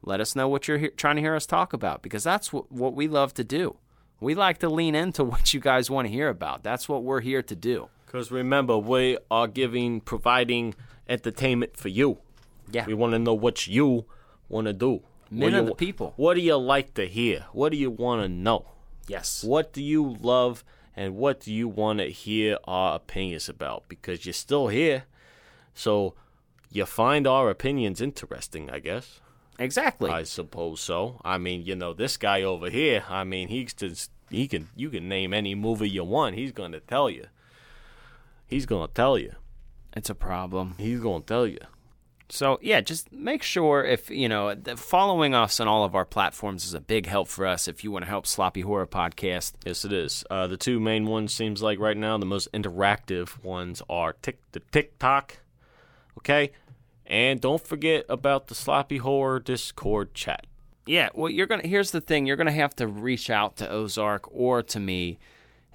Let 0.03 0.21
us 0.21 0.35
know 0.35 0.47
what 0.47 0.67
you're 0.67 0.77
he- 0.77 0.89
trying 0.89 1.15
to 1.15 1.21
hear 1.21 1.35
us 1.35 1.45
talk 1.45 1.73
about 1.73 2.01
because 2.01 2.23
that's 2.23 2.53
what 2.53 2.93
we 2.93 3.07
love 3.07 3.33
to 3.35 3.43
do. 3.43 3.77
We 4.21 4.35
like 4.35 4.59
to 4.59 4.69
lean 4.69 4.95
into 4.95 5.23
what 5.31 5.53
you 5.53 5.59
guys 5.59 5.89
want 5.89 6.07
to 6.07 6.13
hear 6.13 6.29
about. 6.29 6.63
That's 6.63 6.87
what 6.87 7.03
we're 7.03 7.21
here 7.21 7.41
to 7.41 7.55
do. 7.55 7.89
Because 8.05 8.31
remember, 8.31 8.77
we 8.77 9.17
are 9.29 9.47
giving, 9.47 10.01
providing 10.01 10.75
entertainment 11.07 11.77
for 11.77 11.89
you. 11.89 12.19
Yeah. 12.71 12.85
We 12.85 12.93
want 12.93 13.13
to 13.13 13.19
know 13.19 13.33
what 13.33 13.67
you 13.67 14.05
want 14.47 14.67
to 14.67 14.73
do. 14.73 15.01
Men 15.31 15.51
What 15.51 15.53
are 15.53 15.61
you- 15.63 15.69
the 15.69 15.75
people. 15.75 16.13
What 16.17 16.33
do 16.35 16.41
you 16.41 16.55
like 16.57 16.93
to 16.95 17.07
hear? 17.07 17.45
What 17.51 17.71
do 17.71 17.77
you 17.77 17.91
want 17.91 18.21
to 18.23 18.29
know? 18.29 18.65
Yes. 19.07 19.43
What 19.43 19.73
do 19.73 19.83
you 19.83 20.15
love 20.21 20.63
and 20.95 21.15
what 21.15 21.41
do 21.41 21.53
you 21.53 21.67
want 21.67 21.99
to 21.99 22.05
hear 22.09 22.57
our 22.65 22.95
opinions 22.95 23.47
about? 23.49 23.87
Because 23.87 24.25
you're 24.25 24.33
still 24.33 24.67
here. 24.67 25.05
So 25.73 26.13
you 26.71 26.85
find 26.85 27.25
our 27.27 27.49
opinions 27.49 28.01
interesting, 28.01 28.69
I 28.69 28.79
guess. 28.79 29.19
Exactly. 29.57 30.09
I 30.09 30.23
suppose 30.23 30.79
so. 30.79 31.19
I 31.23 31.37
mean, 31.37 31.63
you 31.63 31.75
know, 31.75 31.93
this 31.93 32.17
guy 32.17 32.43
over 32.43 32.69
here, 32.69 33.03
I 33.09 33.23
mean, 33.23 33.49
he's 33.49 33.73
just 33.73 34.11
he 34.29 34.47
can 34.47 34.69
you 34.75 34.89
can 34.89 35.09
name 35.09 35.33
any 35.33 35.55
movie 35.55 35.89
you 35.89 36.03
want. 36.03 36.35
He's 36.35 36.51
going 36.51 36.71
to 36.71 36.79
tell 36.79 37.09
you. 37.09 37.25
He's 38.47 38.65
going 38.65 38.87
to 38.87 38.93
tell 38.93 39.17
you. 39.17 39.33
It's 39.95 40.09
a 40.09 40.15
problem. 40.15 40.75
He's 40.77 40.99
going 40.99 41.21
to 41.23 41.27
tell 41.27 41.47
you. 41.47 41.59
So 42.31 42.59
yeah, 42.61 42.81
just 42.81 43.11
make 43.11 43.41
sure 43.41 43.83
if 43.83 44.09
you 44.11 44.29
know 44.29 44.53
that 44.53 44.77
following 44.77 45.33
us 45.33 45.59
on 45.59 45.67
all 45.67 45.83
of 45.83 45.95
our 45.95 46.05
platforms 46.05 46.63
is 46.65 46.73
a 46.75 46.79
big 46.79 47.07
help 47.07 47.27
for 47.27 47.45
us. 47.47 47.67
If 47.67 47.83
you 47.83 47.91
want 47.91 48.05
to 48.05 48.09
help 48.09 48.27
Sloppy 48.27 48.61
Horror 48.61 48.85
Podcast, 48.87 49.53
Yes, 49.65 49.83
it 49.83 49.91
is. 49.91 50.23
Uh, 50.29 50.45
the 50.47 50.57
two 50.57 50.79
main 50.79 51.05
ones 51.05 51.33
seems 51.33 51.61
like 51.63 51.79
right 51.79 51.97
now 51.97 52.17
the 52.19 52.25
most 52.27 52.51
interactive 52.51 53.43
ones 53.43 53.81
are 53.89 54.13
Tik 54.13 54.37
the 54.51 54.59
TikTok, 54.71 55.37
okay, 56.19 56.51
and 57.07 57.41
don't 57.41 57.65
forget 57.65 58.05
about 58.07 58.47
the 58.47 58.55
Sloppy 58.55 58.97
Horror 58.97 59.39
Discord 59.39 60.13
chat. 60.13 60.45
yeah. 60.85 61.09
Well, 61.15 61.31
you're 61.31 61.47
gonna. 61.47 61.67
Here's 61.67 61.89
the 61.91 62.01
thing: 62.01 62.27
you're 62.27 62.37
gonna 62.37 62.51
have 62.51 62.75
to 62.75 62.85
reach 62.87 63.31
out 63.31 63.55
to 63.57 63.67
Ozark 63.69 64.27
or 64.31 64.61
to 64.63 64.79
me 64.79 65.17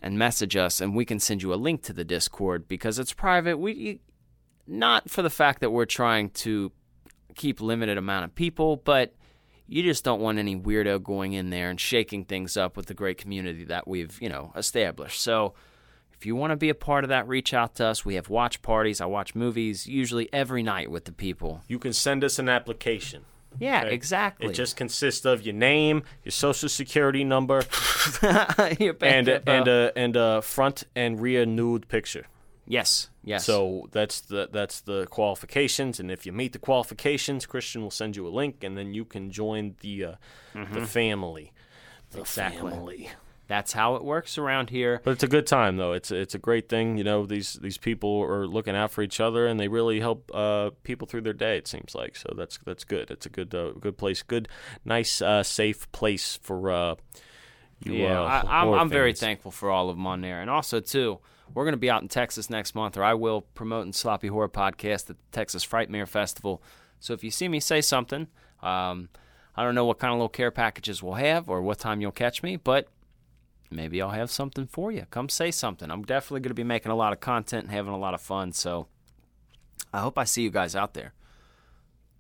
and 0.01 0.17
message 0.19 0.55
us, 0.55 0.81
and 0.81 0.95
we 0.95 1.05
can 1.05 1.19
send 1.19 1.43
you 1.43 1.53
a 1.53 1.57
link 1.57 1.83
to 1.83 1.93
the 1.93 2.05
Discord 2.05 2.69
because 2.69 3.01
it's 3.01 3.13
private. 3.13 3.59
We 3.59 3.99
not 4.67 5.11
for 5.11 5.23
the 5.23 5.31
fact 5.31 5.61
that 5.61 5.71
we're 5.71 5.85
trying 5.85 6.31
to 6.31 6.73
keep 7.35 7.61
limited 7.61 7.99
amount 7.99 8.25
of 8.25 8.35
people, 8.35 8.77
but 8.77 9.15
you 9.67 9.83
just 9.83 10.05
don't 10.05 10.21
want 10.21 10.39
any 10.39 10.57
weirdo 10.57 11.03
going 11.03 11.33
in 11.33 11.51
there 11.51 11.71
and 11.71 11.81
shaking 11.81 12.25
things 12.25 12.57
up 12.57 12.77
with 12.77 12.87
the 12.87 12.95
great 12.95 13.19
community 13.19 13.65
that 13.65 13.89
we've 13.89 14.21
you 14.21 14.29
know 14.29 14.53
established. 14.57 15.21
So. 15.21 15.55
If 16.17 16.25
you 16.25 16.37
want 16.37 16.53
to 16.53 16.57
be 16.57 16.71
a 16.71 16.75
part 16.75 17.05
of 17.05 17.09
that, 17.09 17.29
reach 17.29 17.53
out 17.53 17.75
to 17.75 17.87
us. 17.87 18.05
We 18.05 18.15
have 18.15 18.31
watch 18.31 18.63
parties. 18.63 19.01
I 19.03 19.05
watch 19.05 19.35
movies 19.35 19.87
usually 19.87 20.33
every 20.33 20.63
night 20.63 20.91
with 20.91 21.05
the 21.05 21.13
people. 21.13 21.63
You 21.69 21.79
can 21.79 21.93
send 21.93 22.25
us 22.25 22.39
an 22.39 22.49
application. 22.49 23.25
Yeah, 23.59 23.85
okay? 23.85 23.95
exactly. 23.95 24.49
It 24.49 24.53
just 24.53 24.77
consists 24.77 25.25
of 25.25 25.43
your 25.43 25.55
name, 25.55 26.03
your 26.25 26.33
social 26.33 26.69
security 26.69 27.25
number, 27.25 27.63
and 28.23 29.29
and 29.47 29.69
a 29.69 29.93
and 29.97 30.17
a 30.17 30.43
front 30.43 30.85
and 30.95 31.21
rear 31.21 31.47
nude 31.47 31.89
picture. 31.89 32.27
Yes, 32.67 33.11
yes. 33.25 33.45
So 33.45 33.89
that's 33.93 34.21
the 34.21 34.49
that's 34.53 34.81
the 34.83 35.07
qualifications, 35.07 36.01
and 36.01 36.11
if 36.11 36.27
you 36.27 36.33
meet 36.33 36.53
the 36.53 36.59
qualifications, 36.59 37.47
Christian 37.47 37.83
will 37.83 37.91
send 37.91 38.17
you 38.17 38.27
a 38.27 38.31
link, 38.31 38.63
and 38.65 38.77
then 38.77 38.95
you 38.95 39.05
can 39.05 39.31
join 39.31 39.75
the 39.81 40.05
uh, 40.05 40.15
the 40.73 40.87
family. 40.87 41.53
The 42.11 42.19
Mm-hmm. 42.19 42.21
Exactly. 42.21 42.71
family. 42.71 43.11
that's 43.49 43.73
how 43.73 43.97
it 43.97 44.05
works 44.05 44.39
around 44.39 44.71
here. 44.71 45.01
But 45.05 45.11
it's 45.13 45.23
a 45.25 45.29
good 45.29 45.47
time 45.49 45.77
though. 45.79 45.93
It's 45.93 46.11
it's 46.13 46.35
a 46.35 46.39
great 46.39 46.69
thing. 46.69 46.97
You 46.97 47.03
know, 47.05 47.27
these 47.27 47.55
these 47.55 47.77
people 47.77 48.23
are 48.23 48.47
looking 48.47 48.77
out 48.77 48.91
for 48.93 49.03
each 49.03 49.19
other, 49.21 49.47
and 49.49 49.59
they 49.59 49.69
really 49.69 49.99
help 50.01 50.31
uh, 50.33 50.71
people 50.85 51.07
through 51.09 51.23
their 51.23 51.33
day. 51.35 51.59
It 51.59 51.67
seems 51.67 51.95
like 51.95 52.15
so. 52.17 52.33
That's 52.37 52.59
that's 52.65 52.85
good. 52.85 53.11
It's 53.11 53.27
a 53.27 53.31
good 53.31 53.53
uh, 53.55 53.73
good 53.81 53.99
place. 53.99 54.23
Good, 54.23 54.49
nice, 54.85 55.21
uh, 55.21 55.43
safe 55.43 55.91
place 55.93 56.39
for 56.43 56.71
uh, 56.71 56.95
you. 57.83 57.95
Yeah, 57.95 58.21
uh, 58.23 58.43
I, 58.47 58.63
I'm, 58.63 58.73
I'm 58.75 58.89
very 58.89 59.13
thankful 59.13 59.51
for 59.51 59.71
all 59.71 59.91
of 59.91 59.97
them 59.97 60.07
on 60.07 60.21
there, 60.21 60.41
and 60.41 60.49
also 60.49 60.79
too, 60.81 61.19
we're 61.53 61.65
going 61.65 61.73
to 61.73 61.79
be 61.79 61.91
out 61.91 62.03
in 62.03 62.09
Texas 62.09 62.49
next 62.49 62.75
month, 62.75 62.97
or 62.97 63.05
I 63.05 63.15
will 63.15 63.43
promoting 63.43 63.93
Sloppy 63.93 64.29
Horror 64.29 64.49
Podcast 64.49 65.03
at 65.03 65.07
the 65.09 65.17
Texas 65.33 65.65
Frightmare 65.65 66.09
Festival. 66.09 66.63
So 67.01 67.13
if 67.13 67.23
you 67.23 67.31
see 67.31 67.49
me 67.49 67.61
say 67.61 67.81
something, 67.81 68.29
um, 68.63 69.09
I 69.57 69.63
don't 69.63 69.75
know 69.75 69.85
what 69.85 69.99
kind 69.99 70.13
of 70.13 70.17
little 70.19 70.29
care 70.29 70.51
packages 70.51 71.03
we'll 71.03 71.15
have 71.15 71.49
or 71.49 71.63
what 71.63 71.79
time 71.79 72.01
you'll 72.01 72.13
catch 72.13 72.43
me, 72.43 72.57
but 72.57 72.89
maybe 73.71 74.01
I'll 74.01 74.11
have 74.11 74.31
something 74.31 74.67
for 74.67 74.91
you. 74.91 75.07
Come 75.11 75.29
say 75.29 75.51
something. 75.51 75.91
I'm 75.91 76.03
definitely 76.03 76.41
going 76.41 76.51
to 76.51 76.55
be 76.55 76.65
making 76.65 76.91
a 76.91 76.97
lot 76.97 77.13
of 77.13 77.21
content 77.21 77.65
and 77.65 77.73
having 77.73 77.93
a 77.93 77.99
lot 77.99 78.15
of 78.15 78.21
fun. 78.21 78.53
So 78.53 78.87
I 79.93 80.01
hope 80.01 80.19
I 80.19 80.25
see 80.25 80.43
you 80.43 80.51
guys 80.51 80.75
out 80.75 80.95
there. 80.95 81.13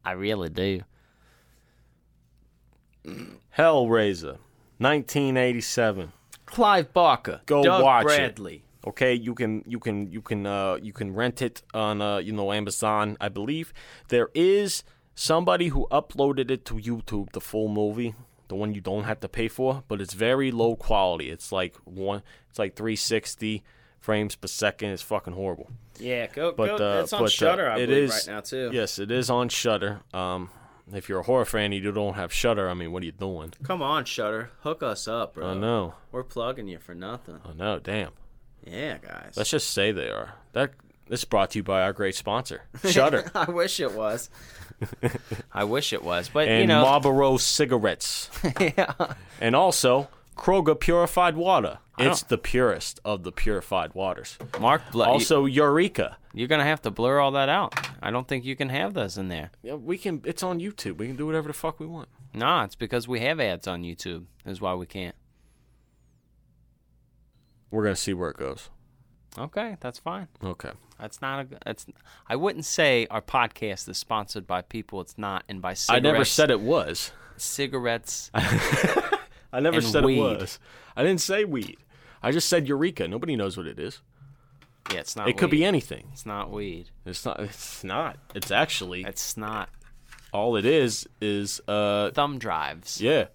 I 0.04 0.12
really 0.12 0.50
do. 0.50 0.82
Hellraiser, 3.56 4.38
1987. 4.78 6.12
Clive 6.46 6.92
Barker, 6.92 7.40
Go 7.46 7.64
Doug 7.64 7.82
watch 7.82 8.12
it. 8.12 8.62
Okay, 8.86 9.14
you 9.14 9.34
can 9.34 9.62
you 9.66 9.78
can 9.78 10.10
you 10.10 10.20
can 10.20 10.46
uh, 10.46 10.76
you 10.82 10.92
can 10.92 11.14
rent 11.14 11.40
it 11.40 11.62
on 11.72 12.02
uh, 12.02 12.18
you 12.18 12.32
know 12.32 12.52
Amazon, 12.52 13.16
I 13.20 13.28
believe. 13.28 13.72
There 14.08 14.28
is 14.34 14.84
somebody 15.14 15.68
who 15.68 15.86
uploaded 15.90 16.50
it 16.50 16.64
to 16.66 16.74
YouTube, 16.74 17.32
the 17.32 17.40
full 17.40 17.68
movie, 17.68 18.14
the 18.48 18.54
one 18.54 18.74
you 18.74 18.80
don't 18.80 19.04
have 19.04 19.20
to 19.20 19.28
pay 19.28 19.48
for, 19.48 19.84
but 19.88 20.00
it's 20.00 20.12
very 20.14 20.50
low 20.50 20.76
quality. 20.76 21.30
It's 21.30 21.50
like 21.50 21.76
one, 21.84 22.22
it's 22.50 22.58
like 22.58 22.76
360 22.76 23.62
frames 24.00 24.36
per 24.36 24.48
second. 24.48 24.90
It's 24.90 25.02
fucking 25.02 25.32
horrible. 25.34 25.70
Yeah, 25.98 26.26
go. 26.26 26.52
But 26.52 26.76
go 26.78 26.98
uh, 26.98 27.02
it's 27.02 27.12
on 27.12 27.20
but, 27.20 27.26
uh, 27.26 27.28
Shudder, 27.28 27.70
I 27.70 27.78
it 27.78 27.86
believe, 27.86 28.04
is- 28.04 28.10
right 28.10 28.34
now 28.34 28.40
too. 28.40 28.70
Yes, 28.72 28.98
it 28.98 29.10
is 29.10 29.30
on 29.30 29.48
Shudder. 29.48 30.00
Um, 30.12 30.50
if 30.92 31.08
you're 31.08 31.20
a 31.20 31.24
horror 31.24 31.46
fan 31.46 31.72
and 31.72 31.82
you 31.82 31.90
don't 31.92 32.14
have 32.14 32.30
Shudder, 32.32 32.68
I 32.68 32.74
mean, 32.74 32.92
what 32.92 33.02
are 33.02 33.06
you 33.06 33.12
doing? 33.12 33.54
Come 33.62 33.80
on, 33.80 34.04
Shudder, 34.04 34.50
hook 34.60 34.82
us 34.82 35.08
up, 35.08 35.34
bro. 35.34 35.46
I 35.46 35.54
know, 35.54 35.94
We're 36.12 36.22
plugging 36.24 36.68
you 36.68 36.78
for 36.78 36.94
nothing. 36.94 37.40
I 37.44 37.54
know. 37.54 37.78
Damn. 37.78 38.10
Yeah, 38.66 38.98
guys. 38.98 39.34
Let's 39.36 39.50
just 39.50 39.70
say 39.70 39.92
they 39.92 40.08
are. 40.08 40.34
That 40.52 40.72
this 41.08 41.20
is 41.20 41.24
brought 41.24 41.50
to 41.50 41.58
you 41.58 41.62
by 41.62 41.82
our 41.82 41.92
great 41.92 42.14
sponsor, 42.14 42.62
Shudder. 42.84 43.30
I 43.34 43.50
wish 43.50 43.80
it 43.80 43.92
was. 43.94 44.30
I 45.52 45.64
wish 45.64 45.92
it 45.92 46.02
was, 46.02 46.28
but 46.28 46.48
and 46.48 46.62
you 46.62 46.66
know, 46.66 46.82
Marlboro 46.82 47.36
cigarettes, 47.36 48.30
yeah. 48.60 49.14
and 49.40 49.54
also 49.54 50.08
Kroger 50.36 50.78
purified 50.78 51.36
water. 51.36 51.78
It's 51.96 52.22
the 52.22 52.38
purest 52.38 52.98
of 53.04 53.22
the 53.22 53.30
purified 53.30 53.94
waters. 53.94 54.36
Mark, 54.60 54.82
Bl- 54.90 55.04
Also, 55.04 55.44
Eureka. 55.44 56.16
you, 56.32 56.44
are 56.44 56.48
gonna 56.48 56.64
have 56.64 56.82
to 56.82 56.90
blur 56.90 57.20
all 57.20 57.30
that 57.32 57.48
out. 57.48 57.74
I 58.02 58.10
don't 58.10 58.26
think 58.26 58.44
you 58.44 58.56
can 58.56 58.68
have 58.68 58.94
those 58.94 59.16
in 59.16 59.28
there. 59.28 59.50
Yeah, 59.62 59.74
we 59.74 59.96
can. 59.96 60.20
It's 60.24 60.42
on 60.42 60.58
YouTube. 60.58 60.96
We 60.96 61.06
can 61.06 61.16
do 61.16 61.26
whatever 61.26 61.46
the 61.48 61.54
fuck 61.54 61.78
we 61.78 61.86
want. 61.86 62.08
Nah, 62.32 62.64
it's 62.64 62.74
because 62.74 63.06
we 63.06 63.20
have 63.20 63.38
ads 63.38 63.68
on 63.68 63.82
YouTube. 63.82 64.24
Is 64.44 64.60
why 64.60 64.74
we 64.74 64.86
can't. 64.86 65.14
We're 67.74 67.82
gonna 67.82 67.96
see 67.96 68.14
where 68.14 68.30
it 68.30 68.36
goes. 68.36 68.70
Okay, 69.36 69.76
that's 69.80 69.98
fine. 69.98 70.28
Okay. 70.44 70.70
That's 71.00 71.20
not 71.20 71.40
a. 71.40 71.48
That's. 71.64 71.86
I 72.28 72.36
wouldn't 72.36 72.64
say 72.64 73.08
our 73.10 73.20
podcast 73.20 73.88
is 73.88 73.98
sponsored 73.98 74.46
by 74.46 74.62
people. 74.62 75.00
It's 75.00 75.18
not, 75.18 75.42
and 75.48 75.60
by 75.60 75.74
cigarettes. 75.74 76.06
I 76.06 76.12
never 76.12 76.24
said 76.24 76.50
it 76.52 76.60
was. 76.60 77.10
cigarettes. 77.36 78.30
I 78.34 79.58
never 79.60 79.80
said 79.80 80.04
weed. 80.04 80.18
it 80.18 80.20
was. 80.20 80.60
I 80.94 81.02
didn't 81.02 81.20
say 81.20 81.44
weed. 81.44 81.78
I 82.22 82.30
just 82.30 82.48
said 82.48 82.68
Eureka. 82.68 83.08
Nobody 83.08 83.34
knows 83.34 83.56
what 83.56 83.66
it 83.66 83.80
is. 83.80 84.00
yeah, 84.92 85.00
it's 85.00 85.16
not. 85.16 85.28
It 85.28 85.36
could 85.36 85.50
be 85.50 85.64
anything. 85.64 86.10
It's 86.12 86.24
not 86.24 86.52
weed. 86.52 86.90
It's 87.04 87.24
not. 87.24 87.40
It's 87.40 87.82
not. 87.82 88.18
It's 88.36 88.52
actually 88.52 89.02
It's 89.02 89.36
not 89.36 89.68
all 90.32 90.54
it 90.54 90.64
is. 90.64 91.08
Is 91.20 91.60
uh 91.66 92.12
thumb 92.12 92.38
drives. 92.38 93.00
yeah, 93.00 93.26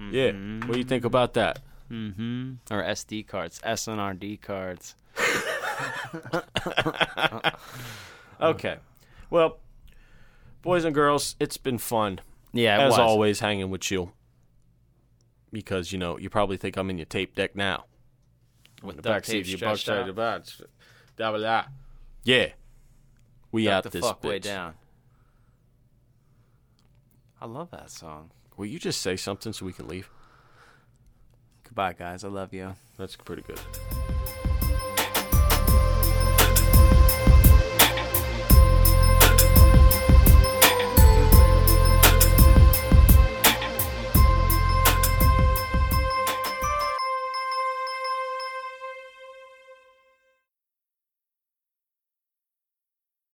yeah. 0.00 0.30
Mm-hmm. 0.32 0.66
What 0.66 0.72
do 0.72 0.78
you 0.78 0.84
think 0.84 1.04
about 1.04 1.34
that? 1.34 1.60
Mm-hmm. 1.92 2.74
or 2.74 2.82
SD 2.82 3.28
cards, 3.28 3.60
SNRD 3.64 4.40
cards. 4.40 4.96
Okay. 8.40 8.76
Well, 9.30 9.58
boys 10.62 10.84
and 10.84 10.94
girls, 10.94 11.36
it's 11.38 11.56
been 11.56 11.78
fun 11.78 12.20
Yeah, 12.52 12.78
it 12.80 12.86
as 12.86 12.90
was. 12.92 12.98
always 12.98 13.40
hanging 13.40 13.70
with 13.70 13.88
you. 13.90 14.12
Because 15.52 15.92
you 15.92 15.98
know 15.98 16.18
you 16.18 16.28
probably 16.30 16.56
think 16.56 16.76
I'm 16.76 16.90
in 16.90 16.98
your 16.98 17.04
tape 17.06 17.34
deck 17.36 17.54
now. 17.54 17.84
With 18.82 18.96
The 18.96 19.02
backseat 19.10 19.42
of 19.42 19.48
your 19.48 19.58
bus 19.60 19.88
out. 19.88 20.06
da 20.06 20.12
blah, 21.30 21.38
blah. 21.38 21.64
Yeah. 22.24 22.48
We 23.52 23.66
Duck 23.66 23.74
out 23.74 23.82
the 23.84 23.90
this 23.90 24.04
fuck 24.04 24.22
bitch. 24.22 24.28
way 24.28 24.38
down. 24.40 24.74
I 27.40 27.46
love 27.46 27.70
that 27.70 27.90
song. 27.90 28.30
Will 28.56 28.66
you 28.66 28.78
just 28.80 29.00
say 29.00 29.14
something 29.16 29.52
so 29.52 29.66
we 29.66 29.72
can 29.72 29.86
leave? 29.86 30.10
Goodbye, 31.72 31.94
guys. 31.94 32.22
I 32.22 32.28
love 32.28 32.52
you. 32.52 32.74
That's 32.98 33.16
pretty 33.16 33.40
good. 33.40 33.58